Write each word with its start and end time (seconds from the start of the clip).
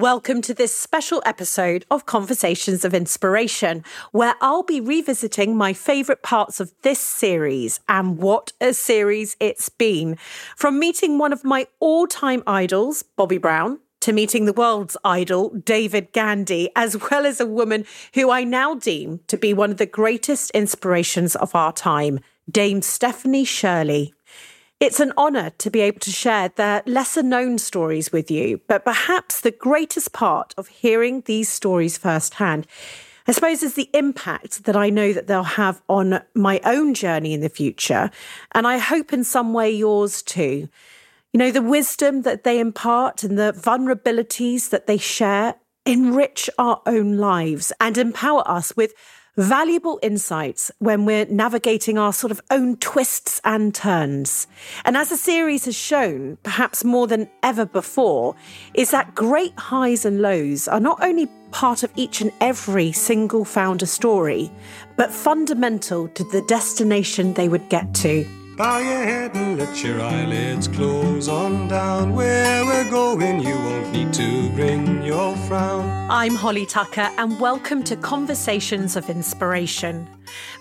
Welcome 0.00 0.40
to 0.42 0.54
this 0.54 0.74
special 0.74 1.22
episode 1.26 1.84
of 1.90 2.06
Conversations 2.06 2.86
of 2.86 2.94
Inspiration, 2.94 3.84
where 4.12 4.34
I'll 4.40 4.62
be 4.62 4.80
revisiting 4.80 5.54
my 5.54 5.74
favourite 5.74 6.22
parts 6.22 6.58
of 6.58 6.72
this 6.80 6.98
series. 6.98 7.80
And 7.86 8.16
what 8.16 8.54
a 8.62 8.72
series 8.72 9.36
it's 9.40 9.68
been! 9.68 10.16
From 10.56 10.78
meeting 10.78 11.18
one 11.18 11.34
of 11.34 11.44
my 11.44 11.66
all 11.80 12.06
time 12.06 12.42
idols, 12.46 13.04
Bobbi 13.18 13.38
Brown, 13.38 13.78
to 14.00 14.14
meeting 14.14 14.46
the 14.46 14.54
world's 14.54 14.96
idol, 15.04 15.50
David 15.50 16.12
Gandy, 16.12 16.70
as 16.74 16.96
well 17.10 17.26
as 17.26 17.38
a 17.38 17.44
woman 17.44 17.84
who 18.14 18.30
I 18.30 18.42
now 18.42 18.74
deem 18.74 19.20
to 19.26 19.36
be 19.36 19.52
one 19.52 19.70
of 19.70 19.76
the 19.76 19.84
greatest 19.84 20.50
inspirations 20.52 21.36
of 21.36 21.54
our 21.54 21.74
time, 21.74 22.20
Dame 22.50 22.80
Stephanie 22.80 23.44
Shirley. 23.44 24.14
It's 24.80 24.98
an 24.98 25.12
honour 25.18 25.50
to 25.58 25.70
be 25.70 25.80
able 25.80 26.00
to 26.00 26.10
share 26.10 26.48
their 26.48 26.82
lesser 26.86 27.22
known 27.22 27.58
stories 27.58 28.12
with 28.12 28.30
you, 28.30 28.62
but 28.66 28.82
perhaps 28.82 29.42
the 29.42 29.50
greatest 29.50 30.14
part 30.14 30.54
of 30.56 30.68
hearing 30.68 31.20
these 31.26 31.50
stories 31.50 31.98
firsthand, 31.98 32.66
I 33.28 33.32
suppose, 33.32 33.62
is 33.62 33.74
the 33.74 33.90
impact 33.92 34.64
that 34.64 34.76
I 34.76 34.88
know 34.88 35.12
that 35.12 35.26
they'll 35.26 35.42
have 35.42 35.82
on 35.90 36.22
my 36.34 36.62
own 36.64 36.94
journey 36.94 37.34
in 37.34 37.42
the 37.42 37.50
future. 37.50 38.10
And 38.52 38.66
I 38.66 38.78
hope 38.78 39.12
in 39.12 39.22
some 39.22 39.52
way 39.52 39.70
yours 39.70 40.22
too. 40.22 40.70
You 41.34 41.38
know, 41.38 41.50
the 41.50 41.60
wisdom 41.60 42.22
that 42.22 42.44
they 42.44 42.58
impart 42.58 43.22
and 43.22 43.38
the 43.38 43.52
vulnerabilities 43.52 44.70
that 44.70 44.86
they 44.86 44.96
share 44.96 45.56
enrich 45.84 46.48
our 46.56 46.80
own 46.86 47.18
lives 47.18 47.70
and 47.80 47.98
empower 47.98 48.48
us 48.48 48.74
with 48.76 48.94
valuable 49.36 49.98
insights 50.02 50.70
when 50.78 51.04
we're 51.04 51.26
navigating 51.26 51.98
our 51.98 52.12
sort 52.12 52.30
of 52.30 52.40
own 52.50 52.76
twists 52.76 53.40
and 53.44 53.74
turns. 53.74 54.46
And 54.84 54.96
as 54.96 55.10
the 55.10 55.16
series 55.16 55.64
has 55.64 55.76
shown, 55.76 56.38
perhaps 56.42 56.84
more 56.84 57.06
than 57.06 57.28
ever 57.42 57.66
before, 57.66 58.34
is 58.74 58.90
that 58.90 59.14
great 59.14 59.56
highs 59.58 60.04
and 60.04 60.20
lows 60.20 60.68
are 60.68 60.80
not 60.80 61.02
only 61.02 61.26
part 61.50 61.82
of 61.82 61.92
each 61.96 62.20
and 62.20 62.32
every 62.40 62.92
single 62.92 63.44
founder 63.44 63.86
story, 63.86 64.50
but 64.96 65.12
fundamental 65.12 66.08
to 66.08 66.24
the 66.24 66.42
destination 66.42 67.34
they 67.34 67.48
would 67.48 67.68
get 67.68 67.94
to. 67.94 68.39
Bow 68.60 68.76
your 68.76 69.02
head 69.04 69.34
and 69.36 69.58
let 69.58 69.82
your 69.82 70.02
eyelids 70.02 70.68
close 70.68 71.28
on 71.28 71.66
down. 71.66 72.12
Where 72.12 72.62
we're 72.66 72.90
going, 72.90 73.40
you 73.40 73.54
won't 73.54 73.90
need 73.90 74.12
to 74.12 74.50
bring 74.50 75.02
your 75.02 75.34
frown. 75.48 75.88
I'm 76.10 76.34
Holly 76.34 76.66
Tucker, 76.66 77.08
and 77.16 77.40
welcome 77.40 77.82
to 77.84 77.96
Conversations 77.96 78.96
of 78.96 79.08
Inspiration. 79.08 80.06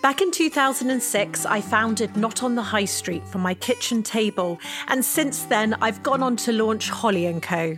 Back 0.02 0.22
in 0.22 0.32
2006, 0.32 1.46
I 1.46 1.60
founded 1.60 2.16
Not 2.16 2.42
on 2.42 2.56
the 2.56 2.64
High 2.64 2.86
Street 2.86 3.28
from 3.28 3.42
my 3.42 3.54
kitchen 3.54 4.02
table, 4.02 4.62
and 4.88 5.04
since 5.04 5.44
then, 5.44 5.74
I've 5.82 6.02
gone 6.02 6.24
on 6.24 6.38
to 6.38 6.54
launch 6.54 6.90
Holly 6.90 7.38
& 7.40 7.42
Co. 7.42 7.78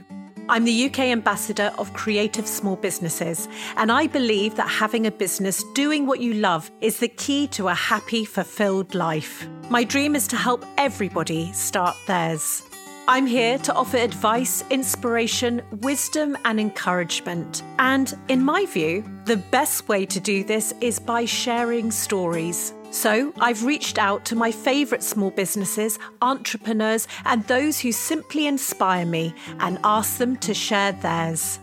I'm 0.52 0.66
the 0.66 0.88
UK 0.88 1.00
ambassador 1.00 1.72
of 1.78 1.94
creative 1.94 2.46
small 2.46 2.76
businesses, 2.76 3.48
and 3.78 3.90
I 3.90 4.06
believe 4.06 4.56
that 4.56 4.68
having 4.68 5.08
a 5.08 5.12
business 5.12 5.64
doing 5.74 6.06
what 6.06 6.20
you 6.20 6.34
love 6.34 6.70
is 6.82 7.00
the 7.00 7.08
key 7.08 7.48
to 7.56 7.70
a 7.70 7.74
happy, 7.74 8.26
fulfilled 8.26 8.94
life. 8.94 9.48
My 9.70 9.86
dream 9.86 10.14
is 10.14 10.28
to 10.28 10.36
help 10.36 10.66
everybody 10.78 11.54
start 11.54 11.96
theirs. 12.06 12.64
I'm 13.08 13.28
here 13.28 13.60
to 13.60 13.74
offer 13.74 13.96
advice, 13.96 14.66
inspiration, 14.70 15.62
wisdom, 15.80 16.38
and 16.44 16.60
encouragement. 16.60 17.64
And 17.80 18.14
in 18.28 18.44
my 18.44 18.66
view, 18.66 19.06
the 19.24 19.38
best 19.38 19.88
way 19.88 20.06
to 20.06 20.20
do 20.20 20.44
this 20.44 20.74
is 20.82 21.00
by 21.00 21.24
sharing 21.24 21.92
stories. 21.92 22.74
So 22.92 23.34
I've 23.40 23.64
reached 23.64 23.98
out 23.98 24.26
to 24.26 24.36
my 24.36 24.52
favourite 24.52 25.02
small 25.02 25.32
businesses, 25.32 25.98
entrepreneurs, 26.22 27.08
and 27.26 27.44
those 27.48 27.80
who 27.80 27.92
simply 27.92 28.48
inspire 28.48 29.06
me 29.06 29.34
and 29.60 29.80
asked 29.84 30.20
them 30.20 30.36
to 30.38 30.54
share 30.54 30.92
theirs. 30.92 31.60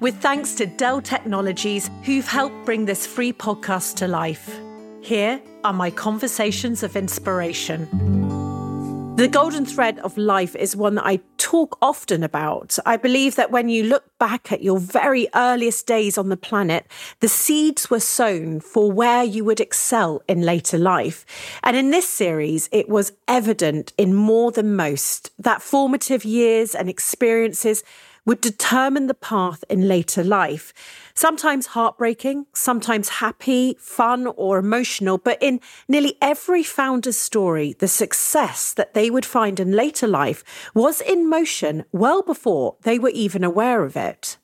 With 0.00 0.16
thanks 0.20 0.54
to 0.54 0.66
Dell 0.66 1.00
Technologies, 1.02 1.90
who've 2.02 2.26
helped 2.26 2.64
bring 2.64 2.86
this 2.86 3.06
free 3.06 3.32
podcast 3.32 3.96
to 3.96 4.08
life. 4.08 4.58
Here 5.02 5.40
are 5.64 5.72
my 5.72 5.90
conversations 5.90 6.82
of 6.82 6.96
inspiration. 6.96 8.49
The 9.20 9.28
golden 9.28 9.66
thread 9.66 9.98
of 9.98 10.16
life 10.16 10.56
is 10.56 10.74
one 10.74 10.94
that 10.94 11.04
I 11.04 11.20
talk 11.36 11.76
often 11.82 12.22
about. 12.22 12.78
I 12.86 12.96
believe 12.96 13.36
that 13.36 13.50
when 13.50 13.68
you 13.68 13.84
look 13.84 14.04
back 14.18 14.50
at 14.50 14.62
your 14.62 14.78
very 14.78 15.28
earliest 15.34 15.86
days 15.86 16.16
on 16.16 16.30
the 16.30 16.38
planet, 16.38 16.86
the 17.20 17.28
seeds 17.28 17.90
were 17.90 18.00
sown 18.00 18.60
for 18.60 18.90
where 18.90 19.22
you 19.22 19.44
would 19.44 19.60
excel 19.60 20.22
in 20.26 20.40
later 20.40 20.78
life. 20.78 21.26
And 21.62 21.76
in 21.76 21.90
this 21.90 22.08
series, 22.08 22.70
it 22.72 22.88
was 22.88 23.12
evident 23.28 23.92
in 23.98 24.14
more 24.14 24.52
than 24.52 24.74
most 24.74 25.32
that 25.38 25.60
formative 25.60 26.24
years 26.24 26.74
and 26.74 26.88
experiences 26.88 27.84
would 28.24 28.40
determine 28.40 29.06
the 29.06 29.12
path 29.12 29.64
in 29.68 29.86
later 29.86 30.24
life. 30.24 30.72
Sometimes 31.14 31.66
heartbreaking, 31.66 32.46
sometimes 32.52 33.08
happy, 33.08 33.76
fun, 33.78 34.26
or 34.36 34.58
emotional, 34.58 35.18
but 35.18 35.38
in 35.40 35.60
nearly 35.88 36.16
every 36.22 36.62
founder's 36.62 37.16
story, 37.16 37.74
the 37.78 37.88
success 37.88 38.72
that 38.72 38.94
they 38.94 39.10
would 39.10 39.26
find 39.26 39.60
in 39.60 39.72
later 39.72 40.06
life 40.06 40.44
was 40.74 41.00
in 41.00 41.28
motion 41.28 41.84
well 41.92 42.22
before 42.22 42.76
they 42.82 42.98
were 42.98 43.10
even 43.10 43.44
aware 43.44 43.84
of 43.84 43.96
it. 43.96 44.36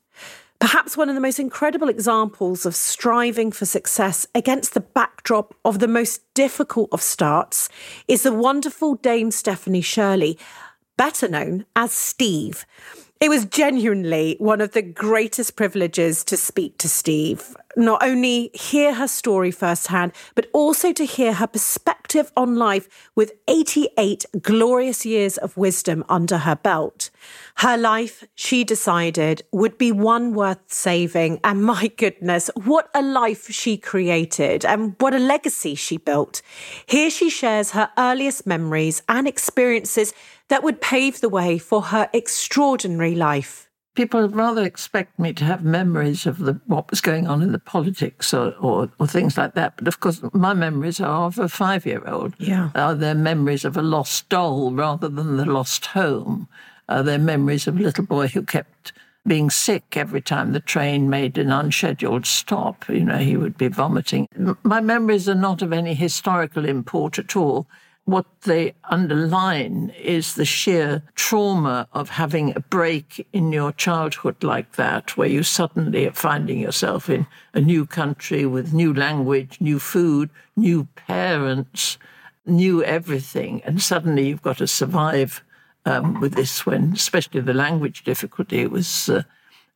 Perhaps 0.59 0.97
one 0.97 1.09
of 1.11 1.15
the 1.15 1.21
most 1.21 1.39
incredible 1.39 1.89
examples 1.89 2.65
of 2.65 2.75
striving 2.75 3.53
for 3.53 3.67
success 3.67 4.27
against 4.35 4.73
the 4.73 4.81
backdrop 4.81 5.55
of 5.65 5.81
the 5.81 5.89
most 5.89 6.23
difficult 6.35 6.89
of 6.93 7.03
starts 7.03 7.69
is 8.09 8.23
the 8.23 8.33
wonderful 8.33 8.95
Dame 8.95 9.31
Stephanie 9.31 9.83
Shirley, 9.83 10.39
better 10.97 11.29
known 11.29 11.67
as 11.77 11.93
Steve. 11.93 12.65
It 13.19 13.31
was 13.31 13.47
genuinely 13.47 14.37
one 14.39 14.61
of 14.61 14.73
the 14.73 14.83
greatest 14.83 15.57
privileges 15.57 16.23
to 16.25 16.37
speak 16.37 16.77
to 16.79 16.89
Steve. 16.89 17.57
Not 17.79 18.03
only 18.03 18.51
hear 18.55 18.95
her 18.95 19.07
story 19.07 19.51
firsthand, 19.51 20.13
but 20.35 20.49
also 20.55 20.95
to 20.95 21.05
hear 21.05 21.35
her 21.35 21.47
perspective 21.47 22.33
on 22.35 22.57
life 22.57 23.11
with 23.15 23.33
88 23.47 24.25
glorious 24.41 25.05
years 25.05 25.37
of 25.37 25.59
wisdom 25.59 26.03
under 26.09 26.39
her 26.39 26.57
belt. 26.57 27.11
Her 27.57 27.77
life, 27.77 28.25
she 28.35 28.65
decided, 28.65 29.43
would 29.53 29.77
be 29.77 29.93
one 29.93 30.33
worth 30.33 30.61
saving. 30.69 31.39
And 31.45 31.63
my 31.63 31.89
goodness, 31.89 32.51
what 32.55 32.89
a 32.95 33.03
life 33.03 33.51
she 33.51 33.77
created 33.77 34.65
and 34.65 34.97
what 34.99 35.15
a 35.15 35.19
legacy 35.19 35.75
she 35.75 35.99
built. 35.99 36.41
Here 36.87 37.11
she 37.11 37.29
shares 37.29 37.73
her 37.73 37.91
earliest 37.99 38.47
memories 38.47 39.03
and 39.07 39.29
experiences 39.29 40.15
that 40.49 40.63
would 40.63 40.81
pave 40.81 41.21
the 41.21 41.29
way 41.29 41.59
for 41.59 41.83
her 41.83 42.09
extraordinary 42.15 43.15
life. 43.15 43.66
People 43.97 44.29
rather 44.29 44.63
expect 44.63 45.19
me 45.19 45.33
to 45.33 45.45
have 45.45 45.65
memories 45.65 46.27
of 46.27 46.39
the, 46.39 46.61
what 46.67 46.91
was 46.91 47.01
going 47.01 47.27
on 47.27 47.43
in 47.43 47.53
the 47.53 47.59
politics 47.59 48.33
or, 48.33 48.55
or, 48.61 48.91
or 49.01 49.07
things 49.07 49.37
like 49.37 49.55
that. 49.55 49.75
But 49.77 49.89
of 49.89 50.01
course, 50.01 50.21
my 50.33 50.53
memories 50.55 51.01
are 51.01 51.27
of 51.27 51.39
a 51.39 51.49
five 51.49 51.85
year 51.87 52.07
old. 52.07 52.35
Yeah. 52.39 52.71
Are 52.75 52.95
they're 52.95 53.15
memories 53.15 53.65
of 53.65 53.77
a 53.77 53.83
lost 53.83 54.29
doll 54.29 54.71
rather 54.71 55.09
than 55.09 55.39
the 55.39 55.47
lost 55.47 55.87
home. 55.87 56.47
Are 56.89 57.03
they're 57.03 57.19
memories 57.19 57.67
of 57.67 57.79
a 57.79 57.83
little 57.83 58.05
boy 58.05 58.29
who 58.29 58.43
kept 58.43 58.93
being 59.27 59.51
sick 59.51 59.97
every 59.97 60.21
time 60.21 60.53
the 60.53 60.61
train 60.61 61.11
made 61.11 61.37
an 61.37 61.51
unscheduled 61.51 62.27
stop. 62.27 62.89
You 62.89 63.05
know, 63.05 63.19
he 63.19 63.37
would 63.37 63.59
be 63.59 63.69
vomiting. 63.69 64.29
My 64.63 64.81
memories 64.81 65.29
are 65.29 65.35
not 65.35 65.63
of 65.63 65.73
any 65.73 65.95
historical 65.95 66.65
import 66.65 67.19
at 67.19 67.35
all 67.35 67.67
what 68.07 68.27
they 68.43 68.73
underline 68.85 69.93
is 69.99 70.35
the 70.35 70.45
sheer 70.45 71.03
trauma 71.17 71.89
of 71.93 72.09
having 72.09 72.55
a 72.55 72.61
break 72.61 73.27
in 73.33 73.53
your 73.53 73.73
childhood 73.73 74.43
like 74.45 74.77
that, 74.77 75.17
where 75.17 75.29
you 75.29 75.43
suddenly 75.43 76.07
are 76.07 76.13
finding 76.13 76.61
yourself 76.61 77.11
in 77.11 77.27
a 77.53 77.61
new 77.61 77.85
country 77.85 78.47
with 78.47 78.73
new 78.73 78.95
language, 78.95 79.59
new 79.61 79.81
food, 79.81 80.31
new 80.57 80.87
parents, 80.95 81.99
new 82.47 82.83
everything. 82.85 83.61
And 83.65 83.83
suddenly 83.83 84.29
you've 84.29 84.43
got 84.43 84.59
to 84.59 84.69
survive 84.69 85.43
um, 85.85 86.21
with 86.21 86.35
this 86.35 86.65
when, 86.65 86.93
especially 86.93 87.41
the 87.41 87.55
language 87.55 88.05
difficulty, 88.05 88.61
it 88.61 88.71
was. 88.71 89.09
Uh, 89.09 89.25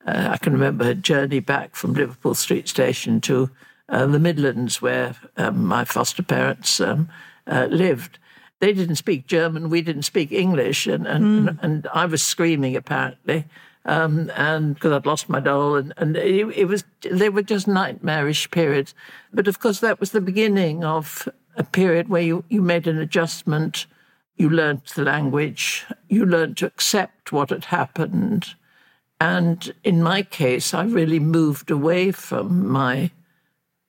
uh, 0.07 0.29
I 0.31 0.39
can 0.39 0.55
remember 0.55 0.89
a 0.89 0.95
journey 0.95 1.41
back 1.41 1.75
from 1.75 1.93
Liverpool 1.93 2.35
Street 2.35 2.69
Station 2.69 3.21
to 3.23 3.51
uh, 3.89 4.07
the 4.07 4.19
Midlands, 4.19 4.81
where 4.81 5.15
um, 5.37 5.67
my 5.67 5.85
foster 5.85 6.23
parents 6.23 6.81
um, 6.81 7.09
uh, 7.47 7.67
lived. 7.71 8.20
They 8.61 8.75
didn't 8.75 8.97
speak 8.97 9.27
German, 9.27 9.71
we 9.71 9.81
didn't 9.81 10.03
speak 10.03 10.33
English, 10.33 10.87
and 10.87 11.07
and, 11.07 11.49
mm. 11.49 11.59
and 11.63 11.89
I 11.95 12.05
was 12.05 12.23
screaming 12.23 12.77
apparently, 12.77 13.47
um, 13.87 14.31
and 14.37 14.75
because 14.75 14.93
I'd 14.93 15.07
lost 15.07 15.31
my 15.31 15.41
doll, 15.41 15.77
and 15.77 15.95
and 15.97 16.17
it, 16.17 16.47
it, 16.57 16.65
was 16.67 16.85
they 17.11 17.31
were 17.31 17.43
just 17.43 17.67
nightmarish 17.67 18.51
periods. 18.51 18.95
But 19.33 19.49
of 19.49 19.61
course, 19.61 19.81
that 19.81 19.99
was 19.99 20.11
the 20.11 20.21
beginning 20.21 20.85
of 20.85 21.27
a 21.57 21.65
period 21.65 22.11
where 22.11 22.23
you 22.23 22.45
you 22.51 22.61
made 22.61 22.87
an 22.87 22.99
adjustment, 22.99 23.87
you 24.37 24.51
learnt 24.51 24.85
the 24.95 25.05
language, 25.05 25.87
you 26.09 26.27
learned 26.27 26.59
to 26.59 26.67
accept 26.67 27.33
what 27.33 27.49
had 27.49 27.65
happened, 27.67 28.55
and 29.19 29.75
in 29.85 30.03
my 30.03 30.21
case, 30.21 30.75
I 30.75 30.85
really 30.85 31.19
moved 31.19 31.71
away 31.71 32.13
from 32.13 32.69
my 32.69 33.11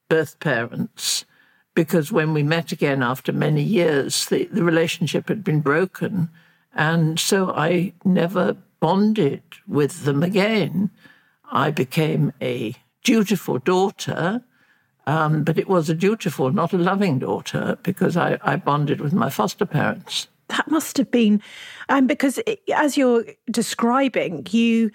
birth 0.08 0.40
parents 0.40 1.26
because 1.74 2.12
when 2.12 2.34
we 2.34 2.44
met 2.44 2.72
again 2.72 3.02
after 3.02 3.32
many 3.32 3.62
years, 3.62 4.26
the, 4.26 4.46
the 4.46 4.64
relationship 4.64 5.30
had 5.30 5.44
been 5.44 5.62
broken. 5.62 6.30
And 6.74 7.20
so 7.20 7.52
I 7.52 7.94
never 8.04 8.58
bonded 8.80 9.44
with 9.68 10.04
them 10.04 10.24
again. 10.24 10.90
I 11.52 11.72
became 11.72 12.34
a 12.42 12.76
dutiful 13.04 13.60
daughter, 13.60 14.44
um, 15.08 15.44
but 15.44 15.58
it 15.58 15.68
was 15.68 15.90
a 15.90 15.96
dutiful, 15.96 16.52
not 16.52 16.74
a 16.74 16.78
loving 16.78 17.20
daughter, 17.20 17.78
because 17.84 18.18
I, 18.18 18.38
I 18.42 18.56
bonded 18.58 19.02
with 19.02 19.14
my 19.14 19.30
foster 19.30 19.66
parents. 19.66 20.28
That 20.50 20.70
must 20.70 20.98
have 20.98 21.10
been, 21.10 21.42
um, 21.88 22.08
because 22.08 22.38
it, 22.40 22.62
as 22.74 22.98
you're 22.98 23.24
describing, 23.50 24.46
you 24.52 24.92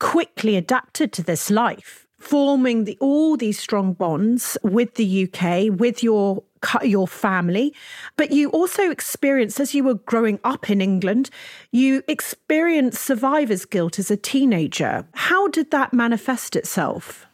quickly 0.00 0.56
adapted 0.56 1.12
to 1.12 1.22
this 1.22 1.50
life, 1.50 2.07
forming 2.18 2.84
the, 2.84 2.96
all 3.00 3.36
these 3.36 3.58
strong 3.58 3.92
bonds 3.92 4.58
with 4.62 4.94
the 4.94 5.24
UK, 5.24 5.78
with 5.78 6.02
your 6.02 6.42
your 6.82 7.06
family, 7.06 7.72
but 8.16 8.32
you 8.32 8.50
also 8.50 8.90
experienced, 8.90 9.60
as 9.60 9.76
you 9.76 9.84
were 9.84 9.94
growing 9.94 10.40
up 10.42 10.68
in 10.68 10.80
England, 10.80 11.30
you 11.70 12.02
experienced 12.08 13.00
survivor's 13.00 13.64
guilt 13.64 13.96
as 13.98 14.10
a 14.10 14.16
teenager. 14.16 15.06
How 15.14 15.46
did 15.48 15.70
that 15.70 15.92
manifest 15.92 16.56
itself? 16.56 17.26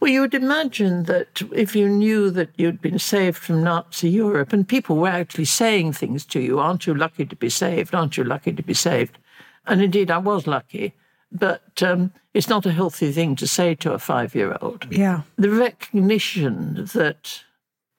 Well, 0.00 0.10
you 0.10 0.22
would 0.22 0.34
imagine 0.34 1.04
that 1.04 1.42
if 1.52 1.76
you 1.76 1.88
knew 1.88 2.30
that 2.30 2.50
you'd 2.56 2.80
been 2.80 2.98
saved 2.98 3.36
from 3.36 3.62
Nazi 3.62 4.10
Europe 4.10 4.52
and 4.52 4.66
people 4.66 4.96
were 4.96 5.08
actually 5.08 5.44
saying 5.44 5.92
things 5.92 6.26
to 6.26 6.40
you, 6.40 6.58
aren't 6.58 6.86
you 6.88 6.94
lucky 6.94 7.24
to 7.24 7.36
be 7.36 7.48
saved? 7.48 7.94
Aren't 7.94 8.16
you 8.16 8.24
lucky 8.24 8.52
to 8.52 8.62
be 8.62 8.74
saved? 8.74 9.18
And 9.66 9.80
indeed, 9.80 10.10
I 10.10 10.18
was 10.18 10.48
lucky. 10.48 10.94
But 11.30 11.82
um, 11.82 12.12
it's 12.34 12.48
not 12.48 12.66
a 12.66 12.72
healthy 12.72 13.12
thing 13.12 13.36
to 13.36 13.46
say 13.46 13.74
to 13.76 13.92
a 13.92 13.98
five 13.98 14.34
year 14.34 14.56
old. 14.60 14.86
Yeah. 14.90 15.22
The 15.36 15.50
recognition 15.50 16.88
that 16.94 17.42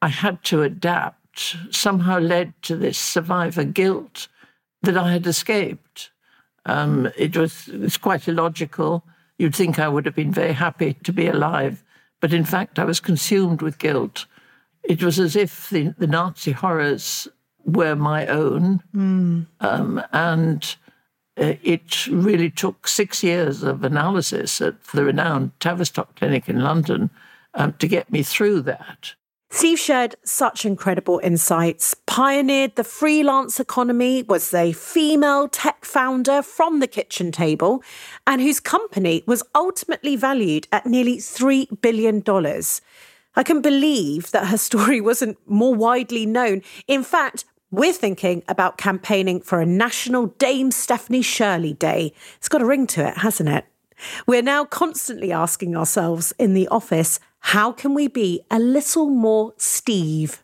I 0.02 0.08
had 0.08 0.44
to 0.46 0.64
adapt 0.64 1.56
somehow 1.72 2.20
led 2.20 2.54
to 2.64 2.76
this 2.76 2.98
survivor 2.98 3.64
guilt 3.64 4.28
that 4.82 4.98
I 4.98 5.12
had 5.12 5.26
escaped. 5.26 6.12
Um, 6.66 7.10
it 7.18 7.36
was 7.36 7.68
it's 7.68 7.98
quite 7.98 8.28
illogical. 8.28 9.04
You'd 9.38 9.56
think 9.56 9.80
I 9.80 9.88
would 9.88 10.06
have 10.06 10.16
been 10.16 10.32
very 10.32 10.54
happy 10.54 10.94
to 11.04 11.12
be 11.12 11.28
alive 11.28 11.84
but 12.24 12.32
in 12.32 12.46
fact, 12.46 12.80
I 12.80 12.86
was 12.86 13.02
consumed 13.02 13.62
with 13.62 13.80
guilt. 13.80 14.28
It 14.82 15.04
was 15.04 15.20
as 15.20 15.36
if 15.36 15.70
the, 15.70 15.94
the 15.98 16.08
Nazi 16.08 16.54
horrors 16.54 17.28
were 17.66 17.98
my 17.98 18.28
own. 18.28 18.82
Mm. 18.96 19.46
Um, 19.60 20.02
and 20.14 20.76
it 21.36 22.08
really 22.08 22.50
took 22.50 22.88
six 22.88 23.24
years 23.24 23.64
of 23.64 23.84
analysis 23.84 24.62
at 24.62 24.84
the 24.86 25.04
renowned 25.04 25.52
Tavistock 25.60 26.16
Clinic 26.16 26.48
in 26.48 26.62
London 26.62 27.10
um, 27.54 27.74
to 27.80 27.88
get 27.88 28.12
me 28.12 28.24
through 28.24 28.62
that. 28.62 29.14
Steve 29.50 29.78
shared 29.78 30.16
such 30.24 30.66
incredible 30.66 31.20
insights, 31.24 31.96
pioneered 32.08 32.76
the 32.76 32.84
freelance 32.84 33.60
economy, 33.60 34.24
was 34.24 34.52
a 34.52 34.72
female 34.74 35.48
tech 35.48 35.86
founder 35.86 36.42
from 36.42 36.80
the 36.80 36.88
kitchen 36.88 37.32
table, 37.32 37.84
and 38.26 38.42
whose 38.42 38.60
company 38.60 39.24
was 39.28 39.44
ultimately 39.54 40.16
valued 40.16 40.68
at 40.72 40.88
nearly 40.88 41.18
$3 41.18 41.68
billion. 41.82 42.24
I 43.36 43.44
can 43.44 43.62
believe 43.62 44.32
that 44.32 44.48
her 44.48 44.58
story 44.58 45.00
wasn't 45.00 45.38
more 45.46 45.76
widely 45.76 46.26
known. 46.26 46.64
In 46.88 47.04
fact, 47.04 47.46
we're 47.74 47.92
thinking 47.92 48.44
about 48.48 48.78
campaigning 48.78 49.42
for 49.42 49.60
a 49.60 49.66
national 49.66 50.28
Dame 50.38 50.70
Stephanie 50.70 51.24
Shirley 51.24 51.74
Day. 51.74 52.14
It's 52.38 52.48
got 52.48 52.62
a 52.62 52.68
ring 52.68 52.86
to 52.88 53.08
it, 53.08 53.18
hasn't 53.18 53.50
it? 53.50 53.66
We're 54.28 54.44
now 54.44 54.64
constantly 54.64 55.32
asking 55.32 55.76
ourselves 55.76 56.34
in 56.38 56.54
the 56.54 56.68
office 56.68 57.20
how 57.40 57.72
can 57.72 57.96
we 57.96 58.08
be 58.08 58.42
a 58.52 58.60
little 58.60 59.10
more 59.10 59.56
Steve? 59.58 60.44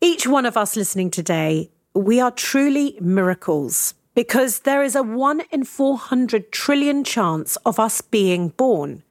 Each 0.00 0.26
one 0.26 0.46
of 0.46 0.56
us 0.56 0.74
listening 0.74 1.10
today, 1.10 1.70
we 1.92 2.20
are 2.20 2.30
truly 2.30 2.96
miracles 3.02 3.92
because 4.14 4.60
there 4.60 4.82
is 4.82 4.96
a 4.96 5.02
1 5.02 5.42
in 5.50 5.64
400 5.64 6.52
trillion 6.52 7.04
chance 7.04 7.56
of 7.66 7.78
us 7.78 8.00
being 8.00 8.48
born. 8.48 9.02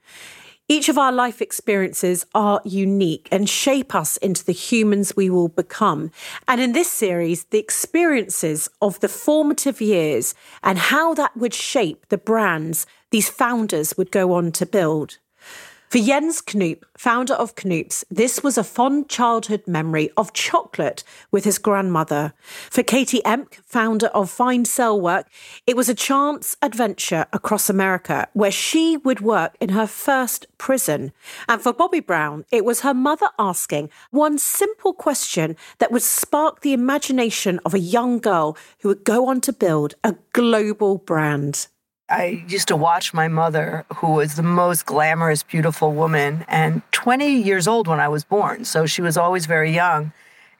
Each 0.71 0.87
of 0.87 0.97
our 0.97 1.11
life 1.11 1.41
experiences 1.41 2.25
are 2.33 2.61
unique 2.63 3.27
and 3.29 3.49
shape 3.49 3.93
us 3.93 4.15
into 4.15 4.45
the 4.45 4.53
humans 4.53 5.17
we 5.17 5.29
will 5.29 5.49
become. 5.49 6.11
And 6.47 6.61
in 6.61 6.71
this 6.71 6.89
series, 6.89 7.43
the 7.43 7.59
experiences 7.59 8.69
of 8.81 8.97
the 9.01 9.09
formative 9.09 9.81
years 9.81 10.33
and 10.63 10.77
how 10.77 11.13
that 11.15 11.35
would 11.35 11.53
shape 11.53 12.07
the 12.07 12.17
brands 12.17 12.85
these 13.09 13.27
founders 13.27 13.97
would 13.97 14.11
go 14.11 14.31
on 14.31 14.53
to 14.53 14.65
build. 14.65 15.17
For 15.91 15.97
Jens 15.97 16.41
Knoop, 16.43 16.83
founder 16.97 17.33
of 17.33 17.53
Knoops, 17.55 18.05
this 18.09 18.41
was 18.41 18.57
a 18.57 18.63
fond 18.63 19.09
childhood 19.09 19.63
memory 19.67 20.09
of 20.15 20.31
chocolate 20.31 21.03
with 21.31 21.43
his 21.43 21.57
grandmother. 21.57 22.31
For 22.69 22.81
Katie 22.81 23.21
Emck, 23.25 23.55
founder 23.65 24.07
of 24.07 24.29
Fine 24.29 24.63
Cell 24.63 24.97
Work, 25.01 25.27
it 25.67 25.75
was 25.75 25.89
a 25.89 25.93
chance 25.93 26.55
adventure 26.61 27.25
across 27.33 27.69
America 27.69 28.29
where 28.31 28.51
she 28.51 28.95
would 28.95 29.19
work 29.19 29.57
in 29.59 29.67
her 29.67 29.85
first 29.85 30.45
prison. 30.57 31.11
And 31.49 31.61
for 31.61 31.73
Bobbi 31.73 31.99
Brown, 31.99 32.45
it 32.53 32.63
was 32.63 32.79
her 32.79 32.93
mother 32.93 33.27
asking 33.37 33.89
one 34.11 34.37
simple 34.37 34.93
question 34.93 35.57
that 35.79 35.91
would 35.91 36.03
spark 36.03 36.61
the 36.61 36.71
imagination 36.71 37.59
of 37.65 37.73
a 37.73 37.79
young 37.79 38.19
girl 38.19 38.55
who 38.79 38.87
would 38.87 39.03
go 39.03 39.27
on 39.27 39.41
to 39.41 39.51
build 39.51 39.95
a 40.05 40.15
global 40.31 40.99
brand. 40.99 41.67
I 42.11 42.43
used 42.45 42.67
to 42.67 42.75
watch 42.75 43.13
my 43.13 43.29
mother, 43.29 43.85
who 43.95 44.11
was 44.11 44.35
the 44.35 44.43
most 44.43 44.85
glamorous, 44.85 45.43
beautiful 45.43 45.93
woman, 45.93 46.43
and 46.49 46.81
20 46.91 47.31
years 47.41 47.69
old 47.69 47.87
when 47.87 48.01
I 48.01 48.09
was 48.09 48.25
born. 48.25 48.65
So 48.65 48.85
she 48.85 49.01
was 49.01 49.15
always 49.15 49.45
very 49.45 49.71
young. 49.71 50.11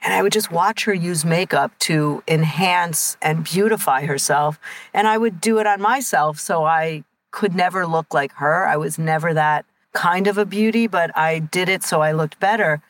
And 0.01 0.13
I 0.13 0.21
would 0.21 0.31
just 0.31 0.50
watch 0.50 0.86
her 0.86 0.94
use 0.94 1.25
makeup 1.25 1.77
to 1.80 2.24
enhance 2.25 3.18
and 3.21 3.44
beautify 3.44 4.06
herself. 4.06 4.59
And 4.94 5.07
I 5.07 5.18
would 5.18 5.42
do 5.42 5.59
it 5.59 5.68
on 5.68 5.81
myself. 5.81 6.39
So 6.39 6.63
I 6.63 7.03
could 7.31 7.54
never 7.54 7.86
look 7.86 8.13
like 8.13 8.31
her. 8.36 8.65
I 8.65 8.77
was 8.77 8.97
never 8.97 9.33
that 9.33 9.65
kind 9.92 10.27
of 10.27 10.38
a 10.38 10.45
beauty, 10.45 10.88
but 10.88 11.15
I 11.18 11.39
did 11.39 11.68
it 11.68 11.83
so 11.83 12.01
I 12.01 12.13
looked 12.13 12.39
better. 12.39 12.81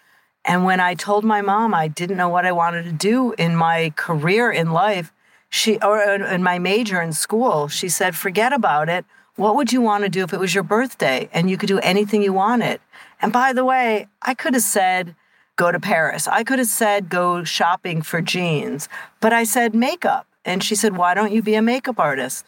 And 0.45 0.65
when 0.65 0.79
I 0.79 0.93
told 0.93 1.23
my 1.23 1.41
mom 1.41 1.73
I 1.73 1.87
didn't 1.87 2.17
know 2.17 2.29
what 2.29 2.45
I 2.45 2.51
wanted 2.51 2.83
to 2.83 2.91
do 2.91 3.33
in 3.33 3.55
my 3.55 3.91
career 3.95 4.51
in 4.51 4.71
life, 4.71 5.11
she 5.51 5.77
or 5.79 6.01
uh, 6.01 6.33
in 6.33 6.41
my 6.41 6.57
major 6.57 6.99
in 7.01 7.13
school, 7.13 7.67
she 7.67 7.89
said, 7.89 8.15
"Forget 8.15 8.51
about 8.53 8.89
it. 8.89 9.05
What 9.35 9.55
would 9.55 9.71
you 9.71 9.81
want 9.81 10.03
to 10.03 10.09
do 10.09 10.23
if 10.23 10.33
it 10.33 10.39
was 10.39 10.55
your 10.55 10.63
birthday 10.63 11.29
and 11.31 11.49
you 11.49 11.57
could 11.57 11.67
do 11.67 11.79
anything 11.79 12.23
you 12.23 12.33
wanted?" 12.33 12.79
And 13.21 13.31
by 13.31 13.53
the 13.53 13.63
way, 13.63 14.07
I 14.21 14.33
could 14.33 14.55
have 14.55 14.63
said 14.63 15.15
go 15.57 15.71
to 15.71 15.79
Paris. 15.79 16.27
I 16.27 16.43
could 16.43 16.57
have 16.57 16.67
said 16.67 17.09
go 17.09 17.43
shopping 17.43 18.01
for 18.01 18.21
jeans, 18.21 18.89
but 19.19 19.31
I 19.31 19.43
said 19.43 19.75
makeup. 19.75 20.25
And 20.43 20.63
she 20.63 20.73
said, 20.73 20.97
"Why 20.97 21.13
don't 21.13 21.31
you 21.31 21.43
be 21.43 21.55
a 21.55 21.61
makeup 21.61 21.99
artist?" 21.99 22.45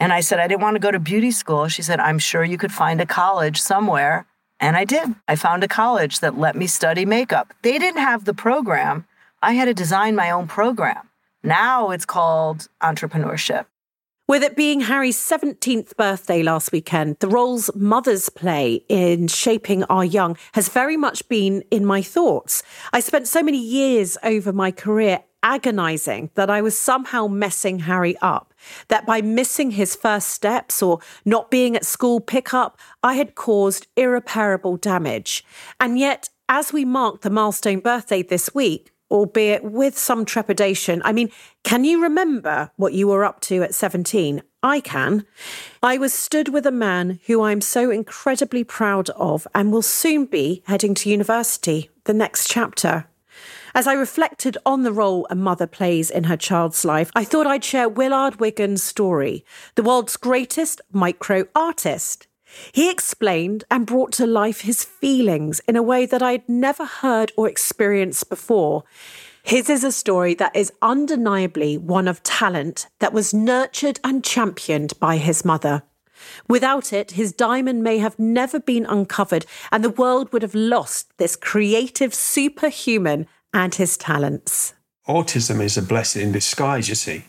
And 0.00 0.12
I 0.12 0.20
said, 0.20 0.40
I 0.40 0.48
didn't 0.48 0.62
want 0.62 0.74
to 0.74 0.80
go 0.80 0.90
to 0.90 0.98
beauty 0.98 1.30
school. 1.30 1.68
She 1.68 1.82
said, 1.82 2.00
I'm 2.00 2.18
sure 2.18 2.44
you 2.44 2.58
could 2.58 2.72
find 2.72 3.00
a 3.00 3.06
college 3.06 3.60
somewhere. 3.60 4.26
And 4.60 4.76
I 4.76 4.84
did. 4.84 5.14
I 5.28 5.36
found 5.36 5.62
a 5.62 5.68
college 5.68 6.20
that 6.20 6.38
let 6.38 6.56
me 6.56 6.66
study 6.66 7.04
makeup. 7.04 7.52
They 7.62 7.78
didn't 7.78 8.00
have 8.00 8.24
the 8.24 8.34
program. 8.34 9.06
I 9.42 9.52
had 9.52 9.66
to 9.66 9.74
design 9.74 10.16
my 10.16 10.30
own 10.30 10.46
program. 10.46 11.08
Now 11.44 11.90
it's 11.90 12.06
called 12.06 12.68
entrepreneurship. 12.82 13.66
With 14.26 14.42
it 14.42 14.56
being 14.56 14.80
Harry's 14.80 15.18
17th 15.18 15.94
birthday 15.98 16.42
last 16.42 16.72
weekend, 16.72 17.18
the 17.20 17.28
roles 17.28 17.70
mothers 17.74 18.30
play 18.30 18.82
in 18.88 19.28
shaping 19.28 19.84
our 19.84 20.06
young 20.06 20.38
has 20.54 20.70
very 20.70 20.96
much 20.96 21.28
been 21.28 21.62
in 21.70 21.84
my 21.84 22.00
thoughts. 22.00 22.62
I 22.94 23.00
spent 23.00 23.28
so 23.28 23.42
many 23.42 23.58
years 23.58 24.16
over 24.22 24.54
my 24.54 24.70
career 24.70 25.22
agonizing 25.42 26.30
that 26.36 26.48
I 26.48 26.62
was 26.62 26.78
somehow 26.78 27.26
messing 27.26 27.80
Harry 27.80 28.16
up, 28.22 28.54
that 28.88 29.04
by 29.04 29.20
missing 29.20 29.72
his 29.72 29.94
first 29.94 30.30
steps 30.30 30.82
or 30.82 31.00
not 31.26 31.50
being 31.50 31.76
at 31.76 31.84
school 31.84 32.20
pickup, 32.20 32.78
I 33.02 33.16
had 33.16 33.34
caused 33.34 33.86
irreparable 33.98 34.78
damage. 34.78 35.44
And 35.78 35.98
yet, 35.98 36.30
as 36.48 36.72
we 36.72 36.86
marked 36.86 37.20
the 37.20 37.28
milestone 37.28 37.80
birthday 37.80 38.22
this 38.22 38.54
week, 38.54 38.93
albeit 39.14 39.62
with 39.62 39.96
some 39.96 40.24
trepidation. 40.24 41.00
I 41.04 41.12
mean, 41.12 41.30
can 41.62 41.84
you 41.84 42.02
remember 42.02 42.72
what 42.76 42.94
you 42.94 43.06
were 43.06 43.24
up 43.24 43.40
to 43.42 43.62
at 43.62 43.74
17? 43.74 44.42
I 44.60 44.80
can. 44.80 45.24
I 45.82 45.98
was 45.98 46.12
stood 46.12 46.48
with 46.48 46.66
a 46.66 46.72
man 46.72 47.20
who 47.26 47.42
I'm 47.42 47.60
so 47.60 47.90
incredibly 47.90 48.64
proud 48.64 49.10
of 49.10 49.46
and 49.54 49.70
will 49.70 49.82
soon 49.82 50.26
be 50.26 50.64
heading 50.66 50.94
to 50.94 51.10
university, 51.10 51.90
the 52.04 52.12
next 52.12 52.50
chapter. 52.50 53.06
As 53.72 53.86
I 53.86 53.92
reflected 53.92 54.58
on 54.66 54.82
the 54.82 54.92
role 54.92 55.28
a 55.30 55.36
mother 55.36 55.68
plays 55.68 56.10
in 56.10 56.24
her 56.24 56.36
child's 56.36 56.84
life, 56.84 57.12
I 57.14 57.24
thought 57.24 57.46
I'd 57.46 57.64
share 57.64 57.88
Willard 57.88 58.40
Wigan's 58.40 58.82
story, 58.82 59.44
the 59.76 59.82
world's 59.84 60.16
greatest 60.16 60.80
micro 60.92 61.46
artist. 61.54 62.26
He 62.72 62.90
explained 62.90 63.64
and 63.70 63.86
brought 63.86 64.12
to 64.12 64.26
life 64.26 64.62
his 64.62 64.84
feelings 64.84 65.60
in 65.68 65.76
a 65.76 65.82
way 65.82 66.06
that 66.06 66.22
I 66.22 66.32
had 66.32 66.48
never 66.48 66.84
heard 66.84 67.32
or 67.36 67.48
experienced 67.48 68.28
before. 68.28 68.84
His 69.42 69.68
is 69.68 69.84
a 69.84 69.92
story 69.92 70.34
that 70.34 70.56
is 70.56 70.72
undeniably 70.80 71.76
one 71.76 72.08
of 72.08 72.22
talent 72.22 72.86
that 73.00 73.12
was 73.12 73.34
nurtured 73.34 74.00
and 74.02 74.24
championed 74.24 74.98
by 74.98 75.18
his 75.18 75.44
mother. 75.44 75.82
Without 76.48 76.92
it, 76.92 77.12
his 77.12 77.32
diamond 77.32 77.82
may 77.82 77.98
have 77.98 78.18
never 78.18 78.58
been 78.58 78.86
uncovered, 78.86 79.44
and 79.70 79.84
the 79.84 79.90
world 79.90 80.32
would 80.32 80.42
have 80.42 80.54
lost 80.54 81.12
this 81.18 81.36
creative 81.36 82.14
superhuman 82.14 83.26
and 83.52 83.74
his 83.74 83.96
talents. 83.96 84.74
Autism 85.06 85.60
is 85.60 85.76
a 85.76 85.82
blessing 85.82 86.22
in 86.22 86.32
disguise, 86.32 86.88
you 86.88 86.94
see. 86.94 87.24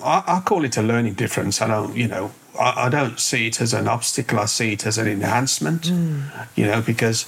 I, 0.00 0.22
I 0.26 0.40
call 0.40 0.64
it 0.64 0.78
a 0.78 0.82
learning 0.82 1.14
difference. 1.14 1.60
I 1.60 1.66
don't, 1.66 1.94
you 1.94 2.08
know, 2.08 2.32
I, 2.58 2.86
I, 2.86 2.88
don't 2.88 3.18
see 3.18 3.46
it 3.46 3.60
as 3.60 3.72
an 3.72 3.88
obstacle. 3.88 4.38
I 4.38 4.46
see 4.46 4.72
it 4.72 4.86
as 4.86 4.98
an 4.98 5.08
enhancement. 5.08 5.82
Mm. 5.82 6.48
You 6.56 6.66
know, 6.66 6.82
because 6.82 7.26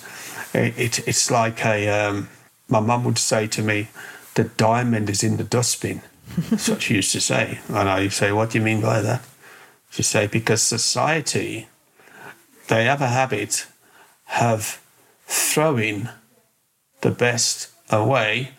it, 0.52 0.78
it 0.78 1.08
it's 1.08 1.30
like 1.30 1.64
a. 1.64 1.88
Um, 1.88 2.28
my 2.68 2.80
mum 2.80 3.04
would 3.04 3.18
say 3.18 3.46
to 3.48 3.62
me, 3.62 3.88
"The 4.34 4.44
diamond 4.44 5.10
is 5.10 5.22
in 5.22 5.36
the 5.36 5.44
dustbin." 5.44 6.02
That's 6.50 6.68
what 6.68 6.82
she 6.82 6.94
used 6.94 7.12
to 7.12 7.20
say, 7.20 7.60
and 7.68 7.88
I 7.88 8.08
say, 8.08 8.32
"What 8.32 8.50
do 8.50 8.58
you 8.58 8.64
mean 8.64 8.80
by 8.80 9.00
that?" 9.00 9.22
She 9.90 10.02
say, 10.02 10.26
"Because 10.26 10.62
society, 10.62 11.68
they 12.68 12.84
have 12.84 13.00
a 13.00 13.08
habit 13.08 13.66
of 14.40 14.80
throwing 15.26 16.08
the 17.02 17.10
best 17.10 17.70
away 17.90 18.50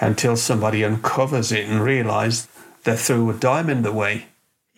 until 0.00 0.36
somebody 0.36 0.84
uncovers 0.84 1.52
it 1.52 1.66
and 1.68 1.80
realizes 1.80 2.48
they 2.84 2.96
threw 2.96 3.30
a 3.30 3.34
diamond 3.34 3.86
away. 3.86 4.26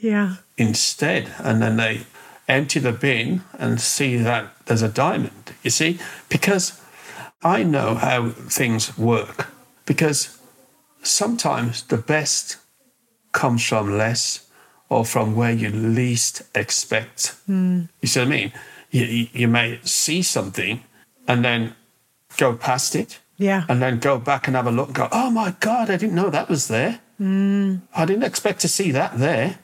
Yeah. 0.04 0.36
Instead, 0.58 1.32
and 1.38 1.62
then 1.62 1.76
they 1.78 2.02
empty 2.46 2.78
the 2.78 2.92
bin 2.92 3.40
and 3.58 3.80
see 3.80 4.18
that 4.18 4.54
there's 4.66 4.82
a 4.82 4.88
diamond. 4.88 5.54
You 5.62 5.70
see, 5.70 5.98
because 6.28 6.78
I 7.42 7.62
know 7.62 7.94
how 7.94 8.28
things 8.28 8.98
work. 8.98 9.48
Because 9.86 10.38
sometimes 11.02 11.84
the 11.84 11.96
best 11.96 12.58
comes 13.32 13.66
from 13.66 13.96
less 13.96 14.46
or 14.90 15.06
from 15.06 15.34
where 15.34 15.52
you 15.52 15.70
least 15.70 16.42
expect. 16.54 17.34
Mm. 17.48 17.88
You 18.02 18.08
see 18.08 18.20
what 18.20 18.28
I 18.28 18.30
mean? 18.30 18.52
You, 18.90 19.28
you 19.32 19.48
may 19.48 19.80
see 19.84 20.20
something 20.20 20.84
and 21.26 21.42
then 21.42 21.74
go 22.36 22.54
past 22.54 22.94
it. 22.94 23.20
Yeah. 23.38 23.64
And 23.70 23.80
then 23.80 24.00
go 24.00 24.18
back 24.18 24.46
and 24.48 24.54
have 24.54 24.66
a 24.66 24.70
look 24.70 24.88
and 24.88 24.96
go, 24.96 25.08
oh 25.10 25.30
my 25.30 25.54
God, 25.60 25.88
I 25.88 25.96
didn't 25.96 26.14
know 26.14 26.28
that 26.28 26.50
was 26.50 26.68
there. 26.68 27.00
Mm. 27.18 27.80
I 27.94 28.04
didn't 28.04 28.24
expect 28.24 28.60
to 28.60 28.68
see 28.68 28.90
that 28.90 29.18
there. 29.18 29.60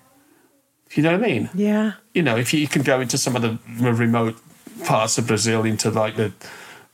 You 0.92 1.02
know 1.02 1.12
what 1.12 1.24
I 1.24 1.26
mean? 1.26 1.50
Yeah. 1.54 1.92
You 2.14 2.22
know, 2.22 2.36
if 2.36 2.52
you, 2.52 2.66
can 2.66 2.82
go 2.82 3.00
into 3.00 3.16
some 3.16 3.36
of 3.36 3.42
the 3.42 3.58
remote 3.80 4.36
parts 4.84 5.18
of 5.18 5.26
Brazil, 5.26 5.64
into 5.64 5.90
like 5.90 6.16
the 6.16 6.32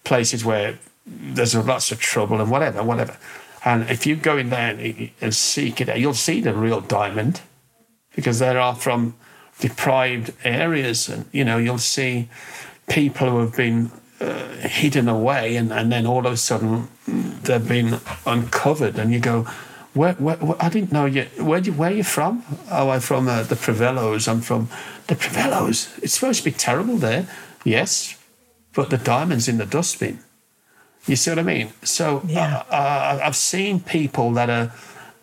places 0.05 0.45
where 0.45 0.79
there's 1.07 1.55
lots 1.55 1.93
of 1.93 2.01
trouble 2.01 2.41
and 2.41 2.51
whatever, 2.51 2.83
whatever. 2.83 3.17
And 3.65 3.89
if 3.91 4.07
you 4.07 4.17
go 4.17 4.37
in 4.37 4.51
there 4.51 4.71
and, 4.75 5.11
and 5.21 5.35
seek 5.35 5.81
it, 5.81 5.97
you'll 5.99 6.15
see 6.15 6.41
the 6.41 6.53
real 6.53 6.81
diamond 6.81 7.41
because 8.15 8.39
they 8.39 8.49
are 8.49 8.75
from 8.75 9.15
deprived 9.61 10.33
areas. 10.45 11.09
And, 11.09 11.27
you 11.33 11.45
know, 11.45 11.59
you'll 11.59 11.79
see 11.79 12.29
people 12.89 13.31
who 13.31 13.41
have 13.41 13.57
been 13.57 13.91
uh, 14.21 14.49
hidden 14.59 15.09
away 15.09 15.57
and, 15.57 15.73
and 15.73 15.91
then 15.91 16.07
all 16.07 16.27
of 16.27 16.33
a 16.33 16.37
sudden 16.37 16.89
they've 17.07 17.67
been 17.67 17.99
uncovered. 18.27 18.99
And 18.99 19.13
you 19.13 19.21
go, 19.21 19.47
where, 19.97 20.13
where, 20.15 20.37
where, 20.37 20.63
I 20.63 20.69
didn't 20.69 20.93
know 20.93 21.07
you. 21.07 21.23
Where 21.39 21.59
you 21.59 21.73
where 21.73 21.91
you 21.91 22.05
from? 22.05 22.45
Oh, 22.71 22.91
I'm 22.91 23.01
from 23.01 23.29
uh, 23.29 23.43
the 23.43 23.55
Prevelos. 23.55 24.29
I'm 24.29 24.43
from 24.43 24.69
the 25.07 25.15
Prevelos. 25.15 25.99
It's 26.03 26.15
supposed 26.15 26.41
to 26.41 26.45
be 26.45 26.53
terrible 26.53 26.97
there. 26.97 27.27
Yes, 27.65 28.19
but 28.75 28.91
the 28.91 28.99
diamonds 28.99 29.49
in 29.49 29.59
the 29.59 29.67
dustbin. 29.67 30.21
You 31.07 31.17
see 31.17 31.31
what 31.31 31.39
I 31.39 31.43
mean? 31.43 31.73
So 31.83 32.23
yeah. 32.27 32.65
uh, 32.71 32.75
uh, 32.75 33.21
I've 33.25 33.37
seen 33.37 33.81
people 33.81 34.33
that 34.33 34.51
are 34.51 34.73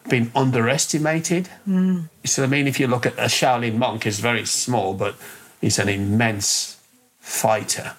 been 0.10 0.32
underestimated. 0.36 1.50
Mm. 1.68 2.10
You 2.24 2.28
see 2.28 2.42
what 2.42 2.48
I 2.48 2.52
mean? 2.52 2.68
If 2.68 2.80
you 2.80 2.88
look 2.88 3.06
at 3.06 3.14
a 3.14 3.30
Shaolin 3.30 3.78
monk, 3.78 4.04
he's 4.04 4.20
very 4.20 4.46
small, 4.46 4.94
but 4.94 5.16
he's 5.62 5.80
an 5.80 5.88
immense 5.90 6.78
fighter. 7.20 7.96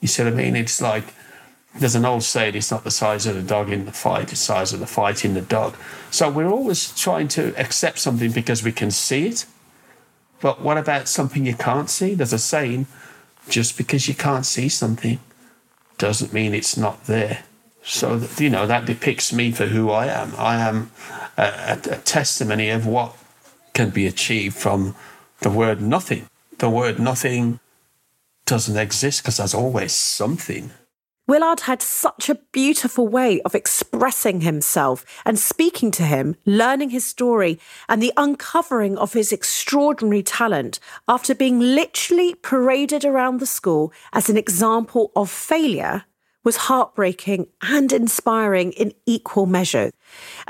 You 0.00 0.08
see 0.08 0.24
what 0.24 0.32
I 0.32 0.36
mean? 0.36 0.56
It's 0.56 0.82
like 0.82 1.14
there's 1.74 1.94
an 1.94 2.04
old 2.04 2.22
saying, 2.22 2.54
it's 2.54 2.70
not 2.70 2.84
the 2.84 2.90
size 2.90 3.26
of 3.26 3.34
the 3.34 3.42
dog 3.42 3.70
in 3.70 3.86
the 3.86 3.92
fight, 3.92 4.24
it's 4.24 4.32
the 4.32 4.36
size 4.36 4.72
of 4.72 4.80
the 4.80 4.86
fight 4.86 5.24
in 5.24 5.34
the 5.34 5.40
dog. 5.40 5.74
So 6.10 6.30
we're 6.30 6.50
always 6.50 6.98
trying 6.98 7.28
to 7.28 7.58
accept 7.58 7.98
something 7.98 8.30
because 8.30 8.62
we 8.62 8.72
can 8.72 8.90
see 8.90 9.28
it. 9.28 9.46
But 10.40 10.60
what 10.60 10.76
about 10.76 11.08
something 11.08 11.46
you 11.46 11.54
can't 11.54 11.88
see? 11.88 12.14
There's 12.14 12.32
a 12.32 12.38
saying, 12.38 12.86
just 13.48 13.76
because 13.78 14.08
you 14.08 14.14
can't 14.14 14.44
see 14.44 14.68
something 14.68 15.18
doesn't 15.98 16.32
mean 16.32 16.54
it's 16.54 16.76
not 16.76 17.04
there. 17.04 17.44
So, 17.84 18.16
that, 18.16 18.40
you 18.40 18.50
know, 18.50 18.66
that 18.66 18.84
depicts 18.84 19.32
me 19.32 19.50
for 19.50 19.66
who 19.66 19.90
I 19.90 20.06
am. 20.06 20.34
I 20.36 20.56
am 20.56 20.90
a, 21.36 21.42
a, 21.42 21.72
a 21.94 21.98
testimony 21.98 22.68
of 22.68 22.86
what 22.86 23.16
can 23.72 23.90
be 23.90 24.06
achieved 24.06 24.56
from 24.56 24.94
the 25.40 25.50
word 25.50 25.80
nothing. 25.80 26.28
The 26.58 26.70
word 26.70 27.00
nothing 27.00 27.58
doesn't 28.46 28.76
exist 28.76 29.22
because 29.22 29.38
there's 29.38 29.54
always 29.54 29.92
something. 29.92 30.70
Willard 31.28 31.60
had 31.60 31.80
such 31.80 32.28
a 32.28 32.40
beautiful 32.50 33.06
way 33.06 33.40
of 33.42 33.54
expressing 33.54 34.40
himself 34.40 35.04
and 35.24 35.38
speaking 35.38 35.92
to 35.92 36.02
him, 36.02 36.34
learning 36.44 36.90
his 36.90 37.04
story, 37.04 37.60
and 37.88 38.02
the 38.02 38.12
uncovering 38.16 38.98
of 38.98 39.12
his 39.12 39.30
extraordinary 39.30 40.24
talent 40.24 40.80
after 41.06 41.32
being 41.32 41.60
literally 41.60 42.34
paraded 42.34 43.04
around 43.04 43.38
the 43.38 43.46
school 43.46 43.92
as 44.12 44.28
an 44.28 44.36
example 44.36 45.12
of 45.14 45.30
failure 45.30 46.04
was 46.44 46.56
heartbreaking 46.56 47.46
and 47.62 47.92
inspiring 47.92 48.72
in 48.72 48.92
equal 49.06 49.46
measure. 49.46 49.92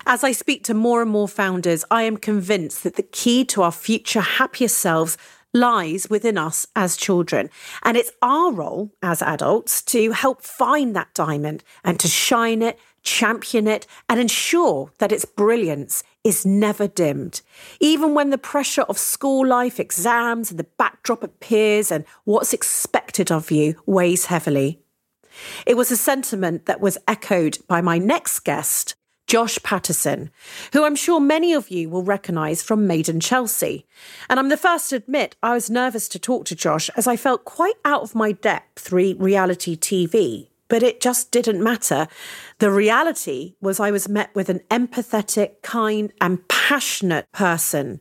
As 0.06 0.24
I 0.24 0.32
speak 0.32 0.64
to 0.64 0.74
more 0.74 1.02
and 1.02 1.10
more 1.10 1.28
founders, 1.28 1.84
I 1.90 2.04
am 2.04 2.16
convinced 2.16 2.82
that 2.84 2.96
the 2.96 3.02
key 3.02 3.44
to 3.46 3.60
our 3.62 3.72
future 3.72 4.22
happier 4.22 4.68
selves 4.68 5.18
lies 5.52 6.08
within 6.08 6.38
us 6.38 6.66
as 6.74 6.96
children. 6.96 7.50
And 7.82 7.96
it's 7.96 8.12
our 8.22 8.52
role 8.52 8.90
as 9.02 9.22
adults 9.22 9.82
to 9.82 10.12
help 10.12 10.42
find 10.42 10.94
that 10.96 11.14
diamond 11.14 11.62
and 11.84 11.98
to 12.00 12.08
shine 12.08 12.62
it, 12.62 12.78
champion 13.02 13.66
it, 13.66 13.86
and 14.08 14.20
ensure 14.20 14.92
that 14.98 15.12
its 15.12 15.24
brilliance 15.24 16.04
is 16.24 16.46
never 16.46 16.86
dimmed. 16.86 17.42
Even 17.80 18.14
when 18.14 18.30
the 18.30 18.38
pressure 18.38 18.82
of 18.82 18.98
school 18.98 19.46
life, 19.46 19.80
exams, 19.80 20.50
and 20.50 20.58
the 20.58 20.68
backdrop 20.78 21.22
of 21.22 21.40
peers 21.40 21.90
and 21.90 22.04
what's 22.24 22.52
expected 22.52 23.30
of 23.30 23.50
you 23.50 23.80
weighs 23.86 24.26
heavily. 24.26 24.78
It 25.66 25.76
was 25.76 25.90
a 25.90 25.96
sentiment 25.96 26.66
that 26.66 26.80
was 26.80 26.98
echoed 27.08 27.58
by 27.66 27.80
my 27.80 27.98
next 27.98 28.40
guest, 28.40 28.94
Josh 29.32 29.58
Patterson, 29.62 30.30
who 30.74 30.84
I'm 30.84 30.94
sure 30.94 31.18
many 31.18 31.54
of 31.54 31.70
you 31.70 31.88
will 31.88 32.02
recognise 32.02 32.62
from 32.62 32.86
Made 32.86 33.08
in 33.08 33.18
Chelsea. 33.18 33.86
And 34.28 34.38
I'm 34.38 34.50
the 34.50 34.58
first 34.58 34.90
to 34.90 34.96
admit 34.96 35.36
I 35.42 35.54
was 35.54 35.70
nervous 35.70 36.06
to 36.08 36.18
talk 36.18 36.44
to 36.44 36.54
Josh 36.54 36.90
as 36.98 37.06
I 37.06 37.16
felt 37.16 37.46
quite 37.46 37.76
out 37.82 38.02
of 38.02 38.14
my 38.14 38.32
depth 38.32 38.92
re 38.92 39.14
reality 39.14 39.74
TV. 39.74 40.48
But 40.68 40.82
it 40.82 41.00
just 41.00 41.30
didn't 41.30 41.64
matter. 41.64 42.08
The 42.58 42.70
reality 42.70 43.54
was 43.62 43.80
I 43.80 43.90
was 43.90 44.06
met 44.06 44.34
with 44.34 44.50
an 44.50 44.60
empathetic, 44.70 45.62
kind, 45.62 46.12
and 46.20 46.46
passionate 46.48 47.32
person, 47.32 48.00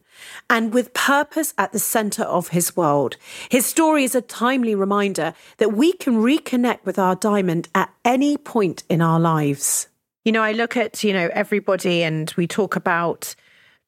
and 0.49 0.73
with 0.73 0.93
purpose 0.93 1.53
at 1.57 1.71
the 1.71 1.79
centre 1.79 2.23
of 2.23 2.49
his 2.49 2.75
world. 2.75 3.15
His 3.47 3.65
story 3.65 4.03
is 4.03 4.15
a 4.15 4.21
timely 4.21 4.75
reminder 4.75 5.33
that 5.59 5.71
we 5.71 5.93
can 5.93 6.15
reconnect 6.15 6.83
with 6.83 6.99
our 6.99 7.15
diamond 7.15 7.69
at 7.73 7.93
any 8.03 8.35
point 8.35 8.83
in 8.89 9.01
our 9.01 9.19
lives. 9.19 9.87
You 10.23 10.31
know, 10.31 10.43
I 10.43 10.51
look 10.51 10.77
at, 10.77 11.03
you 11.03 11.13
know, 11.13 11.29
everybody 11.33 12.03
and 12.03 12.31
we 12.37 12.45
talk 12.45 12.75
about 12.75 13.33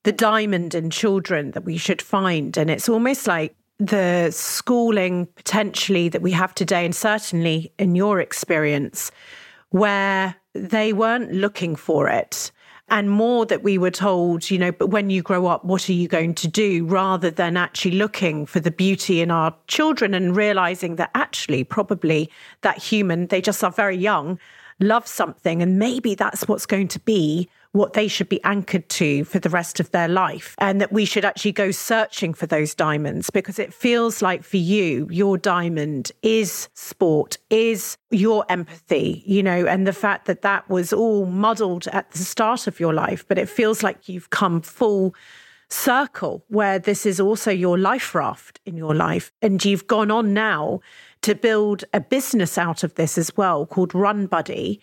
the 0.04 0.12
diamond 0.12 0.74
in 0.74 0.90
children 0.90 1.52
that 1.52 1.64
we 1.64 1.78
should 1.78 2.02
find. 2.02 2.58
And 2.58 2.72
it's 2.72 2.90
almost 2.90 3.28
like 3.28 3.56
the 3.78 4.32
schooling 4.32 5.28
potentially 5.36 6.10
that 6.10 6.24
we 6.24 6.32
have 6.32 6.56
today, 6.56 6.86
and 6.86 6.96
certainly 6.96 7.72
in 7.78 7.96
your 7.96 8.20
experience, 8.20 9.12
where 9.70 10.36
they 10.54 10.92
weren't 10.92 11.34
looking 11.34 11.76
for 11.76 12.10
it. 12.10 12.52
And 12.90 13.12
more 13.12 13.46
that 13.46 13.64
we 13.64 13.78
were 13.78 13.92
told, 13.92 14.50
you 14.50 14.58
know, 14.58 14.72
but 14.72 14.88
when 14.88 15.10
you 15.10 15.22
grow 15.22 15.46
up, 15.46 15.64
what 15.64 15.88
are 15.88 15.94
you 15.94 16.08
going 16.08 16.34
to 16.36 16.48
do? 16.48 16.86
Rather 16.86 17.30
than 17.30 17.58
actually 17.58 17.92
looking 17.92 18.46
for 18.46 18.60
the 18.60 18.72
beauty 18.72 19.22
in 19.22 19.30
our 19.32 19.56
children 19.68 20.14
and 20.14 20.36
realizing 20.36 20.96
that 20.98 21.12
actually, 21.14 21.64
probably 21.64 22.30
that 22.62 22.78
human, 22.78 23.28
they 23.28 23.42
just 23.42 23.64
are 23.64 23.72
very 23.72 23.98
young 23.98 24.40
love 24.88 25.08
something 25.08 25.62
and 25.62 25.80
maybe 25.80 26.16
that's 26.16 26.48
what's 26.48 26.66
going 26.66 26.88
to 26.88 27.00
be 27.00 27.50
what 27.72 27.94
they 27.94 28.08
should 28.08 28.30
be 28.30 28.44
anchored 28.44 28.88
to 28.88 29.24
for 29.26 29.40
the 29.40 29.50
rest 29.50 29.80
of 29.80 29.90
their 29.92 30.08
life 30.08 30.56
and 30.60 30.80
that 30.80 30.92
we 30.92 31.06
should 31.06 31.26
actually 31.26 31.52
go 31.52 31.72
searching 31.72 32.34
for 32.34 32.46
those 32.46 32.76
diamonds 32.76 33.32
because 33.32 33.58
it 33.58 33.74
feels 33.74 34.22
like 34.22 34.44
for 34.44 34.58
you 34.58 35.08
your 35.10 35.38
diamond 35.38 36.12
is 36.22 36.70
sport 36.76 37.38
is 37.50 37.98
your 38.12 38.46
empathy 38.50 39.24
you 39.26 39.42
know 39.42 39.66
and 39.66 39.88
the 39.88 39.94
fact 39.94 40.26
that 40.26 40.44
that 40.44 40.70
was 40.70 40.94
all 40.94 41.26
muddled 41.26 41.88
at 41.88 42.10
the 42.12 42.20
start 42.20 42.68
of 42.68 42.80
your 42.80 42.94
life 42.94 43.26
but 43.28 43.40
it 43.40 43.50
feels 43.50 43.82
like 43.82 44.08
you've 44.08 44.30
come 44.30 44.62
full 44.62 45.16
circle 45.70 46.46
where 46.50 46.78
this 46.78 47.06
is 47.06 47.20
also 47.20 47.50
your 47.50 47.80
life 47.80 48.14
raft 48.14 48.60
in 48.66 48.78
your 48.78 48.94
life 48.94 49.32
and 49.42 49.66
you've 49.66 49.88
gone 49.88 50.12
on 50.12 50.32
now 50.34 50.80
to 51.24 51.36
build 51.36 51.84
a 51.94 52.00
business 52.00 52.58
out 52.58 52.84
of 52.84 52.96
this 52.96 53.18
as 53.18 53.36
well 53.36 53.66
called 53.66 53.94
Run 53.94 54.28
Buddy. 54.28 54.80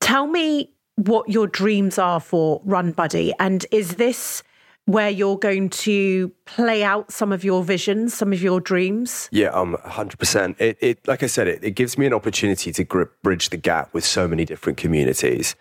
Tell 0.00 0.26
me 0.26 0.72
what 0.96 1.28
your 1.28 1.46
dreams 1.46 1.98
are 1.98 2.20
for 2.20 2.60
Run 2.64 2.92
Buddy. 2.92 3.32
And 3.38 3.64
is 3.70 3.96
this 3.96 4.42
where 4.86 5.10
you're 5.10 5.38
going 5.38 5.70
to 5.70 6.28
play 6.44 6.82
out 6.82 7.12
some 7.12 7.30
of 7.30 7.44
your 7.44 7.62
visions, 7.62 8.14
some 8.14 8.32
of 8.32 8.42
your 8.42 8.60
dreams? 8.60 9.28
Yeah, 9.30 9.48
um, 9.48 9.76
100%. 9.84 10.60
It, 10.60 10.76
it 10.80 11.06
like 11.06 11.22
I 11.22 11.26
said, 11.26 11.46
it, 11.46 11.62
it 11.62 11.72
gives 11.72 11.96
me 11.96 12.06
an 12.06 12.12
opportunity 12.12 12.72
to 12.72 12.84
grip, 12.84 13.22
bridge 13.22 13.50
the 13.50 13.56
gap 13.56 13.94
with 13.94 14.04
so 14.04 14.26
many 14.26 14.44
different 14.44 14.78
communities. 14.78 15.54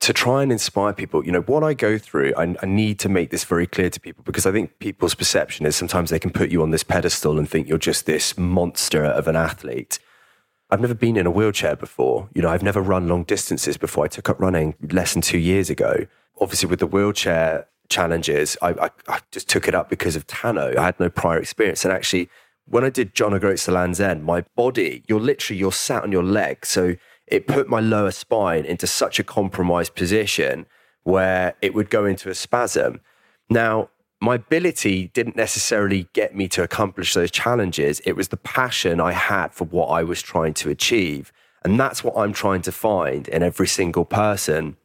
To 0.00 0.12
try 0.12 0.42
and 0.42 0.52
inspire 0.52 0.92
people, 0.92 1.24
you 1.24 1.32
know, 1.32 1.40
what 1.42 1.64
I 1.64 1.74
go 1.74 1.98
through, 1.98 2.34
I, 2.36 2.54
I, 2.62 2.66
need 2.66 2.98
to 3.00 3.08
make 3.08 3.30
this 3.30 3.44
very 3.44 3.66
clear 3.66 3.88
to 3.90 3.98
people 3.98 4.22
because 4.24 4.46
I 4.46 4.52
think 4.52 4.78
people's 4.78 5.14
perception 5.14 5.64
is 5.64 5.74
sometimes 5.74 6.10
they 6.10 6.18
can 6.18 6.30
put 6.30 6.50
you 6.50 6.62
on 6.62 6.70
this 6.70 6.82
pedestal 6.82 7.38
and 7.38 7.48
think 7.48 7.66
you're 7.66 7.78
just 7.78 8.06
this 8.06 8.36
monster 8.36 9.04
of 9.04 9.26
an 9.26 9.36
athlete. 9.36 9.98
I've 10.70 10.80
never 10.80 10.94
been 10.94 11.16
in 11.16 11.26
a 11.26 11.30
wheelchair 11.30 11.76
before. 11.76 12.28
You 12.34 12.42
know, 12.42 12.48
I've 12.48 12.62
never 12.62 12.80
run 12.80 13.08
long 13.08 13.24
distances 13.24 13.76
before. 13.76 14.04
I 14.04 14.08
took 14.08 14.28
up 14.28 14.40
running 14.40 14.74
less 14.90 15.12
than 15.12 15.22
two 15.22 15.38
years 15.38 15.70
ago. 15.70 16.06
Obviously, 16.40 16.68
with 16.68 16.80
the 16.80 16.86
wheelchair 16.86 17.68
challenges, 17.88 18.56
I, 18.60 18.70
I, 18.70 18.90
I 19.08 19.20
just 19.30 19.48
took 19.48 19.68
it 19.68 19.74
up 19.74 19.88
because 19.88 20.16
of 20.16 20.26
Tano. 20.26 20.76
I 20.76 20.84
had 20.84 20.98
no 20.98 21.08
prior 21.08 21.38
experience. 21.38 21.84
And 21.84 21.94
actually, 21.94 22.28
when 22.66 22.82
I 22.82 22.90
did 22.90 23.14
John 23.14 23.32
O'Groats 23.32 23.64
to 23.66 23.70
Land's 23.70 24.00
End, 24.00 24.24
my 24.24 24.42
body, 24.56 25.04
you're 25.06 25.20
literally, 25.20 25.58
you're 25.58 25.72
sat 25.72 26.02
on 26.02 26.10
your 26.10 26.24
leg. 26.24 26.66
So 26.66 26.96
it 27.26 27.46
put 27.46 27.68
my 27.68 27.80
lower 27.80 28.10
spine 28.10 28.64
into 28.64 28.86
such 28.86 29.18
a 29.18 29.24
compromised 29.24 29.94
position 29.94 30.66
where 31.02 31.54
it 31.60 31.74
would 31.74 31.90
go 31.90 32.04
into 32.04 32.28
a 32.28 32.34
spasm. 32.34 33.00
Now, 33.48 33.90
my 34.20 34.36
ability 34.36 35.08
didn't 35.12 35.36
necessarily 35.36 36.08
get 36.12 36.34
me 36.34 36.48
to 36.48 36.62
accomplish 36.62 37.14
those 37.14 37.30
challenges. 37.30 38.00
It 38.00 38.16
was 38.16 38.28
the 38.28 38.36
passion 38.36 39.00
I 39.00 39.12
had 39.12 39.52
for 39.52 39.64
what 39.64 39.86
I 39.86 40.02
was 40.02 40.22
trying 40.22 40.54
to 40.54 40.70
achieve. 40.70 41.32
And 41.62 41.78
that's 41.78 42.02
what 42.02 42.16
I'm 42.16 42.32
trying 42.32 42.62
to 42.62 42.72
find 42.72 43.28
in 43.28 43.42
every 43.42 43.66
single 43.66 44.04
person. 44.04 44.76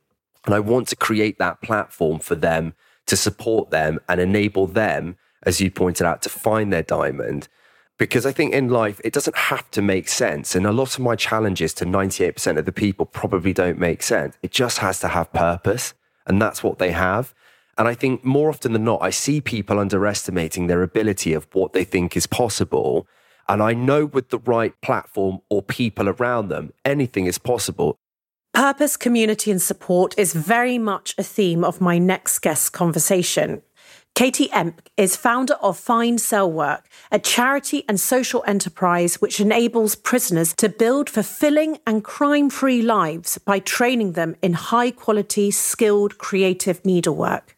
And 0.45 0.55
I 0.55 0.59
want 0.59 0.87
to 0.89 0.95
create 0.95 1.37
that 1.37 1.61
platform 1.61 2.19
for 2.19 2.35
them 2.35 2.73
to 3.05 3.15
support 3.15 3.69
them 3.69 3.99
and 4.09 4.19
enable 4.19 4.67
them, 4.67 5.17
as 5.43 5.61
you 5.61 5.71
pointed 5.71 6.05
out, 6.05 6.21
to 6.23 6.29
find 6.29 6.73
their 6.73 6.83
diamond 6.83 7.47
because 8.01 8.25
I 8.25 8.31
think 8.31 8.51
in 8.55 8.67
life 8.67 8.99
it 9.03 9.13
doesn't 9.13 9.37
have 9.37 9.69
to 9.69 9.79
make 9.79 10.09
sense. 10.09 10.55
And 10.55 10.65
a 10.65 10.71
lot 10.71 10.95
of 10.95 11.01
my 11.01 11.15
challenges 11.15 11.71
to 11.75 11.85
98% 11.85 12.57
of 12.57 12.65
the 12.65 12.71
people 12.71 13.05
probably 13.05 13.53
don't 13.53 13.77
make 13.77 14.01
sense. 14.01 14.35
It 14.41 14.49
just 14.49 14.79
has 14.79 14.99
to 15.01 15.09
have 15.09 15.31
purpose. 15.33 15.93
And 16.25 16.41
that's 16.41 16.63
what 16.63 16.79
they 16.79 16.93
have. 16.93 17.35
And 17.77 17.87
I 17.87 17.93
think 17.93 18.25
more 18.25 18.49
often 18.49 18.73
than 18.73 18.85
not, 18.85 19.03
I 19.03 19.11
see 19.11 19.39
people 19.39 19.77
underestimating 19.77 20.65
their 20.65 20.81
ability 20.81 21.33
of 21.33 21.47
what 21.53 21.73
they 21.73 21.83
think 21.83 22.17
is 22.17 22.25
possible. 22.25 23.05
And 23.47 23.61
I 23.61 23.73
know 23.73 24.07
with 24.07 24.29
the 24.29 24.39
right 24.39 24.73
platform 24.81 25.41
or 25.51 25.61
people 25.61 26.09
around 26.09 26.47
them, 26.47 26.73
anything 26.83 27.27
is 27.27 27.37
possible. 27.37 27.99
Purpose, 28.51 28.97
community, 28.97 29.51
and 29.51 29.61
support 29.61 30.15
is 30.17 30.33
very 30.33 30.79
much 30.79 31.13
a 31.19 31.23
theme 31.23 31.63
of 31.63 31.79
my 31.79 31.99
next 31.99 32.39
guest 32.39 32.73
conversation. 32.73 33.61
Katie 34.13 34.49
Emck 34.49 34.87
is 34.97 35.15
founder 35.15 35.53
of 35.61 35.79
Fine 35.79 36.17
Cell 36.17 36.51
Work, 36.51 36.87
a 37.11 37.17
charity 37.17 37.85
and 37.87 37.99
social 37.99 38.43
enterprise 38.45 39.21
which 39.21 39.39
enables 39.39 39.95
prisoners 39.95 40.53
to 40.55 40.67
build 40.67 41.09
fulfilling 41.09 41.79
and 41.87 42.03
crime 42.03 42.49
free 42.49 42.81
lives 42.81 43.37
by 43.37 43.59
training 43.59 44.11
them 44.11 44.35
in 44.41 44.53
high 44.53 44.91
quality, 44.91 45.49
skilled, 45.49 46.17
creative 46.17 46.85
needlework. 46.85 47.57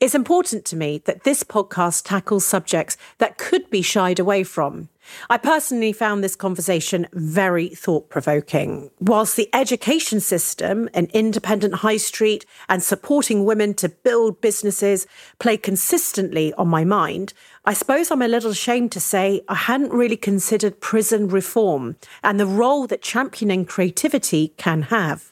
It's 0.00 0.14
important 0.14 0.64
to 0.64 0.76
me 0.76 1.02
that 1.04 1.24
this 1.24 1.44
podcast 1.44 2.04
tackles 2.06 2.46
subjects 2.46 2.96
that 3.18 3.38
could 3.38 3.68
be 3.70 3.82
shied 3.82 4.18
away 4.18 4.44
from. 4.44 4.88
I 5.28 5.38
personally 5.38 5.92
found 5.92 6.22
this 6.22 6.36
conversation 6.36 7.06
very 7.12 7.68
thought 7.68 8.08
provoking. 8.08 8.90
Whilst 9.00 9.36
the 9.36 9.48
education 9.54 10.20
system, 10.20 10.88
an 10.94 11.08
independent 11.12 11.76
high 11.76 11.96
street, 11.96 12.46
and 12.68 12.82
supporting 12.82 13.44
women 13.44 13.74
to 13.74 13.88
build 13.88 14.40
businesses 14.40 15.06
play 15.38 15.56
consistently 15.56 16.52
on 16.54 16.68
my 16.68 16.84
mind, 16.84 17.34
I 17.64 17.74
suppose 17.74 18.10
I'm 18.10 18.22
a 18.22 18.28
little 18.28 18.50
ashamed 18.50 18.92
to 18.92 19.00
say 19.00 19.42
I 19.48 19.54
hadn't 19.54 19.92
really 19.92 20.16
considered 20.16 20.80
prison 20.80 21.28
reform 21.28 21.96
and 22.22 22.38
the 22.38 22.46
role 22.46 22.86
that 22.88 23.02
championing 23.02 23.64
creativity 23.64 24.54
can 24.56 24.82
have. 24.82 25.31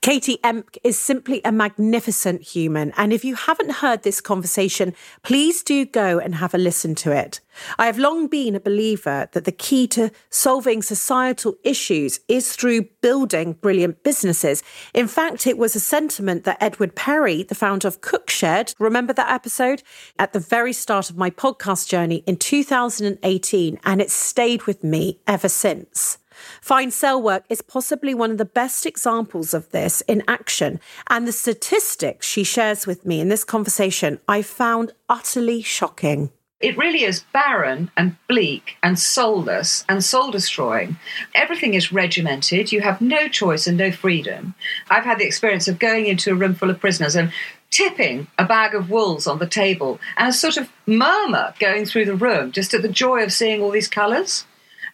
Katie 0.00 0.38
Emck 0.44 0.78
is 0.82 0.98
simply 0.98 1.40
a 1.44 1.52
magnificent 1.52 2.42
human. 2.42 2.92
And 2.96 3.12
if 3.12 3.24
you 3.24 3.34
haven't 3.34 3.72
heard 3.72 4.02
this 4.02 4.20
conversation, 4.20 4.94
please 5.22 5.62
do 5.62 5.84
go 5.84 6.18
and 6.18 6.36
have 6.36 6.54
a 6.54 6.58
listen 6.58 6.94
to 6.96 7.12
it. 7.12 7.40
I 7.78 7.86
have 7.86 7.98
long 7.98 8.26
been 8.26 8.54
a 8.54 8.60
believer 8.60 9.28
that 9.32 9.44
the 9.44 9.52
key 9.52 9.86
to 9.88 10.10
solving 10.30 10.82
societal 10.82 11.56
issues 11.64 12.20
is 12.28 12.54
through 12.54 12.88
building 13.00 13.54
brilliant 13.54 14.02
businesses. 14.02 14.62
In 14.94 15.08
fact, 15.08 15.46
it 15.46 15.58
was 15.58 15.74
a 15.74 15.80
sentiment 15.80 16.44
that 16.44 16.58
Edward 16.60 16.94
Perry, 16.94 17.42
the 17.42 17.54
founder 17.54 17.88
of 17.88 18.00
Cookshed, 18.00 18.74
remember 18.78 19.12
that 19.12 19.30
episode? 19.30 19.82
At 20.18 20.32
the 20.32 20.40
very 20.40 20.72
start 20.72 21.10
of 21.10 21.16
my 21.16 21.30
podcast 21.30 21.88
journey 21.88 22.22
in 22.26 22.36
2018, 22.36 23.80
and 23.84 24.00
it's 24.00 24.12
stayed 24.12 24.64
with 24.64 24.84
me 24.84 25.18
ever 25.26 25.48
since. 25.48 26.19
Fine 26.60 26.90
Cell 26.90 27.20
Work 27.20 27.44
is 27.48 27.62
possibly 27.62 28.14
one 28.14 28.30
of 28.30 28.38
the 28.38 28.44
best 28.44 28.86
examples 28.86 29.54
of 29.54 29.70
this 29.70 30.00
in 30.02 30.22
action. 30.28 30.80
And 31.08 31.26
the 31.26 31.32
statistics 31.32 32.26
she 32.26 32.44
shares 32.44 32.86
with 32.86 33.04
me 33.06 33.20
in 33.20 33.28
this 33.28 33.44
conversation, 33.44 34.20
I 34.28 34.42
found 34.42 34.92
utterly 35.08 35.62
shocking. 35.62 36.30
It 36.60 36.76
really 36.76 37.04
is 37.04 37.24
barren 37.32 37.90
and 37.96 38.16
bleak 38.28 38.76
and 38.82 38.98
soulless 38.98 39.82
and 39.88 40.04
soul 40.04 40.30
destroying. 40.30 40.98
Everything 41.34 41.72
is 41.72 41.90
regimented. 41.90 42.70
You 42.70 42.82
have 42.82 43.00
no 43.00 43.28
choice 43.28 43.66
and 43.66 43.78
no 43.78 43.90
freedom. 43.90 44.54
I've 44.90 45.04
had 45.04 45.18
the 45.18 45.24
experience 45.24 45.68
of 45.68 45.78
going 45.78 46.06
into 46.06 46.30
a 46.30 46.34
room 46.34 46.54
full 46.54 46.68
of 46.68 46.78
prisoners 46.78 47.16
and 47.16 47.32
tipping 47.70 48.26
a 48.36 48.44
bag 48.44 48.74
of 48.74 48.90
wools 48.90 49.26
on 49.26 49.38
the 49.38 49.46
table 49.46 49.98
and 50.18 50.28
a 50.28 50.32
sort 50.32 50.58
of 50.58 50.68
murmur 50.86 51.54
going 51.60 51.86
through 51.86 52.04
the 52.04 52.14
room 52.14 52.52
just 52.52 52.74
at 52.74 52.82
the 52.82 52.88
joy 52.88 53.22
of 53.22 53.32
seeing 53.32 53.62
all 53.62 53.70
these 53.70 53.88
colours. 53.88 54.44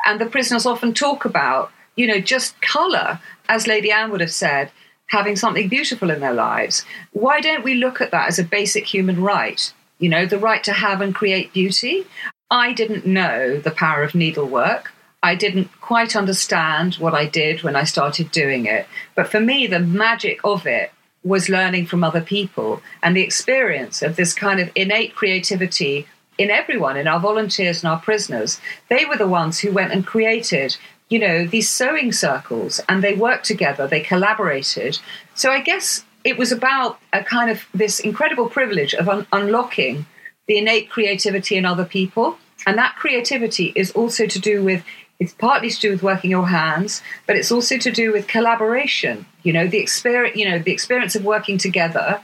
And 0.06 0.20
the 0.20 0.26
prisoners 0.26 0.64
often 0.64 0.94
talk 0.94 1.24
about, 1.24 1.70
you 1.96 2.06
know, 2.06 2.20
just 2.20 2.60
colour, 2.62 3.20
as 3.48 3.66
Lady 3.66 3.90
Anne 3.90 4.10
would 4.12 4.20
have 4.20 4.32
said, 4.32 4.70
having 5.08 5.36
something 5.36 5.68
beautiful 5.68 6.10
in 6.10 6.20
their 6.20 6.32
lives. 6.32 6.84
Why 7.12 7.40
don't 7.40 7.64
we 7.64 7.74
look 7.74 8.00
at 8.00 8.12
that 8.12 8.28
as 8.28 8.38
a 8.38 8.44
basic 8.44 8.86
human 8.86 9.20
right? 9.20 9.72
You 9.98 10.08
know, 10.08 10.24
the 10.24 10.38
right 10.38 10.62
to 10.64 10.72
have 10.72 11.00
and 11.00 11.14
create 11.14 11.52
beauty. 11.52 12.06
I 12.50 12.72
didn't 12.72 13.04
know 13.04 13.58
the 13.58 13.70
power 13.70 14.02
of 14.04 14.14
needlework. 14.14 14.92
I 15.22 15.34
didn't 15.34 15.70
quite 15.80 16.14
understand 16.14 16.94
what 16.94 17.14
I 17.14 17.26
did 17.26 17.62
when 17.62 17.74
I 17.74 17.84
started 17.84 18.30
doing 18.30 18.66
it. 18.66 18.86
But 19.16 19.28
for 19.28 19.40
me, 19.40 19.66
the 19.66 19.80
magic 19.80 20.40
of 20.44 20.66
it 20.66 20.92
was 21.24 21.48
learning 21.48 21.86
from 21.86 22.04
other 22.04 22.20
people 22.20 22.80
and 23.02 23.16
the 23.16 23.22
experience 23.22 24.02
of 24.02 24.14
this 24.14 24.32
kind 24.32 24.60
of 24.60 24.70
innate 24.76 25.16
creativity 25.16 26.06
in 26.38 26.50
everyone, 26.50 26.96
in 26.96 27.08
our 27.08 27.20
volunteers 27.20 27.82
and 27.82 27.90
our 27.90 28.00
prisoners, 28.00 28.60
they 28.88 29.04
were 29.04 29.16
the 29.16 29.28
ones 29.28 29.60
who 29.60 29.72
went 29.72 29.92
and 29.92 30.06
created, 30.06 30.76
you 31.08 31.18
know, 31.18 31.46
these 31.46 31.68
sewing 31.68 32.12
circles 32.12 32.80
and 32.88 33.02
they 33.02 33.14
worked 33.14 33.44
together, 33.44 33.86
they 33.86 34.00
collaborated. 34.00 34.98
So 35.34 35.50
I 35.50 35.60
guess 35.60 36.04
it 36.24 36.36
was 36.36 36.52
about 36.52 36.98
a 37.12 37.22
kind 37.22 37.50
of 37.50 37.66
this 37.72 38.00
incredible 38.00 38.48
privilege 38.48 38.94
of 38.94 39.08
un- 39.08 39.26
unlocking 39.32 40.06
the 40.46 40.58
innate 40.58 40.90
creativity 40.90 41.56
in 41.56 41.64
other 41.64 41.84
people. 41.84 42.38
And 42.66 42.76
that 42.78 42.96
creativity 42.96 43.72
is 43.76 43.92
also 43.92 44.26
to 44.26 44.38
do 44.40 44.62
with 44.62 44.84
it's 45.18 45.32
partly 45.32 45.70
to 45.70 45.80
do 45.80 45.90
with 45.90 46.02
working 46.02 46.30
your 46.30 46.46
hands, 46.46 47.00
but 47.26 47.36
it's 47.36 47.50
also 47.50 47.78
to 47.78 47.90
do 47.90 48.12
with 48.12 48.26
collaboration. 48.26 49.24
You 49.44 49.54
know, 49.54 49.66
the 49.66 49.78
experience, 49.78 50.36
you 50.36 50.46
know, 50.48 50.58
the 50.58 50.72
experience 50.72 51.16
of 51.16 51.24
working 51.24 51.56
together 51.56 52.20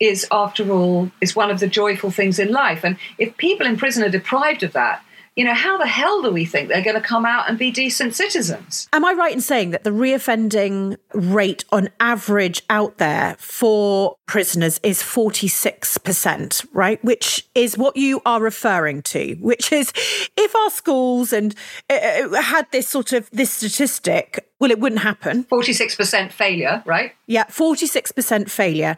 is, 0.00 0.26
after 0.30 0.70
all, 0.70 1.10
is 1.20 1.36
one 1.36 1.50
of 1.50 1.60
the 1.60 1.66
joyful 1.66 2.10
things 2.10 2.38
in 2.38 2.50
life. 2.50 2.84
And 2.84 2.96
if 3.18 3.36
people 3.36 3.66
in 3.66 3.76
prison 3.76 4.04
are 4.04 4.08
deprived 4.08 4.62
of 4.62 4.72
that, 4.72 5.02
you 5.36 5.44
know, 5.44 5.54
how 5.54 5.78
the 5.78 5.86
hell 5.86 6.22
do 6.22 6.30
we 6.30 6.44
think 6.44 6.68
they're 6.68 6.84
going 6.84 6.94
to 6.94 7.02
come 7.02 7.26
out 7.26 7.48
and 7.48 7.58
be 7.58 7.72
decent 7.72 8.14
citizens? 8.14 8.88
Am 8.92 9.04
I 9.04 9.12
right 9.12 9.32
in 9.32 9.40
saying 9.40 9.70
that 9.70 9.82
the 9.82 9.90
reoffending 9.90 10.96
rate 11.12 11.64
on 11.72 11.88
average 11.98 12.62
out 12.70 12.98
there 12.98 13.34
for 13.40 14.16
prisoners 14.26 14.78
is 14.84 15.02
46%, 15.02 16.66
right? 16.72 17.02
Which 17.02 17.48
is 17.54 17.76
what 17.76 17.96
you 17.96 18.22
are 18.24 18.40
referring 18.40 19.02
to, 19.02 19.34
which 19.40 19.72
is 19.72 19.92
if 20.36 20.54
our 20.54 20.70
schools 20.70 21.32
and 21.32 21.54
uh, 21.90 21.94
uh 21.94 22.42
had 22.42 22.70
this 22.70 22.88
sort 22.88 23.12
of 23.12 23.28
this 23.30 23.50
statistic, 23.50 24.48
well, 24.60 24.70
it 24.70 24.78
wouldn't 24.78 25.02
happen. 25.02 25.44
46% 25.44 26.30
failure, 26.30 26.82
right? 26.86 27.12
Yeah, 27.26 27.44
46% 27.46 28.48
failure. 28.48 28.96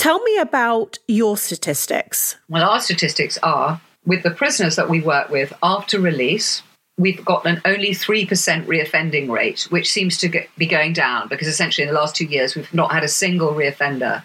Tell 0.00 0.20
me 0.20 0.38
about 0.38 0.98
your 1.08 1.36
statistics. 1.36 2.36
Well, 2.48 2.64
our 2.66 2.80
statistics 2.80 3.36
are 3.42 3.82
with 4.06 4.22
the 4.22 4.30
prisoners 4.30 4.76
that 4.76 4.88
we 4.88 5.02
work 5.02 5.28
with 5.28 5.52
after 5.62 6.00
release, 6.00 6.62
we've 6.96 7.22
got 7.22 7.44
an 7.44 7.60
only 7.66 7.90
3% 7.90 8.26
reoffending 8.64 9.28
rate, 9.28 9.66
which 9.68 9.92
seems 9.92 10.16
to 10.16 10.28
get, 10.28 10.48
be 10.56 10.64
going 10.64 10.94
down 10.94 11.28
because 11.28 11.46
essentially 11.46 11.86
in 11.86 11.92
the 11.92 12.00
last 12.00 12.16
two 12.16 12.24
years 12.24 12.54
we've 12.54 12.72
not 12.72 12.92
had 12.92 13.04
a 13.04 13.08
single 13.08 13.52
reoffender. 13.52 14.22